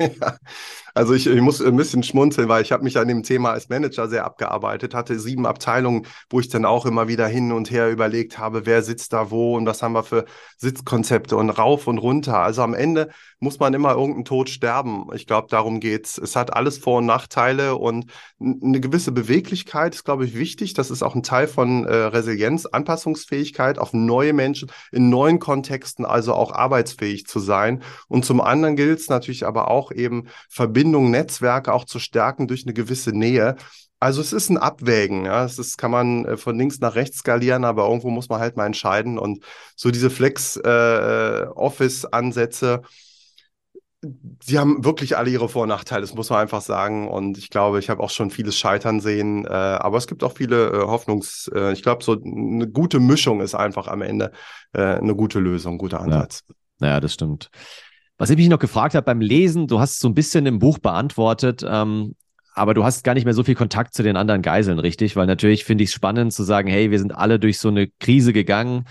Ja, 0.00 0.08
also 0.96 1.12
ich, 1.12 1.26
ich, 1.26 1.40
muss 1.42 1.60
ein 1.60 1.76
bisschen 1.76 2.02
schmunzeln, 2.02 2.48
weil 2.48 2.62
ich 2.62 2.72
habe 2.72 2.82
mich 2.82 2.96
an 2.96 3.06
dem 3.06 3.22
Thema 3.22 3.50
als 3.50 3.68
Manager 3.68 4.08
sehr 4.08 4.24
abgearbeitet, 4.24 4.94
hatte 4.94 5.18
sieben 5.18 5.44
Abteilungen, 5.44 6.06
wo 6.30 6.40
ich 6.40 6.48
dann 6.48 6.64
auch 6.64 6.86
immer 6.86 7.06
wieder 7.06 7.26
hin 7.26 7.52
und 7.52 7.70
her 7.70 7.90
überlegt 7.90 8.38
habe, 8.38 8.64
wer 8.64 8.82
sitzt 8.82 9.12
da 9.12 9.30
wo 9.30 9.56
und 9.56 9.66
was 9.66 9.82
haben 9.82 9.92
wir 9.92 10.04
für 10.04 10.24
Sitzkonzepte 10.56 11.36
und 11.36 11.50
rauf 11.50 11.86
und 11.86 11.98
runter. 11.98 12.38
Also 12.38 12.62
am 12.62 12.72
Ende 12.72 13.10
muss 13.40 13.58
man 13.58 13.74
immer 13.74 13.90
irgendeinen 13.90 14.24
Tod 14.24 14.48
sterben. 14.48 15.08
Ich 15.14 15.26
glaube, 15.26 15.48
darum 15.50 15.80
geht's. 15.80 16.16
Es 16.16 16.34
hat 16.34 16.54
alles 16.54 16.78
Vor- 16.78 16.98
und 16.98 17.06
Nachteile 17.06 17.76
und 17.76 18.10
eine 18.40 18.80
gewisse 18.80 19.12
Beweglichkeit 19.12 19.94
ist, 19.94 20.04
glaube 20.04 20.24
ich, 20.24 20.38
wichtig. 20.38 20.72
Das 20.72 20.90
ist 20.90 21.02
auch 21.02 21.14
ein 21.14 21.22
Teil 21.22 21.46
von 21.46 21.84
äh, 21.84 21.94
Resilienz, 21.94 22.64
Anpassungsfähigkeit 22.64 23.78
auf 23.78 23.92
neue 23.92 24.32
Menschen 24.32 24.70
in 24.90 25.10
neuen 25.10 25.38
Kontexten, 25.38 26.06
also 26.06 26.32
auch 26.32 26.52
arbeitsfähig 26.52 27.26
zu 27.26 27.38
sein. 27.38 27.82
Und 28.08 28.24
zum 28.24 28.40
anderen 28.40 28.76
gilt 28.76 29.00
es 29.00 29.10
natürlich 29.10 29.44
aber 29.44 29.70
auch 29.70 29.92
eben 29.92 30.28
Verbindungen, 30.86 31.10
Netzwerke 31.10 31.72
auch 31.72 31.84
zu 31.84 31.98
stärken 31.98 32.46
durch 32.46 32.62
eine 32.64 32.74
gewisse 32.74 33.10
Nähe. 33.10 33.56
Also 33.98 34.20
es 34.20 34.32
ist 34.32 34.50
ein 34.50 34.58
Abwägen, 34.58 35.24
ja. 35.24 35.44
Es 35.44 35.58
ist, 35.58 35.78
kann 35.78 35.90
man 35.90 36.24
äh, 36.26 36.36
von 36.36 36.56
links 36.56 36.78
nach 36.80 36.94
rechts 36.94 37.16
skalieren, 37.18 37.64
aber 37.64 37.88
irgendwo 37.88 38.10
muss 38.10 38.28
man 38.28 38.38
halt 38.40 38.56
mal 38.56 38.66
entscheiden. 38.66 39.18
Und 39.18 39.42
so 39.74 39.90
diese 39.90 40.10
Flex-Office-Ansätze, 40.10 42.82
äh, 44.04 44.08
sie 44.44 44.58
haben 44.58 44.84
wirklich 44.84 45.16
alle 45.16 45.30
ihre 45.30 45.48
Vor- 45.48 45.62
und 45.62 45.70
Nachteile, 45.70 46.02
das 46.02 46.14
muss 46.14 46.30
man 46.30 46.38
einfach 46.40 46.60
sagen. 46.60 47.08
Und 47.08 47.38
ich 47.38 47.50
glaube, 47.50 47.80
ich 47.80 47.90
habe 47.90 48.00
auch 48.02 48.10
schon 48.10 48.30
vieles 48.30 48.58
scheitern 48.58 49.00
sehen. 49.00 49.44
Äh, 49.46 49.48
aber 49.48 49.96
es 49.96 50.06
gibt 50.06 50.22
auch 50.22 50.36
viele 50.36 50.68
äh, 50.68 50.82
Hoffnungs-, 50.82 51.50
äh, 51.52 51.72
ich 51.72 51.82
glaube, 51.82 52.04
so 52.04 52.12
eine 52.12 52.68
gute 52.68 53.00
Mischung 53.00 53.40
ist 53.40 53.56
einfach 53.56 53.88
am 53.88 54.02
Ende 54.02 54.30
äh, 54.72 54.82
eine 54.82 55.16
gute 55.16 55.40
Lösung, 55.40 55.76
ein 55.76 55.78
guter 55.78 56.00
Ansatz. 56.00 56.44
Ja, 56.80 56.88
ja 56.88 57.00
das 57.00 57.14
stimmt. 57.14 57.50
Was 58.18 58.30
ich 58.30 58.36
mich 58.36 58.48
noch 58.48 58.58
gefragt 58.58 58.94
habe 58.94 59.04
beim 59.04 59.20
Lesen, 59.20 59.66
du 59.66 59.78
hast 59.78 60.00
so 60.00 60.08
ein 60.08 60.14
bisschen 60.14 60.46
im 60.46 60.58
Buch 60.58 60.78
beantwortet, 60.78 61.64
ähm, 61.68 62.14
aber 62.54 62.72
du 62.72 62.84
hast 62.84 63.04
gar 63.04 63.12
nicht 63.12 63.26
mehr 63.26 63.34
so 63.34 63.44
viel 63.44 63.54
Kontakt 63.54 63.92
zu 63.92 64.02
den 64.02 64.16
anderen 64.16 64.40
Geiseln, 64.40 64.78
richtig? 64.78 65.16
Weil 65.16 65.26
natürlich 65.26 65.64
finde 65.64 65.84
ich 65.84 65.90
es 65.90 65.94
spannend 65.94 66.32
zu 66.32 66.42
sagen, 66.42 66.68
hey, 66.68 66.90
wir 66.90 66.98
sind 66.98 67.14
alle 67.14 67.38
durch 67.38 67.58
so 67.58 67.68
eine 67.68 67.88
Krise 68.00 68.32
gegangen 68.32 68.86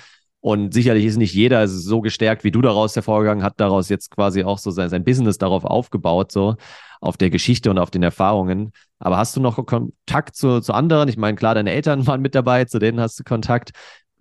und 0.46 0.76
sicherlich 0.76 1.06
ist 1.06 1.18
nicht 1.18 1.34
jeder 1.34 1.68
so 1.68 2.02
gestärkt, 2.02 2.44
wie 2.44 2.52
du 2.52 2.62
daraus 2.62 2.96
hervorgegangen, 2.96 3.44
hat 3.44 3.56
daraus 3.58 3.90
jetzt 3.90 4.12
quasi 4.12 4.44
auch 4.44 4.60
so 4.60 4.70
sein, 4.70 4.90
sein 4.90 5.04
Business 5.04 5.40
darauf 5.40 5.66
aufgebaut, 5.66 6.32
so 6.32 6.56
auf 7.02 7.18
der 7.18 7.32
Geschichte 7.32 7.72
und 7.72 7.80
auf 7.80 7.90
den 7.90 8.04
Erfahrungen. 8.04 8.72
Aber 9.00 9.18
hast 9.18 9.36
du 9.36 9.42
noch 9.42 9.66
Kontakt 9.66 10.36
zu, 10.36 10.62
zu 10.62 10.74
anderen? 10.74 11.10
Ich 11.10 11.18
meine, 11.18 11.36
klar, 11.36 11.56
deine 11.56 11.72
Eltern 11.72 12.06
waren 12.06 12.22
mit 12.22 12.36
dabei, 12.36 12.66
zu 12.66 12.78
denen 12.78 13.00
hast 13.00 13.20
du 13.20 13.24
Kontakt. 13.24 13.72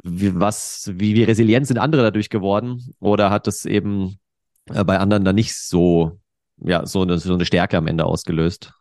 Wie, 0.03 0.35
was, 0.35 0.91
wie, 0.95 1.15
wie 1.15 1.25
resilient 1.25 1.67
sind 1.67 1.77
andere 1.77 2.05
dadurch 2.05 2.31
geworden? 2.31 2.83
Oder 3.01 3.29
hat 3.29 3.47
es 3.47 3.67
eben 3.67 4.19
äh, 4.73 4.85
bei 4.85 4.99
anderen 4.99 5.25
dann 5.25 5.35
nicht 5.35 5.57
so, 5.57 6.19
ja, 6.59 6.87
so 6.87 7.03
eine, 7.03 7.19
so 7.19 7.35
eine 7.35 7.47
Stärke 7.47 7.77
am 7.77 7.87
Ende 7.87 8.05
ausgelöst? 8.05 8.73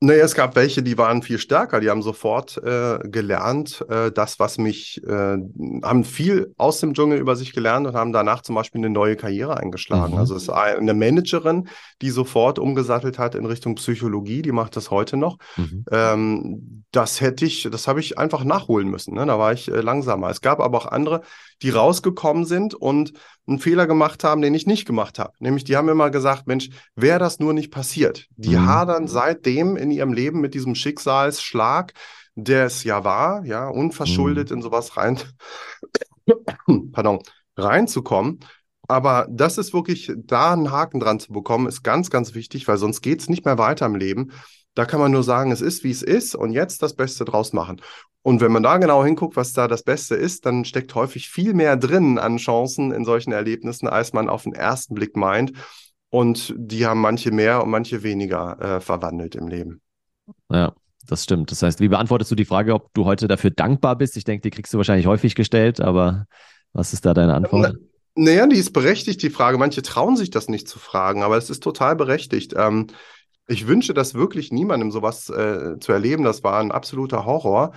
Naja, 0.00 0.24
es 0.24 0.36
gab 0.36 0.54
welche, 0.54 0.84
die 0.84 0.96
waren 0.96 1.22
viel 1.22 1.38
stärker, 1.38 1.80
die 1.80 1.90
haben 1.90 2.02
sofort 2.02 2.56
äh, 2.58 3.00
gelernt, 3.02 3.84
äh, 3.88 4.12
das, 4.12 4.38
was 4.38 4.56
mich, 4.56 5.02
äh, 5.04 5.36
haben 5.82 6.04
viel 6.04 6.54
aus 6.56 6.78
dem 6.78 6.94
Dschungel 6.94 7.18
über 7.18 7.34
sich 7.34 7.52
gelernt 7.52 7.84
und 7.84 7.94
haben 7.94 8.12
danach 8.12 8.42
zum 8.42 8.54
Beispiel 8.54 8.78
eine 8.78 8.90
neue 8.90 9.16
Karriere 9.16 9.56
eingeschlagen. 9.56 10.12
Mhm. 10.12 10.18
Also 10.20 10.36
es 10.36 10.44
ist 10.44 10.50
eine 10.50 10.94
Managerin, 10.94 11.68
die 12.00 12.10
sofort 12.10 12.60
umgesattelt 12.60 13.18
hat 13.18 13.34
in 13.34 13.44
Richtung 13.44 13.74
Psychologie, 13.74 14.42
die 14.42 14.52
macht 14.52 14.76
das 14.76 14.92
heute 14.92 15.16
noch. 15.16 15.38
Mhm. 15.56 15.84
Ähm, 15.90 16.84
das 16.92 17.20
hätte 17.20 17.44
ich, 17.44 17.68
das 17.68 17.88
habe 17.88 17.98
ich 17.98 18.18
einfach 18.18 18.44
nachholen 18.44 18.88
müssen. 18.88 19.14
Ne? 19.14 19.26
Da 19.26 19.36
war 19.40 19.52
ich 19.52 19.68
äh, 19.68 19.80
langsamer. 19.80 20.30
Es 20.30 20.40
gab 20.40 20.60
aber 20.60 20.78
auch 20.78 20.86
andere, 20.86 21.22
die 21.62 21.70
rausgekommen 21.70 22.44
sind 22.44 22.74
und 22.74 23.12
einen 23.46 23.58
Fehler 23.58 23.86
gemacht 23.86 24.24
haben, 24.24 24.42
den 24.42 24.54
ich 24.54 24.66
nicht 24.66 24.86
gemacht 24.86 25.18
habe. 25.18 25.32
Nämlich, 25.38 25.64
die 25.64 25.76
haben 25.76 25.88
immer 25.88 26.10
gesagt, 26.10 26.46
Mensch, 26.46 26.70
wäre 26.94 27.18
das 27.18 27.38
nur 27.38 27.52
nicht 27.52 27.70
passiert. 27.70 28.26
Die 28.36 28.56
mhm. 28.56 28.66
hadern 28.66 29.08
seitdem 29.08 29.76
in 29.76 29.90
ihrem 29.90 30.12
Leben 30.12 30.40
mit 30.40 30.54
diesem 30.54 30.74
Schicksalsschlag, 30.74 31.92
der 32.34 32.66
es 32.66 32.84
ja 32.84 33.04
war, 33.04 33.44
ja, 33.44 33.68
unverschuldet 33.68 34.50
mhm. 34.50 34.58
in 34.58 34.62
sowas 34.62 34.96
rein, 34.96 35.18
pardon, 36.92 37.20
reinzukommen. 37.56 38.40
Aber 38.86 39.26
das 39.30 39.58
ist 39.58 39.74
wirklich, 39.74 40.10
da 40.16 40.52
einen 40.52 40.70
Haken 40.70 41.00
dran 41.00 41.20
zu 41.20 41.32
bekommen, 41.32 41.66
ist 41.66 41.82
ganz, 41.82 42.08
ganz 42.08 42.34
wichtig, 42.34 42.66
weil 42.68 42.78
sonst 42.78 43.02
geht 43.02 43.20
es 43.20 43.28
nicht 43.28 43.44
mehr 43.44 43.58
weiter 43.58 43.84
im 43.84 43.96
Leben. 43.96 44.32
Da 44.78 44.84
kann 44.84 45.00
man 45.00 45.10
nur 45.10 45.24
sagen, 45.24 45.50
es 45.50 45.60
ist, 45.60 45.82
wie 45.82 45.90
es 45.90 46.02
ist 46.02 46.36
und 46.36 46.52
jetzt 46.52 46.84
das 46.84 46.94
Beste 46.94 47.24
draus 47.24 47.52
machen. 47.52 47.80
Und 48.22 48.40
wenn 48.40 48.52
man 48.52 48.62
da 48.62 48.76
genau 48.76 49.04
hinguckt, 49.04 49.34
was 49.34 49.52
da 49.52 49.66
das 49.66 49.82
Beste 49.82 50.14
ist, 50.14 50.46
dann 50.46 50.64
steckt 50.64 50.94
häufig 50.94 51.28
viel 51.28 51.52
mehr 51.52 51.76
drin 51.76 52.16
an 52.16 52.36
Chancen 52.36 52.92
in 52.92 53.04
solchen 53.04 53.32
Erlebnissen, 53.32 53.88
als 53.88 54.12
man 54.12 54.28
auf 54.28 54.44
den 54.44 54.52
ersten 54.52 54.94
Blick 54.94 55.16
meint. 55.16 55.50
Und 56.10 56.54
die 56.56 56.86
haben 56.86 57.00
manche 57.00 57.32
mehr 57.32 57.64
und 57.64 57.70
manche 57.70 58.04
weniger 58.04 58.76
äh, 58.76 58.80
verwandelt 58.80 59.34
im 59.34 59.48
Leben. 59.48 59.80
Ja, 60.48 60.72
das 61.08 61.24
stimmt. 61.24 61.50
Das 61.50 61.60
heißt, 61.60 61.80
wie 61.80 61.88
beantwortest 61.88 62.30
du 62.30 62.36
die 62.36 62.44
Frage, 62.44 62.72
ob 62.72 62.94
du 62.94 63.04
heute 63.04 63.26
dafür 63.26 63.50
dankbar 63.50 63.96
bist? 63.96 64.16
Ich 64.16 64.22
denke, 64.22 64.42
die 64.42 64.50
kriegst 64.50 64.72
du 64.72 64.78
wahrscheinlich 64.78 65.08
häufig 65.08 65.34
gestellt, 65.34 65.80
aber 65.80 66.26
was 66.72 66.92
ist 66.92 67.04
da 67.04 67.14
deine 67.14 67.34
Antwort? 67.34 67.74
Naja, 68.14 68.46
die 68.46 68.58
ist 68.58 68.72
berechtigt, 68.72 69.22
die 69.22 69.30
Frage. 69.30 69.58
Manche 69.58 69.82
trauen 69.82 70.16
sich 70.16 70.30
das 70.30 70.48
nicht 70.48 70.68
zu 70.68 70.78
fragen, 70.78 71.24
aber 71.24 71.36
es 71.36 71.50
ist 71.50 71.64
total 71.64 71.96
berechtigt. 71.96 72.54
Ähm, 72.56 72.86
ich 73.48 73.66
wünsche 73.66 73.94
das 73.94 74.14
wirklich 74.14 74.52
niemandem, 74.52 74.90
sowas 74.92 75.30
äh, 75.30 75.78
zu 75.80 75.90
erleben. 75.92 76.22
Das 76.22 76.44
war 76.44 76.60
ein 76.60 76.70
absoluter 76.70 77.24
Horror. 77.24 77.72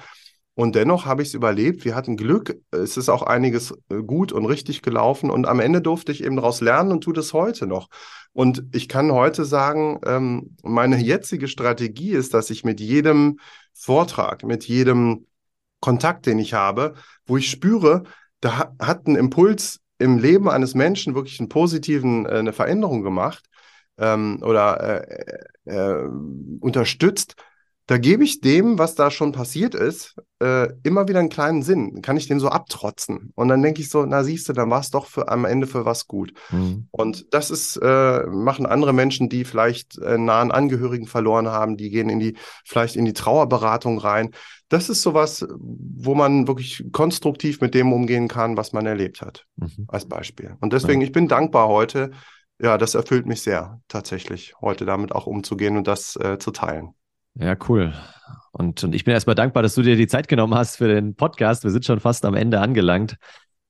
Und 0.53 0.75
dennoch 0.75 1.05
habe 1.05 1.21
ich 1.21 1.29
es 1.29 1.33
überlebt. 1.33 1.85
Wir 1.85 1.95
hatten 1.95 2.17
Glück. 2.17 2.59
Es 2.71 2.97
ist 2.97 3.07
auch 3.07 3.23
einiges 3.23 3.73
äh, 3.89 4.03
gut 4.03 4.33
und 4.33 4.45
richtig 4.45 4.81
gelaufen. 4.81 5.31
Und 5.31 5.47
am 5.47 5.61
Ende 5.61 5.81
durfte 5.81 6.11
ich 6.11 6.23
eben 6.23 6.35
daraus 6.35 6.59
lernen 6.59 6.91
und 6.91 7.05
tue 7.05 7.13
das 7.13 7.31
heute 7.31 7.67
noch. 7.67 7.87
Und 8.33 8.65
ich 8.73 8.89
kann 8.89 9.13
heute 9.13 9.45
sagen, 9.45 9.99
ähm, 10.05 10.57
meine 10.61 10.97
jetzige 10.97 11.47
Strategie 11.47 12.11
ist, 12.11 12.33
dass 12.33 12.49
ich 12.49 12.65
mit 12.65 12.81
jedem 12.81 13.39
Vortrag, 13.73 14.43
mit 14.43 14.65
jedem 14.65 15.25
Kontakt, 15.79 16.25
den 16.25 16.37
ich 16.37 16.53
habe, 16.53 16.95
wo 17.25 17.37
ich 17.37 17.49
spüre, 17.49 18.03
da 18.41 18.73
hat 18.79 19.07
ein 19.07 19.15
Impuls 19.15 19.79
im 19.99 20.17
Leben 20.17 20.49
eines 20.49 20.75
Menschen 20.75 21.15
wirklich 21.15 21.39
einen 21.39 21.49
positiven, 21.49 22.25
äh, 22.25 22.39
eine 22.39 22.51
Veränderung 22.51 23.03
gemacht 23.03 23.45
ähm, 23.97 24.39
oder 24.41 25.07
äh, 25.07 25.45
äh, 25.65 26.09
unterstützt, 26.59 27.35
da 27.91 27.97
gebe 27.97 28.23
ich 28.23 28.39
dem, 28.39 28.79
was 28.79 28.95
da 28.95 29.11
schon 29.11 29.33
passiert 29.33 29.75
ist, 29.75 30.15
äh, 30.41 30.69
immer 30.83 31.09
wieder 31.09 31.19
einen 31.19 31.27
kleinen 31.27 31.61
Sinn. 31.61 32.01
Kann 32.01 32.15
ich 32.15 32.25
dem 32.25 32.39
so 32.39 32.47
abtrotzen. 32.47 33.33
Und 33.35 33.49
dann 33.49 33.61
denke 33.61 33.81
ich 33.81 33.89
so, 33.89 34.05
na 34.05 34.23
siehst 34.23 34.47
du, 34.47 34.53
dann 34.53 34.69
war 34.69 34.79
es 34.79 34.91
doch 34.91 35.07
für, 35.07 35.27
am 35.27 35.43
Ende 35.43 35.67
für 35.67 35.83
was 35.83 36.07
gut. 36.07 36.31
Mhm. 36.51 36.87
Und 36.91 37.33
das 37.33 37.51
ist, 37.51 37.75
äh, 37.77 38.23
machen 38.27 38.65
andere 38.65 38.93
Menschen, 38.93 39.27
die 39.27 39.43
vielleicht 39.43 39.97
äh, 39.97 40.17
nahen 40.17 40.51
Angehörigen 40.51 41.05
verloren 41.05 41.49
haben, 41.49 41.75
die 41.75 41.89
gehen 41.89 42.07
in 42.07 42.21
die, 42.21 42.37
vielleicht 42.63 42.95
in 42.95 43.03
die 43.03 43.11
Trauerberatung 43.11 43.97
rein. 43.97 44.31
Das 44.69 44.87
ist 44.87 45.01
sowas, 45.01 45.45
wo 45.59 46.15
man 46.15 46.47
wirklich 46.47 46.85
konstruktiv 46.93 47.59
mit 47.59 47.73
dem 47.73 47.91
umgehen 47.91 48.29
kann, 48.29 48.55
was 48.55 48.71
man 48.71 48.85
erlebt 48.85 49.21
hat, 49.21 49.45
mhm. 49.57 49.85
als 49.89 50.07
Beispiel. 50.07 50.55
Und 50.61 50.71
deswegen, 50.71 51.01
ja. 51.01 51.07
ich 51.07 51.11
bin 51.11 51.27
dankbar 51.27 51.67
heute. 51.67 52.11
Ja, 52.61 52.77
das 52.77 52.93
erfüllt 52.93 53.25
mich 53.25 53.41
sehr, 53.41 53.81
tatsächlich, 53.87 54.53
heute 54.61 54.85
damit 54.85 55.13
auch 55.13 55.25
umzugehen 55.25 55.77
und 55.77 55.87
das 55.87 56.15
äh, 56.15 56.37
zu 56.37 56.51
teilen. 56.51 56.89
Ja, 57.33 57.55
cool. 57.67 57.93
Und, 58.51 58.83
und 58.83 58.93
ich 58.93 59.03
bin 59.03 59.13
erstmal 59.13 59.35
dankbar, 59.35 59.63
dass 59.63 59.73
du 59.73 59.81
dir 59.81 59.95
die 59.95 60.07
Zeit 60.07 60.27
genommen 60.27 60.53
hast 60.53 60.75
für 60.75 60.87
den 60.87 61.15
Podcast. 61.15 61.63
Wir 61.63 61.71
sind 61.71 61.85
schon 61.85 61.99
fast 61.99 62.23
am 62.23 62.35
Ende 62.35 62.59
angelangt. 62.59 63.15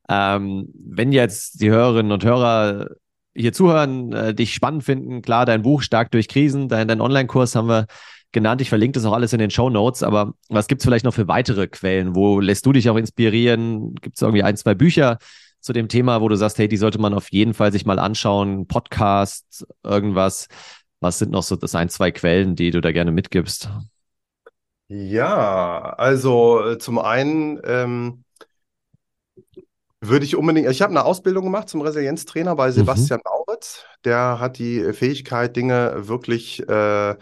Ähm, 0.09 0.67
wenn 0.73 1.13
jetzt 1.13 1.61
die 1.61 1.69
Hörerinnen 1.69 2.11
und 2.11 2.25
Hörer 2.25 2.89
hier 3.33 3.53
zuhören, 3.53 4.11
äh, 4.11 4.33
dich 4.33 4.53
spannend 4.53 4.83
finden, 4.83 5.21
klar, 5.21 5.45
dein 5.45 5.61
Buch 5.61 5.83
Stark 5.83 6.11
durch 6.11 6.27
Krisen, 6.27 6.67
dein, 6.67 6.89
dein 6.89 6.99
Online-Kurs 6.99 7.55
haben 7.55 7.69
wir 7.69 7.85
genannt. 8.33 8.59
Ich 8.59 8.69
verlinke 8.69 8.95
das 8.95 9.05
auch 9.05 9.13
alles 9.13 9.31
in 9.31 9.39
den 9.39 9.51
Show 9.51 9.69
Notes. 9.69 10.03
Aber 10.03 10.33
was 10.49 10.67
gibt 10.67 10.81
es 10.81 10.85
vielleicht 10.85 11.05
noch 11.05 11.13
für 11.13 11.29
weitere 11.29 11.67
Quellen? 11.67 12.13
Wo 12.13 12.41
lässt 12.41 12.65
du 12.65 12.73
dich 12.73 12.89
auch 12.89 12.97
inspirieren? 12.97 13.95
Gibt 13.95 14.17
es 14.17 14.21
irgendwie 14.21 14.43
ein, 14.43 14.57
zwei 14.57 14.75
Bücher 14.75 15.17
zu 15.61 15.73
dem 15.73 15.87
Thema, 15.87 16.21
wo 16.21 16.27
du 16.27 16.35
sagst, 16.35 16.57
hey, 16.57 16.67
die 16.67 16.77
sollte 16.77 16.99
man 16.99 17.13
auf 17.13 17.31
jeden 17.31 17.53
Fall 17.53 17.71
sich 17.71 17.85
mal 17.85 17.99
anschauen? 17.99 18.67
Podcast, 18.67 19.65
irgendwas? 19.83 20.47
Was 20.99 21.19
sind 21.19 21.31
noch 21.31 21.43
so 21.43 21.55
das 21.55 21.75
ein, 21.75 21.89
zwei 21.89 22.11
Quellen, 22.11 22.55
die 22.55 22.71
du 22.71 22.81
da 22.81 22.91
gerne 22.91 23.11
mitgibst? 23.11 23.69
Ja, 24.87 25.93
also 25.97 26.71
äh, 26.71 26.77
zum 26.77 26.99
einen 26.99 27.61
ähm, 27.63 28.23
würde 30.01 30.25
ich 30.25 30.35
unbedingt, 30.35 30.69
ich 30.69 30.81
habe 30.81 30.91
eine 30.91 31.05
Ausbildung 31.05 31.45
gemacht 31.45 31.69
zum 31.69 31.81
Resilienztrainer 31.81 32.55
bei 32.55 32.67
mhm. 32.67 32.73
Sebastian 32.73 33.21
mhm. 33.23 33.31
Mauritz. 33.31 33.85
Der 34.03 34.39
hat 34.39 34.57
die 34.57 34.91
Fähigkeit, 34.93 35.55
Dinge 35.55 36.07
wirklich 36.07 36.67
äh, 36.67 37.15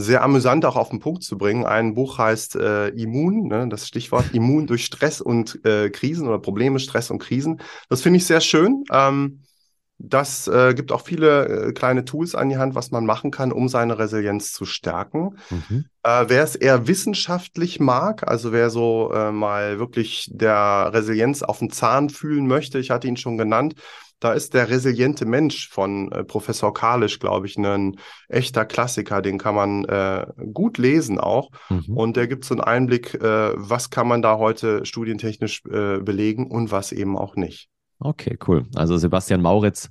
sehr 0.00 0.22
amüsant 0.22 0.64
auch 0.64 0.76
auf 0.76 0.90
den 0.90 1.00
Punkt 1.00 1.22
zu 1.22 1.38
bringen. 1.38 1.64
Ein 1.64 1.94
Buch 1.94 2.18
heißt 2.18 2.56
äh, 2.56 2.88
Immun, 2.88 3.48
ne, 3.48 3.68
das 3.68 3.86
Stichwort 3.86 4.26
Immun 4.32 4.66
durch 4.66 4.84
Stress 4.84 5.20
und 5.20 5.64
äh, 5.64 5.90
Krisen 5.90 6.26
oder 6.26 6.38
Probleme, 6.38 6.78
Stress 6.78 7.10
und 7.10 7.18
Krisen. 7.18 7.60
Das 7.88 8.02
finde 8.02 8.18
ich 8.18 8.26
sehr 8.26 8.40
schön. 8.40 8.84
Ähm, 8.90 9.42
das 10.02 10.48
äh, 10.48 10.72
gibt 10.74 10.92
auch 10.92 11.02
viele 11.02 11.68
äh, 11.68 11.72
kleine 11.72 12.06
Tools 12.06 12.34
an 12.34 12.48
die 12.48 12.56
Hand, 12.56 12.74
was 12.74 12.90
man 12.90 13.04
machen 13.04 13.30
kann, 13.30 13.52
um 13.52 13.68
seine 13.68 13.98
Resilienz 13.98 14.52
zu 14.52 14.64
stärken. 14.64 15.36
Mhm. 15.50 15.84
Äh, 16.02 16.24
wer 16.28 16.42
es 16.42 16.56
eher 16.56 16.86
wissenschaftlich 16.86 17.80
mag, 17.80 18.26
also 18.26 18.50
wer 18.50 18.70
so 18.70 19.12
äh, 19.12 19.30
mal 19.30 19.78
wirklich 19.78 20.30
der 20.32 20.90
Resilienz 20.94 21.42
auf 21.42 21.58
den 21.58 21.70
Zahn 21.70 22.08
fühlen 22.08 22.46
möchte, 22.46 22.78
ich 22.78 22.90
hatte 22.90 23.08
ihn 23.08 23.18
schon 23.18 23.36
genannt, 23.36 23.74
da 24.20 24.32
ist 24.32 24.54
der 24.54 24.68
resiliente 24.68 25.24
Mensch 25.24 25.68
von 25.68 26.12
äh, 26.12 26.24
Professor 26.24 26.72
Kalisch, 26.72 27.18
glaube 27.18 27.46
ich, 27.46 27.56
ein 27.56 27.96
echter 28.28 28.64
Klassiker. 28.66 29.22
Den 29.22 29.38
kann 29.38 29.54
man 29.54 29.84
äh, 29.86 30.26
gut 30.52 30.78
lesen 30.78 31.18
auch. 31.18 31.50
Mhm. 31.70 31.96
Und 31.96 32.16
der 32.16 32.28
gibt 32.28 32.44
so 32.44 32.54
einen 32.54 32.60
Einblick, 32.60 33.14
äh, 33.14 33.52
was 33.56 33.90
kann 33.90 34.06
man 34.06 34.22
da 34.22 34.38
heute 34.38 34.84
studientechnisch 34.84 35.62
äh, 35.66 35.98
belegen 35.98 36.50
und 36.50 36.70
was 36.70 36.92
eben 36.92 37.16
auch 37.16 37.34
nicht. 37.34 37.68
Okay, 37.98 38.38
cool. 38.46 38.66
Also 38.74 38.96
Sebastian 38.96 39.42
Mauritz 39.42 39.90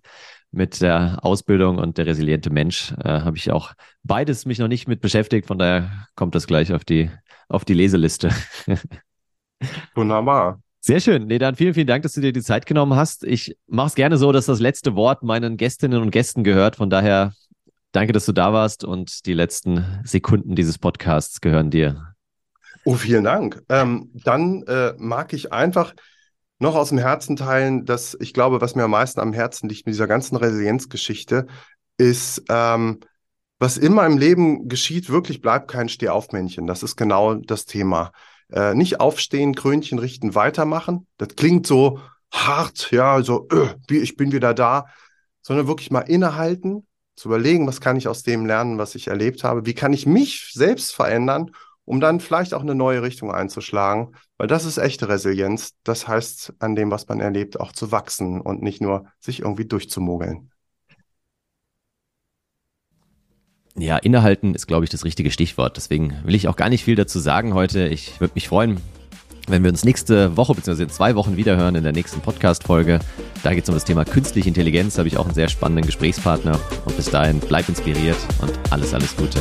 mit 0.51 0.81
der 0.81 1.19
Ausbildung 1.21 1.77
und 1.77 1.97
der 1.97 2.05
resiliente 2.05 2.49
Mensch 2.49 2.93
äh, 3.03 3.21
habe 3.21 3.37
ich 3.37 3.51
auch 3.51 3.73
beides 4.03 4.45
mich 4.45 4.59
noch 4.59 4.67
nicht 4.67 4.87
mit 4.87 5.01
beschäftigt. 5.01 5.47
Von 5.47 5.59
daher 5.59 6.07
kommt 6.15 6.35
das 6.35 6.47
gleich 6.47 6.73
auf 6.73 6.85
die, 6.85 7.09
auf 7.47 7.65
die 7.65 7.73
Leseliste. 7.73 8.29
Wunderbar. 9.95 10.59
Sehr 10.81 10.99
schön. 11.01 11.27
Nee, 11.27 11.39
dann 11.39 11.55
vielen, 11.55 11.73
vielen 11.73 11.87
Dank, 11.87 12.03
dass 12.03 12.13
du 12.13 12.21
dir 12.21 12.31
die 12.31 12.41
Zeit 12.41 12.65
genommen 12.65 12.95
hast. 12.95 13.23
Ich 13.23 13.57
mache 13.67 13.87
es 13.87 13.95
gerne 13.95 14.17
so, 14.17 14.31
dass 14.31 14.45
das 14.45 14.59
letzte 14.59 14.95
Wort 14.95 15.23
meinen 15.23 15.57
Gästinnen 15.57 16.01
und 16.01 16.11
Gästen 16.11 16.43
gehört. 16.43 16.77
Von 16.77 16.89
daher 16.89 17.33
danke, 17.91 18.13
dass 18.13 18.25
du 18.25 18.31
da 18.31 18.53
warst 18.53 18.85
und 18.85 19.25
die 19.25 19.33
letzten 19.33 20.01
Sekunden 20.05 20.55
dieses 20.55 20.77
Podcasts 20.77 21.41
gehören 21.41 21.69
dir. 21.69 22.13
Oh, 22.85 22.95
vielen 22.95 23.25
Dank. 23.25 23.61
Ähm, 23.67 24.09
dann 24.13 24.63
äh, 24.63 24.93
mag 24.97 25.33
ich 25.33 25.51
einfach 25.51 25.93
noch 26.59 26.75
aus 26.75 26.89
dem 26.89 26.97
Herzen 26.97 27.35
teilen, 27.35 27.85
dass 27.85 28.17
ich 28.19 28.33
glaube, 28.33 28.61
was 28.61 28.75
mir 28.75 28.83
am 28.83 28.91
meisten 28.91 29.19
am 29.19 29.33
Herzen 29.33 29.69
liegt 29.69 29.85
mit 29.85 29.95
dieser 29.95 30.07
ganzen 30.07 30.37
Resilienzgeschichte, 30.37 31.47
ist, 31.97 32.43
ähm, 32.49 32.99
was 33.59 33.77
immer 33.77 34.05
im 34.05 34.17
Leben 34.17 34.69
geschieht, 34.69 35.09
wirklich 35.09 35.41
bleibt 35.41 35.69
kein 35.69 35.89
Stehaufmännchen. 35.89 36.67
Das 36.67 36.83
ist 36.83 36.95
genau 36.95 37.35
das 37.35 37.65
Thema. 37.65 38.11
Äh, 38.51 38.73
nicht 38.73 38.99
aufstehen, 38.99 39.55
Krönchen 39.55 39.99
richten, 39.99 40.35
weitermachen. 40.35 41.07
Das 41.17 41.29
klingt 41.35 41.67
so 41.67 41.99
hart, 42.31 42.91
ja, 42.91 43.21
so, 43.21 43.47
öh, 43.51 43.69
ich 43.89 44.15
bin 44.15 44.31
wieder 44.31 44.53
da, 44.53 44.85
sondern 45.41 45.67
wirklich 45.67 45.91
mal 45.91 46.01
innehalten, 46.01 46.85
zu 47.15 47.27
überlegen, 47.27 47.67
was 47.67 47.81
kann 47.81 47.97
ich 47.97 48.07
aus 48.07 48.23
dem 48.23 48.45
lernen, 48.45 48.77
was 48.77 48.95
ich 48.95 49.07
erlebt 49.07 49.43
habe, 49.43 49.65
wie 49.65 49.73
kann 49.73 49.93
ich 49.93 50.05
mich 50.05 50.51
selbst 50.53 50.95
verändern 50.95 51.51
um 51.89 51.99
dann 51.99 52.19
vielleicht 52.19 52.53
auch 52.53 52.61
eine 52.61 52.75
neue 52.75 53.01
Richtung 53.01 53.31
einzuschlagen, 53.31 54.15
weil 54.37 54.45
das 54.45 54.63
ist 54.63 54.77
echte 54.77 55.09
Resilienz. 55.09 55.73
Das 55.83 56.07
heißt, 56.07 56.53
an 56.59 56.75
dem, 56.75 56.91
was 56.91 57.07
man 57.07 57.19
erlebt, 57.19 57.59
auch 57.59 57.71
zu 57.71 57.91
wachsen 57.91 58.41
und 58.41 58.61
nicht 58.61 58.79
nur 58.79 59.07
sich 59.19 59.39
irgendwie 59.39 59.65
durchzumogeln. 59.65 60.51
Ja, 63.79 63.97
innehalten 63.97 64.55
ist, 64.55 64.67
glaube 64.67 64.83
ich, 64.83 64.89
das 64.89 65.05
richtige 65.05 65.31
Stichwort. 65.31 65.77
Deswegen 65.77 66.15
will 66.23 66.35
ich 66.35 66.47
auch 66.47 66.55
gar 66.55 66.69
nicht 66.69 66.83
viel 66.83 66.95
dazu 66.95 67.19
sagen 67.19 67.53
heute. 67.53 67.87
Ich 67.87 68.19
würde 68.19 68.33
mich 68.35 68.47
freuen, 68.47 68.77
wenn 69.47 69.63
wir 69.63 69.69
uns 69.69 69.85
nächste 69.85 70.35
Woche 70.37 70.53
bzw. 70.53 70.83
in 70.83 70.89
zwei 70.89 71.15
Wochen 71.15 71.37
wiederhören 71.37 71.75
in 71.75 71.83
der 71.83 71.93
nächsten 71.93 72.19
Podcast-Folge. 72.19 72.99
Da 73.41 73.53
geht 73.53 73.63
es 73.63 73.69
um 73.69 73.75
das 73.75 73.85
Thema 73.85 74.05
künstliche 74.05 74.49
Intelligenz. 74.49 74.95
Da 74.95 74.99
habe 74.99 75.07
ich 75.07 75.17
auch 75.17 75.25
einen 75.25 75.33
sehr 75.33 75.47
spannenden 75.47 75.85
Gesprächspartner. 75.85 76.59
Und 76.85 76.97
bis 76.97 77.09
dahin, 77.09 77.39
bleib 77.39 77.69
inspiriert 77.69 78.17
und 78.41 78.51
alles, 78.69 78.93
alles 78.93 79.15
Gute. 79.15 79.39